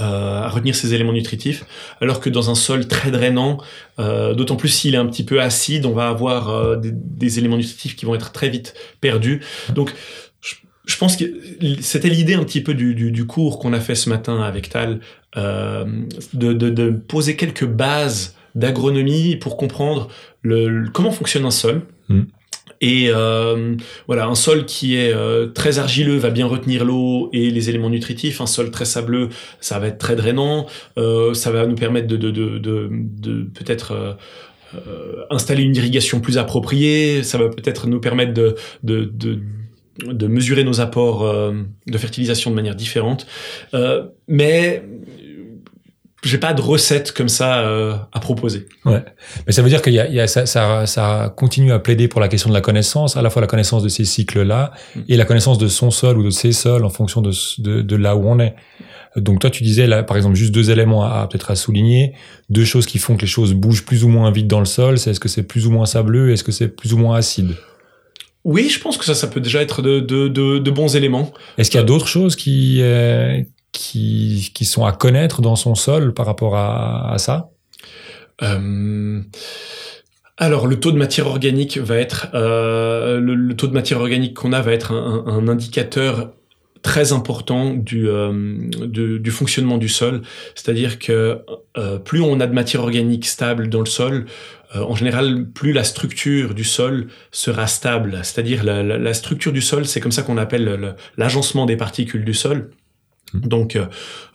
euh, 0.00 0.40
à 0.42 0.48
retenir 0.48 0.74
ces 0.74 0.94
éléments 0.94 1.12
nutritifs, 1.12 1.64
alors 2.00 2.18
que 2.18 2.30
dans 2.30 2.48
un 2.50 2.54
sol 2.54 2.88
très 2.88 3.10
drainant, 3.10 3.58
euh, 3.98 4.32
d'autant 4.32 4.56
plus 4.56 4.70
s'il 4.70 4.94
est 4.94 4.98
un 4.98 5.06
petit 5.06 5.24
peu 5.24 5.42
acide, 5.42 5.84
on 5.84 5.92
va 5.92 6.08
avoir 6.08 6.48
euh, 6.48 6.76
des, 6.82 7.38
éléments 7.38 7.58
nutritifs 7.58 7.94
qui 7.94 8.06
vont 8.06 8.14
être 8.14 8.32
très 8.32 8.48
vite 8.48 8.74
perdus. 9.02 9.42
Donc, 9.74 9.92
je, 10.86 10.96
pense 10.96 11.16
que 11.16 11.24
c'était 11.80 12.08
l'idée 12.08 12.32
un 12.32 12.44
petit 12.44 12.62
peu 12.62 12.72
du, 12.72 13.26
cours 13.26 13.58
qu'on 13.58 13.74
a 13.74 13.80
fait 13.80 13.94
ce 13.94 14.08
matin 14.08 14.40
avec 14.40 14.70
Tal, 14.70 15.00
euh, 15.36 15.84
de, 16.32 16.90
poser 16.90 17.36
quelques 17.36 17.66
bases 17.66 18.36
d'agronomie 18.54 19.36
pour 19.36 19.56
comprendre 19.56 20.08
le, 20.42 20.84
comment 20.92 21.10
fonctionne 21.10 21.44
un 21.44 21.50
sol. 21.50 21.82
Mm. 22.08 22.22
Et 22.80 23.06
euh, 23.08 23.76
voilà, 24.06 24.26
un 24.26 24.34
sol 24.34 24.66
qui 24.66 24.96
est 24.96 25.12
euh, 25.14 25.46
très 25.46 25.78
argileux 25.78 26.16
va 26.16 26.30
bien 26.30 26.46
retenir 26.46 26.84
l'eau 26.84 27.30
et 27.32 27.50
les 27.50 27.70
éléments 27.70 27.88
nutritifs. 27.88 28.40
Un 28.40 28.46
sol 28.46 28.70
très 28.70 28.84
sableux, 28.84 29.30
ça 29.60 29.78
va 29.78 29.86
être 29.88 29.98
très 29.98 30.16
drainant. 30.16 30.66
Euh, 30.98 31.32
ça 31.32 31.50
va 31.50 31.66
nous 31.66 31.76
permettre 31.76 32.06
de, 32.06 32.16
de, 32.16 32.30
de, 32.30 32.58
de, 32.58 32.90
de 32.90 33.44
peut-être 33.54 34.18
installer 35.30 35.62
une 35.62 35.76
irrigation 35.76 36.20
plus 36.20 36.36
appropriée. 36.36 37.22
Ça 37.22 37.38
va 37.38 37.48
peut-être 37.48 37.86
nous 37.86 38.00
permettre 38.00 38.34
de, 38.34 38.56
de, 38.82 39.04
de 39.04 39.38
de 39.96 40.26
mesurer 40.26 40.64
nos 40.64 40.80
apports 40.80 41.52
de 41.86 41.98
fertilisation 41.98 42.50
de 42.50 42.56
manière 42.56 42.74
différente. 42.74 43.28
mais 44.26 44.82
j'ai 46.28 46.38
pas 46.38 46.52
de 46.52 46.60
recette 46.60 47.12
comme 47.12 47.28
ça 47.28 47.60
euh, 47.60 47.94
à 48.12 48.20
proposer. 48.20 48.66
Ouais, 48.84 49.04
mais 49.46 49.52
ça 49.52 49.62
veut 49.62 49.68
dire 49.68 49.82
qu'il 49.82 49.92
y 49.92 50.00
a, 50.00 50.08
y 50.08 50.20
a 50.20 50.26
ça, 50.26 50.46
ça, 50.46 50.86
ça, 50.86 51.32
continue 51.36 51.72
à 51.72 51.78
plaider 51.78 52.08
pour 52.08 52.20
la 52.20 52.28
question 52.28 52.48
de 52.48 52.54
la 52.54 52.60
connaissance, 52.60 53.16
à 53.16 53.22
la 53.22 53.30
fois 53.30 53.40
la 53.40 53.48
connaissance 53.48 53.82
de 53.82 53.88
ces 53.88 54.04
cycles-là 54.04 54.72
mm. 54.94 55.00
et 55.08 55.16
la 55.16 55.24
connaissance 55.24 55.58
de 55.58 55.68
son 55.68 55.90
sol 55.90 56.18
ou 56.18 56.22
de 56.22 56.30
ses 56.30 56.52
sols 56.52 56.84
en 56.84 56.90
fonction 56.90 57.20
de, 57.20 57.32
de, 57.58 57.82
de, 57.82 57.96
là 57.96 58.16
où 58.16 58.26
on 58.26 58.38
est. 58.38 58.54
Donc 59.16 59.40
toi, 59.40 59.50
tu 59.50 59.62
disais 59.62 59.86
là, 59.86 60.02
par 60.02 60.16
exemple, 60.16 60.34
juste 60.34 60.52
deux 60.52 60.70
éléments 60.70 61.04
à, 61.04 61.28
peut-être 61.28 61.50
à 61.50 61.56
souligner, 61.56 62.14
deux 62.50 62.64
choses 62.64 62.86
qui 62.86 62.98
font 62.98 63.16
que 63.16 63.22
les 63.22 63.26
choses 63.26 63.54
bougent 63.54 63.84
plus 63.84 64.04
ou 64.04 64.08
moins 64.08 64.30
vite 64.30 64.48
dans 64.48 64.58
le 64.58 64.64
sol. 64.64 64.98
C'est 64.98 65.10
est-ce 65.10 65.20
que 65.20 65.28
c'est 65.28 65.44
plus 65.44 65.66
ou 65.66 65.70
moins 65.70 65.86
sableux, 65.86 66.32
est-ce 66.32 66.44
que 66.44 66.52
c'est 66.52 66.68
plus 66.68 66.92
ou 66.92 66.98
moins 66.98 67.16
acide? 67.16 67.54
Oui, 68.44 68.68
je 68.68 68.78
pense 68.78 68.98
que 68.98 69.04
ça, 69.04 69.14
ça 69.14 69.26
peut 69.26 69.40
déjà 69.40 69.62
être 69.62 69.80
de, 69.80 70.00
de, 70.00 70.28
de, 70.28 70.58
de 70.58 70.70
bons 70.70 70.96
éléments. 70.96 71.32
Est-ce 71.56 71.70
qu'il 71.70 71.80
y 71.80 71.82
a 71.82 71.86
d'autres 71.86 72.08
choses 72.08 72.36
qui, 72.36 72.80
euh, 72.82 73.40
qui, 73.74 74.64
sont 74.64 74.86
à 74.86 74.92
connaître 74.92 75.42
dans 75.42 75.56
son 75.56 75.74
sol 75.74 76.14
par 76.14 76.26
rapport 76.26 76.56
à, 76.56 77.14
ça? 77.18 77.50
Euh, 78.42 79.20
alors 80.38 80.66
le 80.66 80.80
taux 80.80 80.90
de 80.90 80.96
matière 80.96 81.26
organique 81.26 81.78
va 81.78 81.96
être 81.96 82.28
euh, 82.34 83.20
le, 83.20 83.54
taux 83.54 83.68
de 83.68 83.74
matière 83.74 84.00
organique 84.00 84.34
qu'on 84.34 84.52
a 84.52 84.60
va 84.60 84.72
être 84.72 84.92
un, 84.92 85.46
indicateur 85.46 86.32
très 86.82 87.12
important 87.12 87.72
du, 87.72 88.08
euh, 88.08 88.68
du, 88.86 89.30
fonctionnement 89.30 89.78
du 89.78 89.88
sol. 89.88 90.22
C'est-à-dire 90.54 90.98
que 90.98 91.40
plus 92.04 92.20
on 92.20 92.40
a 92.40 92.46
de 92.46 92.54
matière 92.54 92.82
organique 92.82 93.26
stable 93.26 93.68
dans 93.68 93.80
le 93.80 93.86
sol, 93.86 94.26
en 94.74 94.96
général, 94.96 95.46
plus 95.46 95.72
la 95.72 95.84
structure 95.84 96.52
du 96.52 96.64
sol 96.64 97.06
sera 97.30 97.68
stable. 97.68 98.18
C'est-à-dire 98.22 98.64
la, 98.64 98.82
la, 98.82 99.14
structure 99.14 99.52
du 99.52 99.62
sol, 99.62 99.86
c'est 99.86 100.00
comme 100.00 100.12
ça 100.12 100.22
qu'on 100.22 100.36
appelle 100.36 100.96
l'agencement 101.16 101.64
des 101.64 101.76
particules 101.76 102.24
du 102.24 102.34
sol. 102.34 102.70
Donc, 103.32 103.76
euh, 103.76 103.86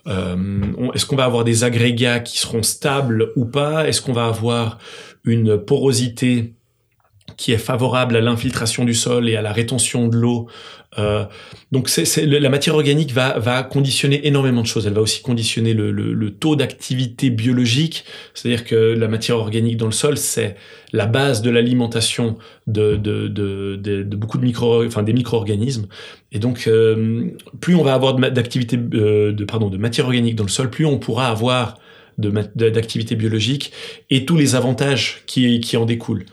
euh 0.06 0.92
est-ce 0.94 1.06
qu'on 1.06 1.16
va 1.16 1.24
avoir 1.24 1.44
des 1.44 1.64
agrégats 1.64 2.20
qui 2.20 2.38
seront 2.38 2.62
stables 2.62 3.30
ou 3.36 3.44
pas? 3.44 3.88
Est-ce 3.88 4.02
qu'on 4.02 4.12
va 4.12 4.26
avoir 4.26 4.78
une 5.24 5.58
porosité 5.58 6.54
qui 7.40 7.52
est 7.52 7.58
favorable 7.58 8.16
à 8.16 8.20
l'infiltration 8.20 8.84
du 8.84 8.92
sol 8.92 9.26
et 9.26 9.34
à 9.34 9.40
la 9.40 9.50
rétention 9.50 10.08
de 10.08 10.16
l'eau 10.16 10.46
euh, 10.98 11.24
donc 11.70 11.88
la 12.16 12.48
matière 12.48 12.74
organique 12.74 13.12
va, 13.12 13.62
conditionner 13.62 14.26
énormément 14.26 14.62
de 14.62 14.66
choses. 14.66 14.86
Elle 14.86 14.94
va 14.94 15.00
aussi 15.00 15.22
conditionner 15.22 15.72
le, 15.72 16.30
taux 16.30 16.56
d'activité 16.56 17.30
biologique, 17.30 18.04
c'est-à-dire 18.34 18.64
que 18.64 18.74
la 18.74 19.08
matière 19.08 19.36
organique 19.36 19.76
dans 19.76 19.86
le 19.86 19.92
sol, 19.92 20.16
c'est 20.16 20.56
la 20.92 21.06
base 21.06 21.42
de 21.42 21.50
l'alimentation 21.50 22.36
de, 22.66 22.96
beaucoup 24.16 24.38
de 24.38 24.44
micro, 24.44 24.84
enfin 24.84 25.02
des 25.02 25.12
micro-organismes. 25.12 25.86
Et 26.32 26.38
donc 26.38 26.66
euh, 26.66 27.26
plus 27.60 27.74
on 27.74 27.82
va 27.82 27.94
avoir 27.94 28.14
d'activité, 28.14 28.78
euh, 28.94 29.32
de, 29.32 29.76
matière 29.76 30.06
organique 30.06 30.36
dans 30.36 30.44
le 30.44 30.50
sol, 30.50 30.70
plus 30.70 30.86
on 30.86 30.98
pourra 30.98 31.28
avoir 31.28 31.78
d'activité 32.18 33.14
biologique 33.16 33.72
et 34.10 34.26
tous 34.26 34.36
les 34.36 34.54
avantages 34.54 35.22
qui 35.26 35.76
en 35.76 35.86
découlent. 35.86 36.26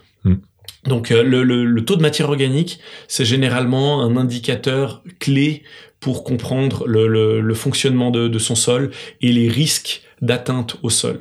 Donc 0.87 1.11
euh, 1.11 1.23
le, 1.23 1.85
taux 1.85 1.95
de 1.95 2.01
matière 2.01 2.29
organique, 2.29 2.79
c'est 3.07 3.25
généralement 3.25 4.01
un 4.01 4.17
indicateur 4.17 5.03
clé 5.19 5.63
pour 5.99 6.23
comprendre 6.23 6.85
le, 6.87 7.53
fonctionnement 7.53 8.11
de, 8.11 8.39
son 8.39 8.55
sol 8.55 8.91
et 9.21 9.31
les 9.31 9.49
risques 9.49 10.03
d'atteinte 10.21 10.77
au 10.83 10.89
sol. 10.89 11.19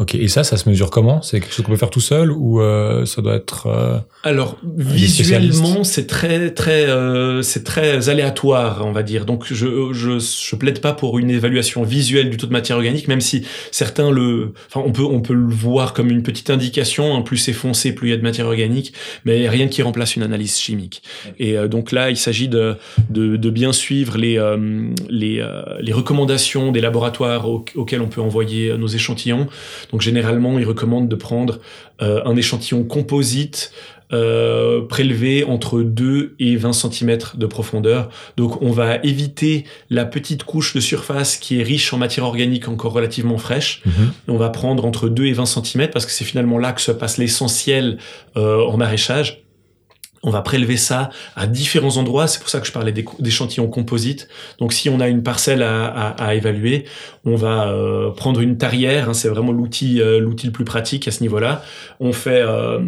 Ok, 0.00 0.14
et 0.14 0.28
ça, 0.28 0.44
ça 0.44 0.56
se 0.56 0.68
mesure 0.68 0.90
comment? 0.90 1.22
C'est 1.22 1.40
quelque 1.40 1.52
chose 1.52 1.64
qu'on 1.64 1.72
peut 1.72 1.76
faire 1.76 1.90
tout 1.90 1.98
seul 2.00 2.30
ou 2.30 2.60
euh, 2.60 3.04
ça 3.04 3.20
doit 3.20 3.34
être 3.34 3.66
euh, 3.66 3.98
Alors 4.22 4.56
visuellement, 4.62 5.82
c'est 5.82 6.06
très 6.06 6.54
très 6.54 6.86
euh, 6.88 7.42
c'est 7.42 7.64
très 7.64 8.08
aléatoire, 8.08 8.86
on 8.86 8.92
va 8.92 9.02
dire. 9.02 9.24
Donc 9.24 9.52
je, 9.52 9.92
je 9.92 10.20
je 10.20 10.54
plaide 10.54 10.80
pas 10.80 10.92
pour 10.92 11.18
une 11.18 11.30
évaluation 11.30 11.82
visuelle 11.82 12.30
du 12.30 12.36
taux 12.36 12.46
de 12.46 12.52
matière 12.52 12.76
organique, 12.76 13.08
même 13.08 13.20
si 13.20 13.44
certains 13.72 14.12
le, 14.12 14.52
enfin 14.68 14.84
on 14.86 14.92
peut 14.92 15.02
on 15.02 15.20
peut 15.20 15.34
le 15.34 15.52
voir 15.52 15.94
comme 15.94 16.10
une 16.10 16.22
petite 16.22 16.50
indication. 16.50 17.16
Hein, 17.16 17.22
plus 17.22 17.38
c'est 17.38 17.52
foncé, 17.52 17.92
plus 17.92 18.06
il 18.06 18.10
y 18.12 18.14
a 18.14 18.18
de 18.18 18.22
matière 18.22 18.46
organique, 18.46 18.92
mais 19.24 19.48
rien 19.48 19.66
qui 19.66 19.82
remplace 19.82 20.14
une 20.14 20.22
analyse 20.22 20.58
chimique. 20.58 21.02
Et 21.40 21.58
euh, 21.58 21.66
donc 21.66 21.90
là, 21.90 22.10
il 22.10 22.16
s'agit 22.16 22.46
de, 22.46 22.76
de, 23.10 23.36
de 23.36 23.50
bien 23.50 23.72
suivre 23.72 24.16
les 24.16 24.38
euh, 24.38 24.90
les 25.10 25.44
les 25.80 25.92
recommandations 25.92 26.70
des 26.70 26.80
laboratoires 26.80 27.48
auxquels 27.48 28.00
on 28.00 28.06
peut 28.06 28.20
envoyer 28.20 28.78
nos 28.78 28.86
échantillons 28.86 29.48
donc 29.92 30.00
généralement, 30.00 30.58
ils 30.58 30.66
recommandent 30.66 31.08
de 31.08 31.16
prendre 31.16 31.58
euh, 32.02 32.20
un 32.24 32.36
échantillon 32.36 32.84
composite 32.84 33.72
euh, 34.10 34.86
prélevé 34.86 35.44
entre 35.44 35.82
2 35.82 36.34
et 36.38 36.56
20 36.56 36.72
cm 36.72 37.18
de 37.34 37.46
profondeur. 37.46 38.08
Donc 38.38 38.62
on 38.62 38.70
va 38.70 38.96
éviter 39.02 39.64
la 39.90 40.06
petite 40.06 40.44
couche 40.44 40.72
de 40.72 40.80
surface 40.80 41.36
qui 41.36 41.60
est 41.60 41.62
riche 41.62 41.92
en 41.92 41.98
matière 41.98 42.24
organique 42.24 42.68
encore 42.68 42.92
relativement 42.92 43.36
fraîche. 43.36 43.82
Mhm. 43.84 44.12
On 44.28 44.38
va 44.38 44.48
prendre 44.48 44.86
entre 44.86 45.10
2 45.10 45.26
et 45.26 45.32
20 45.32 45.44
cm 45.44 45.88
parce 45.90 46.06
que 46.06 46.12
c'est 46.12 46.24
finalement 46.24 46.56
là 46.56 46.72
que 46.72 46.80
se 46.80 46.92
passe 46.92 47.18
l'essentiel 47.18 47.98
euh, 48.38 48.64
en 48.64 48.78
maraîchage. 48.78 49.42
On 50.22 50.30
va 50.30 50.42
prélever 50.42 50.76
ça 50.76 51.10
à 51.36 51.46
différents 51.46 51.96
endroits. 51.96 52.26
C'est 52.26 52.40
pour 52.40 52.48
ça 52.48 52.60
que 52.60 52.66
je 52.66 52.72
parlais 52.72 52.92
d'échantillons 53.18 53.68
composites. 53.68 54.28
Donc, 54.58 54.72
si 54.72 54.88
on 54.88 55.00
a 55.00 55.08
une 55.08 55.22
parcelle 55.22 55.62
à, 55.62 56.34
évaluer, 56.34 56.84
on 57.24 57.36
va 57.36 57.68
euh, 57.68 58.10
prendre 58.10 58.40
une 58.40 58.58
tarière. 58.58 59.08
Hein, 59.08 59.14
c'est 59.14 59.28
vraiment 59.28 59.52
l'outil 59.52 60.00
euh, 60.00 60.18
l'outil 60.18 60.46
le 60.46 60.52
plus 60.52 60.64
pratique 60.64 61.06
à 61.08 61.10
ce 61.10 61.22
niveau-là. 61.22 61.62
On 62.00 62.12
fait 62.12 62.40
euh, 62.40 62.80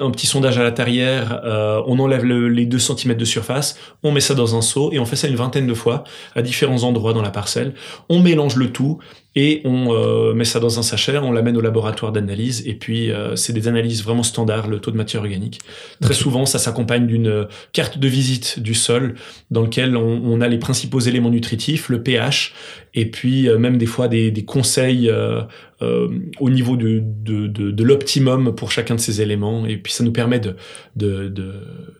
un 0.00 0.10
petit 0.10 0.26
sondage 0.26 0.58
à 0.58 0.62
la 0.62 0.72
tarière. 0.72 1.40
On 1.86 1.98
enlève 1.98 2.24
le, 2.24 2.48
les 2.48 2.66
2 2.66 2.78
cm 2.78 3.14
de 3.14 3.24
surface. 3.24 3.78
On 4.02 4.12
met 4.12 4.20
ça 4.20 4.34
dans 4.34 4.56
un 4.56 4.62
seau 4.62 4.90
et 4.92 4.98
on 4.98 5.04
fait 5.04 5.16
ça 5.16 5.28
une 5.28 5.36
vingtaine 5.36 5.66
de 5.66 5.74
fois 5.74 6.04
à 6.34 6.42
différents 6.42 6.82
endroits 6.84 7.12
dans 7.12 7.22
la 7.22 7.30
parcelle. 7.30 7.74
On 8.08 8.20
mélange 8.20 8.56
le 8.56 8.70
tout 8.70 8.98
et 9.40 9.62
on 9.64 9.94
euh, 9.94 10.34
met 10.34 10.44
ça 10.44 10.58
dans 10.58 10.80
un 10.80 10.82
sachet, 10.82 11.16
on 11.16 11.30
l'amène 11.30 11.56
au 11.56 11.60
laboratoire 11.60 12.10
d'analyse, 12.10 12.66
et 12.66 12.74
puis 12.74 13.12
euh, 13.12 13.36
c'est 13.36 13.52
des 13.52 13.68
analyses 13.68 14.02
vraiment 14.02 14.24
standards, 14.24 14.66
le 14.66 14.80
taux 14.80 14.90
de 14.90 14.96
matière 14.96 15.22
organique. 15.22 15.60
Très 16.00 16.12
souvent, 16.12 16.44
ça 16.44 16.58
s'accompagne 16.58 17.06
d'une 17.06 17.46
carte 17.72 17.98
de 17.98 18.08
visite 18.08 18.58
du 18.58 18.74
sol, 18.74 19.14
dans 19.52 19.62
lequel 19.62 19.96
on, 19.96 20.22
on, 20.24 20.40
a 20.40 20.48
les 20.48 20.58
principaux 20.58 20.98
éléments 20.98 21.30
nutritifs, 21.30 21.88
le 21.88 22.02
pH, 22.02 22.52
et 22.94 23.06
puis 23.06 23.48
euh, 23.48 23.58
même 23.58 23.78
des 23.78 23.86
fois 23.86 24.08
des, 24.08 24.30
des 24.30 24.44
conseils 24.44 25.08
euh, 25.08 25.28
euh, 25.38 25.42
au 25.80 26.50
niveau 26.50 26.76
de, 26.76 27.00
de, 27.04 27.46
de, 27.46 27.70
de 27.70 27.84
l'optimum 27.84 28.54
pour 28.54 28.72
chacun 28.72 28.96
de 28.96 29.00
ces 29.00 29.20
éléments. 29.20 29.66
Et 29.66 29.76
puis 29.76 29.92
ça 29.92 30.02
nous 30.02 30.12
permet 30.12 30.40
de, 30.40 30.56
de, 30.96 31.28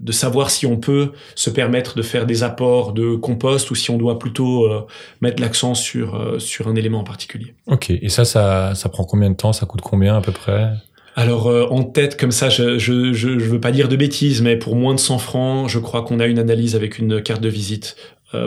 de, 0.00 0.12
savoir 0.12 0.50
si 0.50 0.66
on 0.66 0.76
peut 0.76 1.12
se 1.34 1.50
permettre 1.50 1.96
de 1.96 2.02
faire 2.02 2.26
des 2.26 2.42
apports 2.42 2.92
de 2.92 3.14
compost 3.14 3.70
ou 3.70 3.74
si 3.74 3.90
on 3.90 3.98
doit 3.98 4.18
plutôt 4.18 4.66
euh, 4.66 4.86
mettre 5.20 5.40
l'accent 5.40 5.74
sur, 5.74 6.16
euh, 6.16 6.38
sur 6.38 6.68
un 6.68 6.74
élément 6.74 7.00
en 7.00 7.04
particulier. 7.04 7.54
Ok, 7.66 7.90
et 7.90 8.08
ça, 8.08 8.24
ça, 8.24 8.74
ça 8.74 8.88
prend 8.88 9.04
combien 9.04 9.30
de 9.30 9.36
temps? 9.36 9.52
Ça 9.52 9.66
coûte 9.66 9.80
combien 9.80 10.16
à 10.16 10.20
peu 10.20 10.32
près? 10.32 10.72
Alors 11.18 11.48
euh, 11.48 11.66
en 11.70 11.82
tête 11.82 12.16
comme 12.16 12.30
ça, 12.30 12.48
je, 12.48 12.78
je, 12.78 13.12
je, 13.12 13.40
je, 13.40 13.44
veux 13.44 13.60
pas 13.60 13.72
dire 13.72 13.88
de 13.88 13.96
bêtises, 13.96 14.40
mais 14.40 14.56
pour 14.56 14.76
moins 14.76 14.94
de 14.94 15.00
100 15.00 15.18
francs, 15.18 15.68
je 15.68 15.80
crois 15.80 16.02
qu'on 16.02 16.20
a 16.20 16.26
une 16.26 16.38
analyse 16.38 16.76
avec 16.76 16.98
une 16.98 17.20
carte 17.20 17.40
de 17.40 17.48
visite 17.48 17.96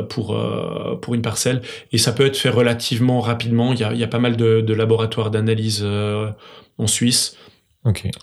pour 0.09 0.37
pour 1.01 1.13
une 1.13 1.21
parcelle. 1.21 1.61
Et 1.91 1.97
ça 1.97 2.11
peut 2.11 2.25
être 2.25 2.37
fait 2.37 2.49
relativement 2.49 3.19
rapidement. 3.19 3.73
Il 3.73 3.79
y 3.79 3.83
a, 3.83 3.93
il 3.93 3.99
y 3.99 4.03
a 4.03 4.07
pas 4.07 4.19
mal 4.19 4.37
de, 4.37 4.61
de 4.61 4.73
laboratoires 4.73 5.31
d'analyse 5.31 5.85
en 6.77 6.87
Suisse. 6.87 7.37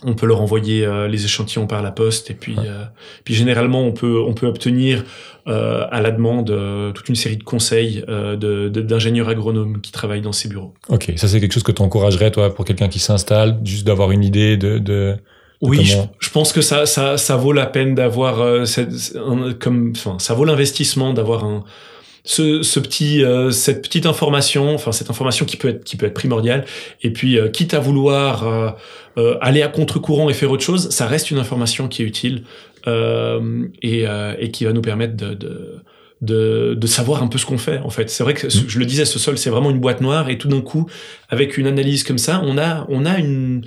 On 0.03 0.13
peut 0.13 0.25
leur 0.25 0.41
envoyer 0.41 0.85
euh, 0.85 1.09
les 1.09 1.25
échantillons 1.25 1.67
par 1.67 1.81
la 1.81 1.91
poste. 1.91 2.31
Et 2.31 2.33
puis, 2.33 2.55
euh, 2.57 2.85
puis 3.25 3.33
généralement 3.33 3.81
on 3.81 3.91
peut, 3.91 4.21
on 4.25 4.33
peut 4.33 4.47
obtenir 4.47 5.03
euh, 5.47 5.85
à 5.91 5.99
la 5.99 6.11
demande 6.11 6.47
toute 6.93 7.09
une 7.09 7.15
série 7.15 7.35
de 7.35 7.43
conseils 7.43 8.03
d'ingénieurs 8.07 9.27
agronomes 9.27 9.81
qui 9.81 9.91
travaillent 9.91 10.21
dans 10.21 10.31
ces 10.31 10.47
bureaux. 10.47 10.73
Ok, 10.87 11.11
ça 11.17 11.27
c'est 11.27 11.41
quelque 11.41 11.53
chose 11.53 11.63
que 11.63 11.73
tu 11.73 11.81
encouragerais 11.81 12.31
toi 12.31 12.53
pour 12.53 12.63
quelqu'un 12.63 12.87
qui 12.87 12.99
s'installe, 12.99 13.59
juste 13.63 13.85
d'avoir 13.85 14.11
une 14.11 14.23
idée 14.23 14.57
de... 14.57 15.17
oui, 15.61 15.83
je, 15.83 16.29
pense 16.29 16.53
que 16.53 16.61
ça, 16.61 16.85
ça, 16.85 17.17
ça 17.17 17.35
vaut 17.35 17.51
la 17.51 17.65
peine 17.65 17.93
d'avoir 17.93 18.65
comme, 19.59 19.93
enfin, 19.95 20.17
ça 20.19 20.33
vaut 20.33 20.45
l'investissement 20.45 21.13
d'avoir 21.13 21.43
un, 21.43 21.65
ce, 22.23 22.61
ce 22.61 22.79
petit, 22.79 23.23
euh, 23.23 23.51
cette 23.51 23.81
petite 23.81 24.05
information, 24.05 24.73
enfin 24.75 24.91
cette 24.91 25.09
information 25.09 25.45
qui 25.45 25.57
peut 25.57 25.69
être 25.69 25.83
qui 25.83 25.97
peut 25.97 26.05
être 26.05 26.13
primordiale. 26.13 26.65
Et 27.01 27.11
puis, 27.11 27.39
euh, 27.39 27.49
quitte 27.49 27.73
à 27.73 27.79
vouloir 27.79 28.77
euh, 29.17 29.35
aller 29.41 29.61
à 29.61 29.67
contre-courant 29.67 30.29
et 30.29 30.33
faire 30.33 30.51
autre 30.51 30.63
chose, 30.63 30.89
ça 30.89 31.07
reste 31.07 31.31
une 31.31 31.39
information 31.39 31.87
qui 31.87 32.03
est 32.03 32.05
utile 32.05 32.43
et, 32.87 34.05
et 34.39 34.51
qui 34.51 34.65
va 34.65 34.73
nous 34.73 34.81
permettre 34.81 35.15
de, 35.15 35.33
de 35.35 35.83
de, 36.21 36.75
de 36.77 36.87
savoir 36.87 37.23
un 37.23 37.27
peu 37.27 37.37
ce 37.37 37.45
qu'on 37.45 37.57
fait 37.57 37.79
en 37.79 37.89
fait. 37.89 38.09
C'est 38.09 38.23
vrai 38.23 38.33
que 38.33 38.47
mm. 38.47 38.65
je 38.67 38.79
le 38.79 38.85
disais, 38.85 39.05
ce 39.05 39.19
sol 39.19 39.37
c'est 39.37 39.49
vraiment 39.49 39.71
une 39.71 39.79
boîte 39.79 40.01
noire 40.01 40.29
et 40.29 40.37
tout 40.37 40.47
d'un 40.47 40.61
coup, 40.61 40.87
avec 41.29 41.57
une 41.57 41.67
analyse 41.67 42.03
comme 42.03 42.17
ça, 42.17 42.41
on 42.43 42.57
a 42.57 42.85
on 42.89 43.05
a 43.05 43.17
une 43.17 43.63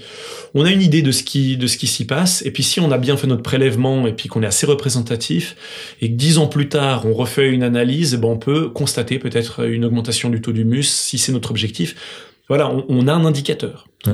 on 0.55 0.65
a 0.65 0.71
une 0.71 0.83
idée 0.83 1.03
de 1.03 1.13
ce 1.13 1.23
qui 1.23 1.57
de 1.57 1.67
ce 1.67 1.77
qui 1.77 1.87
s'y 1.87 2.07
passe. 2.07 2.43
Et 2.45 2.51
puis 2.51 2.63
si 2.63 2.81
on 2.81 2.91
a 2.91 2.99
bien 2.99 3.17
fait 3.17 3.27
notre 3.27 3.43
prélèvement 3.43 4.07
et 4.07 4.13
puis 4.13 4.29
qu'on 4.29 4.43
est 4.43 4.47
assez 4.47 4.67
représentatif 4.67 5.57
et 6.01 6.11
que 6.11 6.17
dix 6.17 6.39
ans 6.39 6.47
plus 6.47 6.69
tard 6.69 7.07
on 7.07 7.15
refait 7.15 7.49
une 7.49 7.63
analyse, 7.63 8.15
ben 8.17 8.29
on 8.29 8.39
peut 8.39 8.69
constater 8.69 9.19
peut-être 9.19 9.65
une 9.67 9.85
augmentation 9.85 10.29
du 10.29 10.41
taux 10.41 10.53
d'humus 10.53 10.89
si 10.89 11.19
c'est 11.19 11.33
notre 11.33 11.51
objectif. 11.51 11.97
Voilà, 12.49 12.71
on, 12.89 13.09
a 13.09 13.13
un 13.15 13.25
indicateur. 13.25 13.87
Tout. 14.05 14.11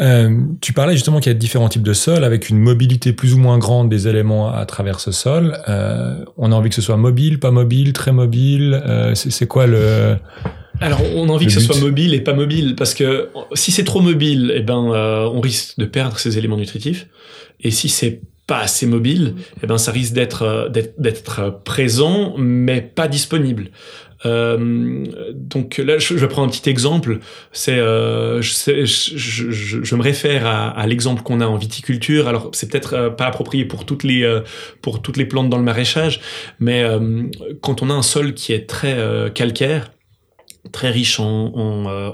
Euh, 0.00 0.40
tu 0.60 0.72
parlais 0.72 0.94
justement 0.94 1.20
qu'il 1.20 1.32
y 1.32 1.34
a 1.34 1.38
différents 1.38 1.68
types 1.68 1.82
de 1.82 1.92
sols 1.92 2.24
avec 2.24 2.48
une 2.48 2.58
mobilité 2.58 3.12
plus 3.12 3.34
ou 3.34 3.38
moins 3.38 3.58
grande 3.58 3.88
des 3.88 4.08
éléments 4.08 4.52
à 4.52 4.64
travers 4.66 5.00
ce 5.00 5.12
sol. 5.12 5.58
Euh, 5.68 6.24
on 6.36 6.52
a 6.52 6.54
envie 6.54 6.68
que 6.68 6.74
ce 6.74 6.82
soit 6.82 6.96
mobile, 6.96 7.38
pas 7.38 7.50
mobile, 7.50 7.92
très 7.92 8.12
mobile. 8.12 8.80
Euh, 8.86 9.14
c'est 9.14 9.46
quoi 9.46 9.66
le 9.66 10.16
alors, 10.80 11.00
on 11.14 11.28
a 11.28 11.32
envie 11.32 11.46
que 11.46 11.52
ce 11.52 11.60
soit 11.60 11.78
mobile 11.78 12.12
et 12.12 12.20
pas 12.20 12.32
mobile, 12.32 12.74
parce 12.76 12.92
que 12.94 13.28
si 13.52 13.70
c'est 13.70 13.84
trop 13.84 14.00
mobile, 14.00 14.52
eh 14.56 14.62
ben, 14.62 14.74
on 14.74 15.40
risque 15.40 15.78
de 15.78 15.84
perdre 15.84 16.18
ces 16.18 16.38
éléments 16.38 16.56
nutritifs. 16.56 17.06
Et 17.60 17.70
si 17.70 17.88
c'est 17.88 18.20
pas 18.48 18.58
assez 18.58 18.86
mobile, 18.86 19.34
eh 19.62 19.68
ben, 19.68 19.78
ça 19.78 19.92
risque 19.92 20.12
d'être 20.12 20.72
d'être 20.98 21.60
présent, 21.62 22.34
mais 22.36 22.80
pas 22.80 23.06
disponible. 23.06 23.70
Euh, 24.24 25.04
donc 25.32 25.78
là, 25.78 25.98
je, 25.98 26.16
je, 26.16 26.26
prends 26.26 26.44
un 26.44 26.48
petit 26.48 26.68
exemple. 26.68 27.18
C'est, 27.52 27.78
euh, 27.78 28.40
je, 28.40 28.84
je, 28.84 29.82
je, 29.82 29.94
me 29.96 30.02
réfère 30.02 30.46
à, 30.46 30.70
à 30.70 30.86
l'exemple 30.86 31.22
qu'on 31.22 31.40
a 31.40 31.46
en 31.46 31.56
viticulture. 31.56 32.28
Alors, 32.28 32.50
c'est 32.52 32.70
peut-être 32.70 32.94
euh, 32.94 33.10
pas 33.10 33.26
approprié 33.26 33.64
pour 33.64 33.84
toutes 33.84 34.04
les 34.04 34.22
euh, 34.22 34.40
pour 34.80 35.02
toutes 35.02 35.16
les 35.16 35.24
plantes 35.24 35.50
dans 35.50 35.58
le 35.58 35.64
maraîchage, 35.64 36.20
mais 36.60 36.82
euh, 36.82 37.24
quand 37.60 37.82
on 37.82 37.90
a 37.90 37.94
un 37.94 38.02
sol 38.02 38.34
qui 38.34 38.52
est 38.52 38.68
très 38.68 38.96
calcaire, 39.34 39.90
très 40.70 40.90
riche 40.90 41.18
en, 41.18 41.52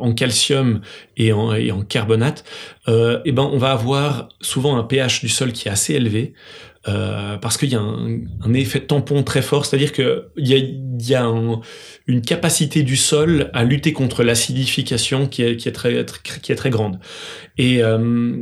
en, 0.01 0.15
calcium 0.15 0.81
et 1.17 1.33
en, 1.33 1.83
carbonate, 1.83 2.45
euh, 2.89 3.21
eh 3.25 3.33
ben 3.33 3.43
on 3.43 3.59
va 3.59 3.73
avoir 3.73 4.31
souvent 4.41 4.79
un 4.79 4.85
pH 4.85 5.21
du 5.21 5.29
sol 5.29 5.53
qui 5.53 5.69
est 5.69 5.71
assez 5.71 5.95
élevé. 5.95 6.33
Euh, 6.87 7.37
parce 7.37 7.59
qu'il 7.59 7.71
y 7.71 7.75
a 7.75 7.81
un, 7.81 8.55
effet 8.55 8.81
tampon 8.81 9.23
très 9.23 9.43
fort, 9.43 9.67
c'est-à-dire 9.67 9.93
qu'il 9.93 10.23
y 10.37 11.15
a, 11.15 11.25
une 12.07 12.23
capacité 12.23 12.83
du 12.83 12.97
sol 12.97 13.51
à 13.53 13.65
lutter 13.65 13.93
contre 13.93 14.23
l'acidification 14.23 15.27
qui 15.27 15.43
est, 15.43 15.73
très, 15.73 16.71
grande. 16.71 16.99
Et 17.59 17.83
euh, 17.83 18.37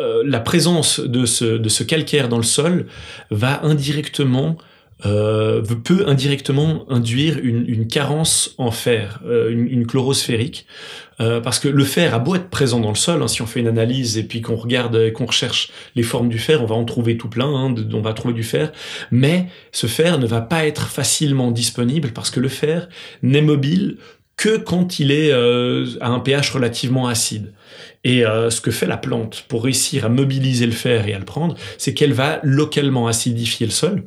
euh, 0.00 0.22
la 0.24 0.38
présence 0.38 1.00
de 1.00 1.24
ce, 1.24 1.44
de 1.44 1.68
ce 1.68 1.82
calcaire 1.82 2.28
dans 2.28 2.36
le 2.36 2.44
sol 2.44 2.86
va 3.30 3.64
indirectement 3.64 4.58
euh, 5.06 5.62
peut 5.62 6.04
indirectement 6.06 6.84
induire 6.90 7.38
une, 7.42 7.64
une 7.68 7.86
carence 7.86 8.54
en 8.58 8.70
fer, 8.70 9.20
euh, 9.26 9.50
une, 9.50 9.66
une, 9.68 9.86
chlorosphérique, 9.86 10.66
euh, 11.20 11.40
parce 11.40 11.58
que 11.58 11.68
le 11.68 11.84
fer 11.84 12.14
a 12.14 12.18
beau 12.18 12.34
être 12.34 12.50
présent 12.50 12.80
dans 12.80 12.90
le 12.90 12.96
sol, 12.96 13.22
hein, 13.22 13.28
si 13.28 13.42
on 13.42 13.46
fait 13.46 13.60
une 13.60 13.68
analyse 13.68 14.18
et 14.18 14.24
puis 14.24 14.40
qu'on 14.40 14.56
regarde 14.56 14.96
et 14.96 15.12
qu'on 15.12 15.26
recherche 15.26 15.70
les 15.94 16.02
formes 16.02 16.28
du 16.28 16.38
fer, 16.38 16.62
on 16.62 16.66
va 16.66 16.74
en 16.74 16.84
trouver 16.84 17.16
tout 17.16 17.28
plein, 17.28 17.48
hein, 17.48 17.74
on 17.92 18.00
va 18.00 18.12
trouver 18.12 18.34
du 18.34 18.42
fer, 18.42 18.72
mais 19.10 19.46
ce 19.72 19.86
fer 19.86 20.18
ne 20.18 20.26
va 20.26 20.40
pas 20.40 20.66
être 20.66 20.88
facilement 20.88 21.50
disponible 21.50 22.10
parce 22.12 22.30
que 22.30 22.40
le 22.40 22.48
fer 22.48 22.88
n'est 23.22 23.42
mobile 23.42 23.98
que 24.38 24.56
quand 24.56 25.00
il 25.00 25.10
est 25.10 25.32
euh, 25.32 25.84
à 26.00 26.08
un 26.08 26.20
pH 26.20 26.52
relativement 26.52 27.08
acide. 27.08 27.52
Et 28.04 28.24
euh, 28.24 28.50
ce 28.50 28.60
que 28.60 28.70
fait 28.70 28.86
la 28.86 28.96
plante 28.96 29.44
pour 29.48 29.64
réussir 29.64 30.06
à 30.06 30.08
mobiliser 30.08 30.64
le 30.64 30.72
fer 30.72 31.08
et 31.08 31.12
à 31.12 31.18
le 31.18 31.24
prendre, 31.24 31.56
c'est 31.76 31.92
qu'elle 31.92 32.12
va 32.12 32.38
localement 32.44 33.08
acidifier 33.08 33.66
le 33.66 33.72
sol, 33.72 34.04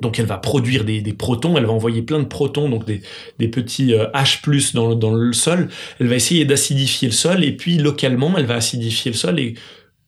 donc 0.00 0.18
elle 0.18 0.26
va 0.26 0.38
produire 0.38 0.84
des, 0.84 1.02
protons, 1.12 1.56
elle 1.56 1.66
va 1.66 1.72
envoyer 1.72 2.02
plein 2.02 2.18
de 2.18 2.24
protons, 2.24 2.68
donc 2.68 2.84
des, 2.84 3.48
petits 3.48 3.94
euh, 3.94 4.06
H+ 4.12 4.74
dans, 4.74 4.94
dans 4.94 5.14
le 5.14 5.32
sol. 5.32 5.68
Elle 6.00 6.08
va 6.08 6.16
essayer 6.16 6.44
d'acidifier 6.44 7.08
le 7.08 7.14
sol 7.14 7.44
et 7.44 7.52
puis 7.52 7.78
localement, 7.78 8.36
elle 8.36 8.46
va 8.46 8.54
acidifier 8.56 9.12
le 9.12 9.16
sol 9.16 9.38
et 9.38 9.54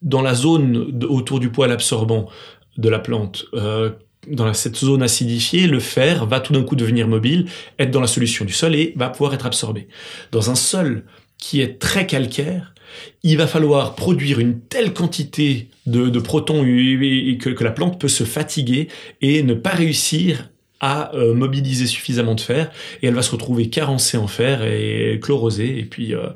dans 0.02 0.22
la 0.22 0.34
zone 0.34 1.04
autour 1.08 1.40
du 1.40 1.50
poil 1.50 1.72
absorbant 1.72 2.28
de 2.76 2.88
la 2.88 2.98
plante, 2.98 3.46
euh, 3.54 3.90
dans 4.28 4.52
cette 4.54 4.76
zone 4.76 5.02
acidifiée, 5.02 5.66
le 5.66 5.80
fer 5.80 6.26
va 6.26 6.40
tout 6.40 6.52
d'un 6.52 6.62
coup 6.62 6.76
devenir 6.76 7.08
mobile, 7.08 7.46
être 7.78 7.90
dans 7.90 8.00
la 8.00 8.06
solution 8.06 8.44
du 8.44 8.52
sol 8.52 8.74
et 8.74 8.92
va 8.96 9.08
pouvoir 9.08 9.34
être 9.34 9.46
absorbé. 9.46 9.88
Dans 10.32 10.50
un 10.50 10.54
sol 10.54 11.04
qui 11.38 11.60
est 11.60 11.78
très 11.78 12.06
calcaire, 12.06 12.74
il 13.22 13.36
va 13.36 13.46
falloir 13.46 13.94
produire 13.94 14.38
une 14.38 14.60
telle 14.60 14.92
quantité 14.92 15.68
de, 15.86 16.18
protons 16.18 16.62
que, 16.62 17.64
la 17.64 17.70
plante 17.70 18.00
peut 18.00 18.08
se 18.08 18.24
fatiguer 18.24 18.88
et 19.20 19.42
ne 19.42 19.54
pas 19.54 19.70
réussir 19.70 20.50
à 20.80 21.14
euh, 21.14 21.34
mobiliser 21.34 21.86
suffisamment 21.86 22.34
de 22.34 22.40
fer. 22.40 22.70
Et 23.02 23.06
elle 23.06 23.14
va 23.14 23.22
se 23.22 23.30
retrouver 23.30 23.70
carencée 23.70 24.18
en 24.18 24.26
fer 24.26 24.62
et 24.64 25.18
chlorosée. 25.22 25.78
Et 25.78 25.84
puis 25.84 26.14
euh, 26.14 26.26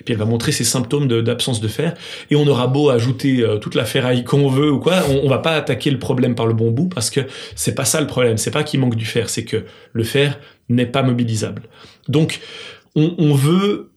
et 0.00 0.02
puis 0.02 0.14
elle 0.14 0.18
va 0.18 0.24
montrer 0.24 0.50
ses 0.50 0.64
symptômes 0.64 1.08
d'absence 1.22 1.60
de, 1.60 1.68
fer. 1.68 1.94
Et 2.30 2.36
on 2.36 2.46
aura 2.46 2.66
beau 2.66 2.88
ajouter 2.88 3.42
euh, 3.42 3.58
toute 3.58 3.74
la 3.74 3.84
ferraille 3.84 4.24
qu'on 4.24 4.48
veut 4.48 4.72
ou 4.72 4.78
quoi 4.78 5.02
on, 5.10 5.26
on, 5.26 5.28
va 5.28 5.38
pas 5.38 5.54
attaquer 5.54 5.90
le 5.90 5.98
problème 5.98 6.34
par 6.34 6.46
le 6.46 6.54
bon 6.54 6.70
bout 6.70 6.88
parce 6.88 7.10
que 7.10 7.20
c'est 7.54 7.74
pas 7.74 7.84
ça 7.84 8.00
le 8.00 8.06
problème. 8.06 8.38
C'est 8.38 8.50
pas 8.50 8.64
qu'il 8.64 8.80
manque 8.80 8.96
du 8.96 9.04
fer. 9.04 9.28
C'est 9.28 9.44
que 9.44 9.64
le 9.92 10.04
fer 10.04 10.40
n'est 10.70 10.86
pas 10.86 11.02
mobilisable. 11.02 11.64
Donc 12.08 12.40
on, 12.94 13.14
on 13.18 13.34
veut 13.34 13.89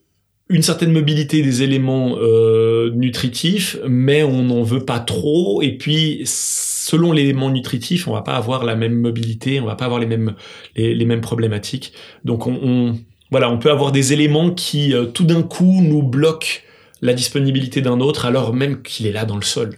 une 0.50 0.62
certaine 0.62 0.92
mobilité 0.92 1.42
des 1.42 1.62
éléments 1.62 2.16
euh, 2.18 2.90
nutritifs, 2.94 3.78
mais 3.88 4.22
on 4.22 4.42
n'en 4.42 4.62
veut 4.62 4.84
pas 4.84 5.00
trop. 5.00 5.62
Et 5.62 5.76
puis, 5.78 6.22
selon 6.24 7.12
l'élément 7.12 7.50
nutritif, 7.50 8.08
on 8.08 8.12
va 8.12 8.22
pas 8.22 8.34
avoir 8.34 8.64
la 8.64 8.76
même 8.76 8.94
mobilité, 8.94 9.60
on 9.60 9.64
va 9.64 9.74
pas 9.74 9.86
avoir 9.86 10.00
les 10.00 10.06
mêmes 10.06 10.34
les, 10.76 11.04
mêmes 11.06 11.22
problématiques. 11.22 11.94
Donc, 12.24 12.46
on, 12.46 12.58
on, 12.62 12.98
voilà, 13.30 13.50
on 13.50 13.58
peut 13.58 13.70
avoir 13.70 13.90
des 13.90 14.12
éléments 14.12 14.50
qui 14.50 14.92
euh, 14.92 15.06
tout 15.06 15.24
d'un 15.24 15.42
coup 15.42 15.80
nous 15.80 16.02
bloquent 16.02 16.60
la 17.00 17.14
disponibilité 17.14 17.80
d'un 17.80 18.00
autre, 18.00 18.26
alors 18.26 18.52
même 18.52 18.82
qu'il 18.82 19.06
est 19.06 19.12
là 19.12 19.24
dans 19.24 19.36
le 19.36 19.42
sol. 19.42 19.76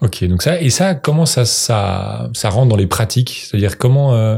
Ok, 0.00 0.24
donc 0.24 0.42
ça 0.42 0.60
et 0.60 0.70
ça, 0.70 0.94
comment 0.94 1.26
ça 1.26 1.44
ça 1.44 2.28
ça 2.34 2.50
rentre 2.50 2.68
dans 2.68 2.76
les 2.76 2.86
pratiques? 2.86 3.42
C'est-à-dire 3.44 3.78
comment 3.78 4.14
euh, 4.14 4.36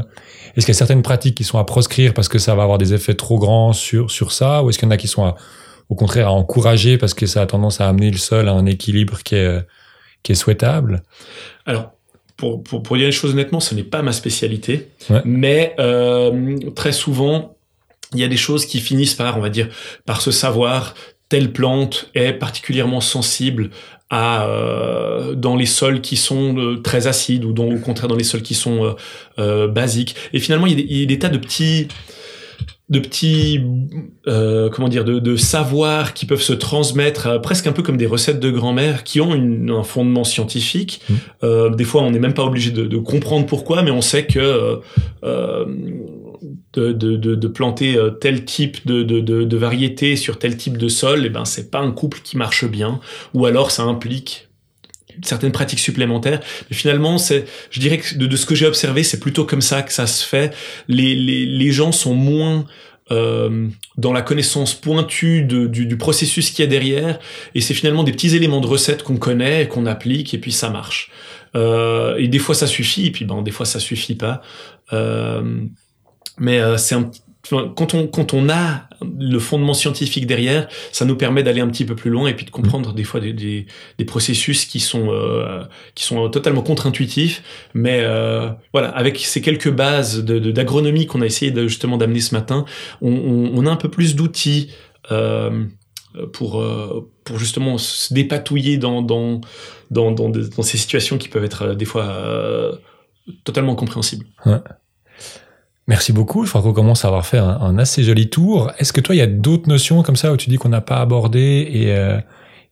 est-ce 0.55 0.65
qu'il 0.65 0.73
y 0.73 0.75
a 0.75 0.77
certaines 0.77 1.01
pratiques 1.01 1.35
qui 1.35 1.43
sont 1.43 1.59
à 1.59 1.65
proscrire 1.65 2.13
parce 2.13 2.29
que 2.29 2.39
ça 2.39 2.55
va 2.55 2.63
avoir 2.63 2.77
des 2.77 2.93
effets 2.93 3.15
trop 3.15 3.37
grands 3.37 3.73
sur 3.73 4.09
sur 4.09 4.31
ça, 4.31 4.63
ou 4.63 4.69
est-ce 4.69 4.79
qu'il 4.79 4.87
y 4.87 4.89
en 4.89 4.91
a 4.91 4.97
qui 4.97 5.07
sont 5.07 5.25
à 5.25 5.35
au 5.89 5.95
contraire 5.95 6.27
à 6.27 6.31
encourager 6.31 6.97
parce 6.97 7.13
que 7.13 7.25
ça 7.25 7.41
a 7.41 7.45
tendance 7.45 7.81
à 7.81 7.87
amener 7.87 8.11
le 8.11 8.17
sol 8.17 8.47
à 8.47 8.51
un 8.51 8.65
équilibre 8.65 9.19
qui 9.23 9.35
est, 9.35 9.65
qui 10.23 10.33
est 10.33 10.35
souhaitable 10.35 11.03
Alors, 11.65 11.91
pour, 12.35 12.63
pour, 12.63 12.83
pour 12.83 12.97
dire 12.97 13.05
les 13.07 13.11
choses 13.11 13.31
honnêtement, 13.31 13.59
ce 13.59 13.73
n'est 13.73 13.83
pas 13.83 14.01
ma 14.01 14.13
spécialité, 14.13 14.89
ouais. 15.09 15.21
mais 15.25 15.75
euh, 15.79 16.57
très 16.75 16.91
souvent, 16.91 17.57
il 18.13 18.19
y 18.19 18.23
a 18.23 18.27
des 18.27 18.37
choses 18.37 18.65
qui 18.65 18.79
finissent 18.79 19.15
par, 19.15 19.37
on 19.37 19.41
va 19.41 19.49
dire, 19.49 19.69
par 20.05 20.21
se 20.21 20.31
savoir 20.31 20.93
telle 21.29 21.51
plante 21.51 22.09
est 22.13 22.33
particulièrement 22.33 23.01
sensible 23.01 23.71
à 24.09 24.45
euh, 24.47 25.35
dans 25.35 25.55
les 25.55 25.65
sols 25.65 25.99
qui 25.99 26.15
sont 26.15 26.57
euh, 26.57 26.77
très 26.81 27.07
acides 27.07 27.43
ou 27.43 27.51
dans, 27.51 27.65
au 27.65 27.79
contraire 27.79 28.07
dans 28.07 28.15
les 28.15 28.23
sols 28.23 28.41
qui 28.41 28.53
sont 28.53 28.95
euh, 29.39 29.67
basiques. 29.67 30.15
Et 30.31 30.39
finalement, 30.39 30.65
il 30.65 30.71
y, 30.71 30.81
a 30.81 30.85
des, 30.85 30.87
il 30.89 30.99
y 30.99 31.03
a 31.03 31.05
des 31.05 31.19
tas 31.19 31.29
de 31.29 31.37
petits 31.37 31.89
de 32.89 32.99
petits 32.99 33.61
euh, 34.27 34.69
comment 34.69 34.87
dire 34.87 35.03
de, 35.03 35.19
de 35.19 35.35
savoirs 35.35 36.13
qui 36.13 36.25
peuvent 36.25 36.41
se 36.41 36.53
transmettre 36.53 37.27
euh, 37.27 37.39
presque 37.39 37.67
un 37.67 37.73
peu 37.73 37.83
comme 37.83 37.97
des 37.97 38.05
recettes 38.05 38.39
de 38.39 38.49
grand-mère 38.49 39.03
qui 39.03 39.19
ont 39.19 39.35
une, 39.35 39.69
un 39.71 39.83
fondement 39.83 40.23
scientifique 40.23 41.01
mmh. 41.09 41.13
euh, 41.43 41.69
des 41.69 41.83
fois 41.83 42.03
on 42.03 42.11
n'est 42.11 42.19
même 42.19 42.33
pas 42.33 42.45
obligé 42.45 42.71
de, 42.71 42.85
de, 42.85 42.97
comprendre 42.97 43.45
pourquoi 43.45 43.83
mais 43.83 43.91
on 43.91 44.01
sait 44.01 44.25
que 44.25 44.79
de, 46.73 46.93
de, 46.93 47.15
de, 47.15 47.47
planter 47.47 47.97
tel 48.21 48.45
type 48.45 48.85
de, 48.85 49.03
de, 49.03 49.19
de, 49.21 49.57
variété 49.57 50.15
sur 50.15 50.39
tel 50.39 50.55
type 50.55 50.77
de 50.77 50.87
sol 50.87 51.23
et 51.23 51.25
eh 51.25 51.29
ben 51.29 51.43
c'est 51.43 51.71
pas 51.71 51.79
un 51.79 51.91
couple 51.91 52.19
qui 52.23 52.37
marche 52.37 52.65
bien 52.65 52.99
ou 53.33 53.45
alors 53.45 53.71
ça 53.71 53.83
implique 53.83 54.46
certaines 55.23 55.51
pratiques 55.51 55.79
supplémentaires. 55.79 56.39
Mais 56.69 56.75
finalement, 56.75 57.17
c'est, 57.17 57.45
je 57.71 57.79
dirais 57.79 57.97
que 57.97 58.15
de, 58.15 58.35
ce 58.35 58.45
que 58.45 58.55
j'ai 58.55 58.65
observé, 58.65 59.03
c'est 59.03 59.19
plutôt 59.19 59.45
comme 59.45 59.61
ça 59.61 59.81
que 59.81 59.93
ça 59.93 60.07
se 60.07 60.25
fait. 60.25 60.53
Les, 60.87 61.15
les, 61.15 61.45
les 61.45 61.71
gens 61.71 61.91
sont 61.91 62.13
moins 62.13 62.65
euh, 63.11 63.67
dans 63.97 64.11
la 64.11 64.21
connaissance 64.21 64.73
pointue 64.73 65.43
de, 65.43 65.65
du, 65.67 65.85
du, 65.85 65.97
processus 65.97 66.51
qui 66.51 66.61
est 66.61 66.67
derrière, 66.67 67.19
et 67.55 67.61
c'est 67.61 67.73
finalement 67.73 68.03
des 68.03 68.11
petits 68.11 68.35
éléments 68.35 68.59
de 68.59 68.67
recette 68.67 69.03
qu'on 69.03 69.15
connaît, 69.15 69.67
qu'on 69.67 69.85
applique, 69.85 70.33
et 70.33 70.37
puis 70.37 70.51
ça 70.51 70.69
marche. 70.69 71.09
Euh, 71.55 72.17
et 72.17 72.27
des 72.27 72.39
fois 72.39 72.53
ça 72.53 72.67
suffit, 72.67 73.07
et 73.07 73.11
puis 73.11 73.23
ben 73.23 73.41
des 73.41 73.51
fois 73.51 73.65
ça 73.65 73.79
suffit 73.79 74.15
pas. 74.15 74.41
Euh, 74.91 75.65
mais 76.37 76.59
euh, 76.59 76.77
c'est 76.77 76.95
un 76.95 77.09
quand 77.49 77.93
on, 77.93 78.07
quand 78.07 78.33
on 78.33 78.49
a 78.49 78.87
le 79.01 79.39
fondement 79.39 79.73
scientifique 79.73 80.25
derrière, 80.25 80.67
ça 80.91 81.05
nous 81.05 81.15
permet 81.15 81.43
d'aller 81.43 81.61
un 81.61 81.67
petit 81.67 81.85
peu 81.85 81.95
plus 81.95 82.09
loin 82.09 82.29
et 82.29 82.33
puis 82.33 82.45
de 82.45 82.51
comprendre 82.51 82.93
des 82.93 83.03
fois 83.03 83.19
des, 83.19 83.33
des, 83.33 84.05
processus 84.05 84.65
qui 84.65 84.79
sont, 84.79 85.11
euh, 85.11 85.63
qui 85.95 86.03
sont 86.03 86.29
totalement 86.29 86.61
contre-intuitifs. 86.61 87.43
Mais 87.73 88.01
euh, 88.01 88.49
voilà, 88.73 88.89
avec 88.89 89.19
ces 89.19 89.41
quelques 89.41 89.71
bases 89.71 90.23
d'agronomie 90.23 91.05
de, 91.05 91.09
qu'on 91.09 91.21
a 91.21 91.25
essayé 91.25 91.51
de, 91.51 91.67
justement 91.67 91.97
d'amener 91.97 92.21
ce 92.21 92.33
matin, 92.33 92.65
on, 93.01 93.65
a 93.65 93.71
un 93.71 93.75
peu 93.75 93.89
plus 93.89 94.15
d'outils 94.15 94.71
euh, 95.11 95.65
pour, 96.33 96.63
pour 97.23 97.39
justement 97.39 97.77
se 97.77 98.13
dépatouiller 98.13 98.77
dans, 98.77 99.01
dans, 99.01 99.41
dans, 99.91 100.11
dans, 100.11 100.63
ces 100.63 100.77
situations 100.77 101.17
qui 101.17 101.29
peuvent 101.29 101.45
être 101.45 101.75
des 101.75 101.85
fois 101.85 102.79
totalement 103.43 103.75
compréhensibles. 103.75 104.25
Merci 105.87 106.11
beaucoup. 106.11 106.45
Je 106.45 106.49
crois 106.49 106.61
qu'on 106.61 106.73
commence 106.73 107.05
à 107.05 107.07
avoir 107.07 107.25
fait 107.25 107.37
un, 107.37 107.77
assez 107.77 108.03
joli 108.03 108.29
tour. 108.29 108.71
Est-ce 108.77 108.91
que 108.91 108.99
toi, 108.99 109.15
il 109.15 109.19
y 109.19 109.21
a 109.21 109.27
d'autres 109.27 109.69
notions 109.69 110.03
comme 110.03 110.17
ça 110.17 110.33
où 110.33 110.37
tu 110.37 110.49
dis 110.49 110.57
qu'on 110.57 110.69
n'a 110.69 110.81
pas 110.81 110.97
abordé 110.97 111.67
et, 111.71 111.95
euh, 111.95 112.19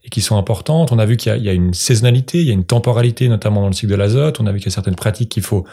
et, 0.04 0.10
qui 0.10 0.20
sont 0.20 0.38
importantes? 0.38 0.92
On 0.92 1.00
a 1.00 1.06
vu 1.06 1.16
qu'il 1.16 1.34
y, 1.38 1.46
y, 1.46 1.50
a 1.50 1.54
une 1.54 1.74
saisonnalité, 1.74 2.42
il 2.42 2.48
y 2.48 2.50
a 2.50 2.54
une 2.54 2.66
temporalité, 2.66 3.30
notamment 3.30 3.62
dans 3.62 3.68
le 3.68 3.74
cycle 3.74 3.92
de 3.92 3.96
l'azote. 3.96 4.42
On 4.42 4.48
a 4.48 4.52
vu 4.52 4.58
qu'il 4.58 4.68
y 4.68 4.70
a 4.70 4.74
certaines 4.74 4.96
pratiques 4.96 5.30
qu'il 5.30 5.44
faut 5.44 5.66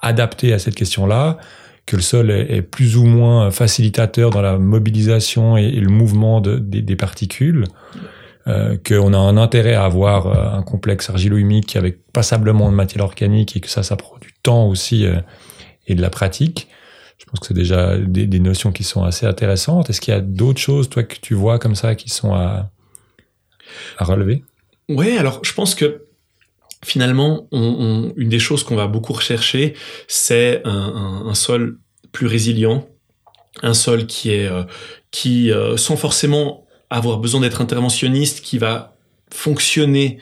adapter 0.00 0.52
à 0.52 0.58
cette 0.58 0.74
question-là, 0.74 1.38
que 1.86 1.94
le 1.94 2.02
sol 2.02 2.32
est, 2.32 2.62
plus 2.62 2.96
ou 2.96 3.04
moins 3.04 3.52
facilitateur 3.52 4.30
dans 4.30 4.42
la 4.42 4.58
mobilisation 4.58 5.56
et, 5.56 5.70
le 5.70 5.90
mouvement 5.90 6.40
de, 6.40 6.58
des, 6.58 6.82
des, 6.82 6.96
particules. 6.96 7.64
Euh, 8.48 8.78
qu'on 8.78 9.12
a 9.12 9.18
un 9.18 9.36
intérêt 9.36 9.74
à 9.74 9.84
avoir 9.84 10.26
euh, 10.26 10.58
un 10.58 10.62
complexe 10.62 11.10
argilo-humique 11.10 11.76
avec 11.76 11.98
passablement 12.14 12.70
de 12.70 12.74
matière 12.74 13.04
organique 13.04 13.56
et 13.56 13.60
que 13.60 13.68
ça, 13.68 13.82
ça 13.82 13.94
prend 13.96 14.16
du 14.18 14.32
temps 14.42 14.66
aussi 14.68 15.04
euh, 15.04 15.20
et 15.86 15.94
de 15.94 16.00
la 16.00 16.08
pratique. 16.08 16.66
Je 17.18 17.24
pense 17.24 17.40
que 17.40 17.46
c'est 17.46 17.54
déjà 17.54 17.98
des, 17.98 18.38
notions 18.38 18.72
qui 18.72 18.84
sont 18.84 19.02
assez 19.02 19.26
intéressantes. 19.26 19.90
Est-ce 19.90 20.00
qu'il 20.00 20.14
y 20.14 20.16
a 20.16 20.20
d'autres 20.20 20.60
choses, 20.60 20.88
toi, 20.88 21.02
que 21.02 21.16
tu 21.20 21.34
vois 21.34 21.58
comme 21.58 21.74
ça, 21.74 21.94
qui 21.94 22.08
sont 22.08 22.32
à, 22.32 22.70
relever? 23.98 24.44
Oui, 24.88 25.18
alors 25.18 25.40
je 25.44 25.52
pense 25.52 25.74
que 25.74 26.04
finalement, 26.84 27.48
une 27.52 28.28
des 28.28 28.38
choses 28.38 28.62
qu'on 28.62 28.76
va 28.76 28.86
beaucoup 28.86 29.12
rechercher, 29.12 29.74
c'est 30.06 30.62
un, 30.64 31.34
sol 31.34 31.78
plus 32.12 32.26
résilient, 32.26 32.88
un 33.62 33.74
sol 33.74 34.06
qui 34.06 34.30
est 34.30 34.46
euh, 34.46 34.62
qui, 35.10 35.50
euh, 35.50 35.76
sans 35.76 35.96
forcément 35.96 36.66
avoir 36.90 37.18
besoin 37.18 37.40
d'être 37.40 37.60
interventionniste, 37.60 38.40
qui 38.40 38.58
va 38.58 38.94
fonctionner 39.30 40.18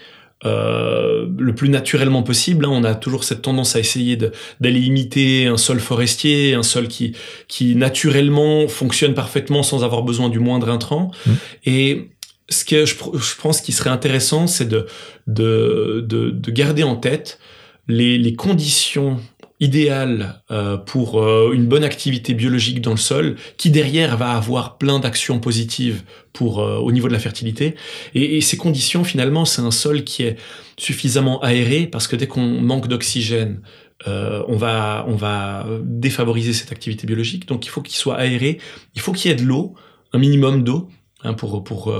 euh, 0.47 1.27
le 1.39 1.55
plus 1.55 1.69
naturellement 1.69 2.23
possible. 2.23 2.65
Hein. 2.65 2.71
On 2.73 2.85
a 2.85 2.95
toujours 2.95 3.25
cette 3.25 3.43
tendance 3.43 3.75
à 3.77 3.81
essayer 3.81 4.17
d'aller 4.17 4.81
imiter 4.81 5.47
un 5.47 5.57
sol 5.57 5.81
forestier, 5.81 6.55
un 6.55 6.63
sol 6.63 6.89
qui, 6.89 7.17
qui 7.49 7.75
naturellement 7.75 8.69
fonctionne 8.69 9.15
parfaitement 9.15 9.63
sans 9.63 9.85
avoir 9.85 10.03
besoin 10.03 10.29
du 10.29 10.39
moindre 10.39 10.69
intrant. 10.69 11.11
Mmh. 11.27 11.31
Et 11.67 12.11
ce 12.49 12.65
que 12.65 12.85
je, 12.85 12.95
je 12.95 13.41
pense 13.41 13.61
qui 13.61 13.73
serait 13.73 13.91
intéressant, 13.91 14.47
c'est 14.47 14.69
de, 14.69 14.87
de, 15.27 16.05
de, 16.07 16.31
de, 16.31 16.51
garder 16.53 16.85
en 16.85 16.95
tête 16.95 17.41
les, 17.89 18.19
les 18.19 18.35
conditions 18.35 19.21
idéal 19.61 20.43
euh, 20.51 20.77
pour 20.77 21.23
euh, 21.23 21.53
une 21.55 21.67
bonne 21.67 21.85
activité 21.85 22.35
biologique 22.35 22.81
dans 22.81 22.91
le 22.91 22.99
sol, 22.99 23.37
qui 23.57 23.71
derrière 23.71 24.17
va 24.17 24.33
avoir 24.33 24.77
plein 24.77 24.99
d'actions 24.99 25.41
positives 25.41 26.03
pour 26.33 26.61
euh, 26.61 26.77
au 26.77 26.93
niveau 26.93 27.09
de 27.09 27.13
la 27.13 27.19
fertilité. 27.19 27.75
Et, 28.15 28.41
ces 28.41 28.57
conditions, 28.57 29.03
finalement, 29.05 29.45
c'est 29.45 29.63
un 29.63 29.71
sol 29.71 30.05
qui 30.05 30.25
est 30.25 30.37
suffisamment 30.79 31.41
aéré 31.43 31.87
parce 31.87 32.07
que 32.07 32.17
dès 32.17 32.27
qu'on 32.27 32.61
manque 32.61 32.89
d'oxygène, 32.89 33.61
on 34.07 34.57
va 34.57 35.07
on 35.09 35.17
va 35.17 35.67
défavoriser 35.83 36.53
cette 36.53 36.71
activité 36.71 37.07
biologique. 37.07 37.49
Donc 37.49 37.65
il 37.65 37.71
faut 37.71 37.81
qu'il 37.81 37.97
soit 37.97 38.17
aéré, 38.17 38.59
il 38.95 39.01
faut 39.01 39.13
qu'il 39.13 39.31
y 39.31 39.33
ait 39.33 39.37
de 39.37 39.43
l'eau, 39.43 39.75
un 40.13 40.19
minimum 40.19 40.63
d'eau, 40.63 40.89
hein, 41.25 41.33
pour 41.33 41.65
pour 41.65 41.93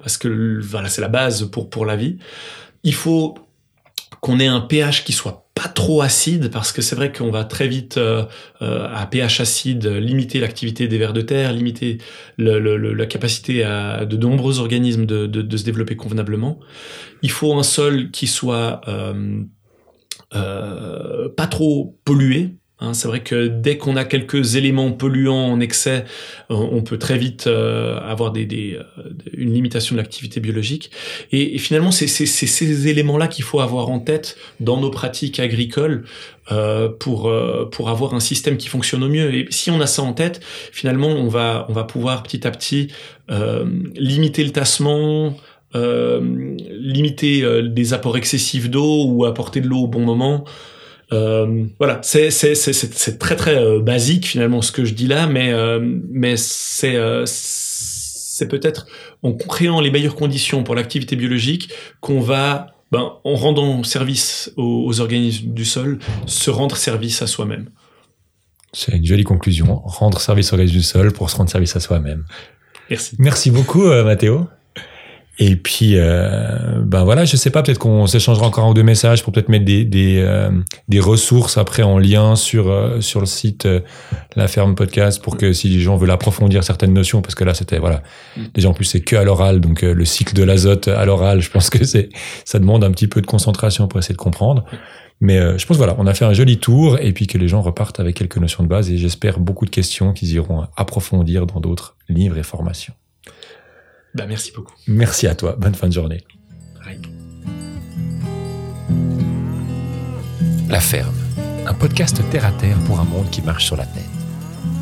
parce 0.00 0.16
que 0.16 0.58
voilà 0.62 0.88
c'est 0.88 1.02
la 1.02 1.08
base 1.08 1.44
pour 1.50 1.68
pour 1.68 1.84
la 1.84 1.94
vie. 1.94 2.16
Il 2.84 2.94
faut 2.94 3.34
qu'on 4.22 4.40
ait 4.40 4.46
un 4.46 4.62
pH 4.62 5.04
qui 5.04 5.12
soit 5.12 5.41
pas 5.54 5.68
trop 5.68 6.00
acide 6.00 6.50
parce 6.50 6.72
que 6.72 6.80
c'est 6.80 6.96
vrai 6.96 7.12
qu'on 7.12 7.30
va 7.30 7.44
très 7.44 7.68
vite 7.68 7.98
euh, 7.98 8.24
euh, 8.62 8.88
à 8.92 9.06
pH 9.06 9.40
acide 9.40 9.86
limiter 9.86 10.40
l'activité 10.40 10.88
des 10.88 10.98
vers 10.98 11.12
de 11.12 11.20
terre, 11.20 11.52
limiter 11.52 11.98
la 12.38 13.06
capacité 13.06 13.62
de 13.64 14.16
nombreux 14.16 14.60
organismes 14.60 15.06
de, 15.06 15.56
se 15.56 15.64
développer 15.64 15.96
convenablement. 15.96 16.58
Il 17.22 17.30
faut 17.30 17.54
un 17.54 17.62
sol 17.62 18.10
qui 18.10 18.26
soit 18.26 18.80
euh 18.88 19.44
pas 20.30 21.46
trop 21.46 21.98
pollué 22.04 22.56
Hein, 22.82 22.94
c'est 22.94 23.06
vrai 23.06 23.20
que 23.20 23.46
dès 23.46 23.78
qu'on 23.78 23.94
a 23.94 24.04
quelques 24.04 24.56
éléments 24.56 24.90
polluants 24.90 25.52
en 25.52 25.60
excès, 25.60 26.04
on 26.50 26.82
peut 26.82 26.98
très 26.98 27.16
vite 27.16 27.46
euh, 27.46 28.00
avoir 28.00 28.32
des, 28.32 28.44
des, 28.44 28.74
euh, 28.74 29.02
une 29.32 29.54
limitation 29.54 29.94
de 29.94 30.00
l'activité 30.00 30.40
biologique. 30.40 30.90
Et, 31.30 31.58
finalement, 31.58 31.92
c'est 31.92 32.08
ces 32.08 32.88
éléments-là 32.88 33.28
qu'il 33.28 33.44
faut 33.44 33.60
avoir 33.60 33.88
en 33.88 34.00
tête 34.00 34.36
dans 34.58 34.80
nos 34.80 34.90
pratiques 34.90 35.38
agricoles 35.38 36.04
euh, 36.50 36.88
pour 36.88 37.28
euh, 37.28 37.68
pour 37.70 37.88
avoir 37.88 38.14
un 38.14 38.20
système 38.20 38.56
qui 38.56 38.66
fonctionne 38.66 39.04
au 39.04 39.08
mieux. 39.08 39.32
Et 39.32 39.46
si 39.50 39.70
on 39.70 39.80
a 39.80 39.86
ça 39.86 40.02
en 40.02 40.12
tête, 40.12 40.40
finalement, 40.72 41.06
on 41.06 41.28
va 41.28 41.66
on 41.68 41.72
va 41.72 41.84
pouvoir 41.84 42.24
petit 42.24 42.44
à 42.48 42.50
petit 42.50 42.88
euh, 43.30 43.64
limiter 43.94 44.42
le 44.42 44.50
tassement. 44.50 45.36
limiter 45.74 47.62
des 47.62 47.94
apports 47.94 48.18
excessifs 48.18 48.68
d'eau 48.68 49.06
ou 49.06 49.24
apporter 49.24 49.62
de 49.62 49.68
l'eau 49.68 49.84
au 49.84 49.86
bon 49.86 50.04
moment, 50.04 50.44
euh, 51.12 51.64
voilà, 51.78 52.00
c'est 52.02 52.30
c'est 52.30 53.18
très 53.18 53.36
très 53.36 53.56
euh, 53.56 53.80
basique 53.80 54.26
finalement 54.26 54.62
ce 54.62 54.72
que 54.72 54.84
je 54.84 54.94
dis 54.94 55.06
là, 55.06 55.26
mais 55.26 55.52
euh, 55.52 55.80
mais 56.10 56.36
c'est 56.36 56.96
c'est 57.26 58.48
peut-être 58.48 58.86
en 59.22 59.34
créant 59.34 59.80
les 59.80 59.90
meilleures 59.90 60.14
conditions 60.14 60.64
pour 60.64 60.74
l'activité 60.74 61.16
biologique 61.16 61.70
qu'on 62.00 62.20
va 62.20 62.68
ben, 62.90 63.12
en 63.24 63.34
rendant 63.34 63.82
service 63.84 64.52
aux, 64.56 64.84
aux, 64.86 65.00
organismes 65.00 65.52
du 65.52 65.64
sol, 65.64 65.98
se 66.26 66.50
rendre 66.50 66.76
service 66.76 67.22
à 67.22 67.26
soi-même. 67.26 67.68
C'est 68.72 68.92
une 68.92 69.04
jolie 69.04 69.24
conclusion. 69.24 69.82
Rendre 69.84 70.18
service 70.20 70.52
aux 70.52 70.54
organismes 70.54 70.78
du 70.78 70.82
sol 70.82 71.12
pour 71.12 71.30
se 71.30 71.36
rendre 71.36 71.50
service 71.50 71.76
à 71.76 71.80
soi-même. 71.80 72.24
Merci. 72.90 73.16
Merci 73.18 73.50
beaucoup, 73.50 73.84
Mathéo. 73.84 74.46
Et 75.38 75.56
puis, 75.56 75.92
euh, 75.96 76.82
ben 76.84 77.04
voilà, 77.04 77.24
je 77.24 77.36
sais 77.36 77.48
pas, 77.48 77.62
peut-être 77.62 77.78
qu'on 77.78 78.06
s'échangera 78.06 78.46
encore 78.46 78.64
un 78.66 78.70
ou 78.70 78.74
deux 78.74 78.82
messages 78.82 79.22
pour 79.22 79.32
peut-être 79.32 79.48
mettre 79.48 79.64
des 79.64 79.84
des, 79.84 80.18
euh, 80.20 80.50
des 80.88 81.00
ressources 81.00 81.56
après 81.56 81.82
en 81.82 81.98
lien 81.98 82.36
sur 82.36 82.68
euh, 82.68 83.00
sur 83.00 83.20
le 83.20 83.26
site 83.26 83.64
euh, 83.64 83.80
La 84.36 84.46
Ferme 84.46 84.74
Podcast 84.74 85.22
pour 85.22 85.38
que 85.38 85.54
si 85.54 85.68
les 85.70 85.80
gens 85.80 85.96
veulent 85.96 86.10
approfondir 86.10 86.62
certaines 86.64 86.92
notions, 86.92 87.22
parce 87.22 87.34
que 87.34 87.44
là 87.44 87.54
c'était 87.54 87.78
voilà, 87.78 88.02
déjà 88.52 88.68
en 88.68 88.74
plus 88.74 88.84
c'est 88.84 89.00
que 89.00 89.16
à 89.16 89.24
l'oral, 89.24 89.60
donc 89.60 89.84
euh, 89.84 89.94
le 89.94 90.04
cycle 90.04 90.34
de 90.34 90.42
l'azote 90.42 90.88
à 90.88 91.04
l'oral, 91.06 91.40
je 91.40 91.50
pense 91.50 91.70
que 91.70 91.82
c'est 91.84 92.10
ça 92.44 92.58
demande 92.58 92.84
un 92.84 92.90
petit 92.90 93.08
peu 93.08 93.22
de 93.22 93.26
concentration 93.26 93.88
pour 93.88 93.98
essayer 93.98 94.14
de 94.14 94.20
comprendre. 94.20 94.64
Mais 95.22 95.38
euh, 95.38 95.56
je 95.56 95.64
pense 95.66 95.78
voilà, 95.78 95.94
on 95.98 96.06
a 96.06 96.14
fait 96.14 96.26
un 96.26 96.34
joli 96.34 96.58
tour 96.58 96.98
et 97.00 97.12
puis 97.12 97.26
que 97.26 97.38
les 97.38 97.48
gens 97.48 97.62
repartent 97.62 98.00
avec 98.00 98.16
quelques 98.16 98.36
notions 98.38 98.64
de 98.64 98.68
base 98.68 98.90
et 98.90 98.98
j'espère 98.98 99.38
beaucoup 99.38 99.64
de 99.64 99.70
questions 99.70 100.12
qu'ils 100.12 100.32
iront 100.32 100.66
approfondir 100.76 101.46
dans 101.46 101.60
d'autres 101.60 101.96
livres 102.08 102.36
et 102.36 102.42
formations. 102.42 102.92
Bah, 104.14 104.26
merci 104.26 104.52
beaucoup. 104.52 104.74
Merci 104.86 105.26
à 105.26 105.34
toi. 105.34 105.56
Bonne 105.58 105.74
fin 105.74 105.88
de 105.88 105.92
journée. 105.92 106.24
La 110.68 110.80
ferme, 110.80 111.14
un 111.66 111.74
podcast 111.74 112.22
terre 112.30 112.46
à 112.46 112.52
terre 112.52 112.78
pour 112.86 112.98
un 112.98 113.04
monde 113.04 113.28
qui 113.30 113.42
marche 113.42 113.66
sur 113.66 113.76
la 113.76 113.84
tête. 113.84 114.02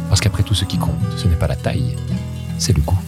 Parce 0.08 0.20
qu'après 0.20 0.44
tout, 0.44 0.54
ce 0.54 0.64
qui 0.64 0.78
compte, 0.78 0.94
ce 1.16 1.26
n'est 1.26 1.36
pas 1.36 1.48
la 1.48 1.56
taille, 1.56 1.96
c'est 2.58 2.76
le 2.76 2.82
goût. 2.82 2.98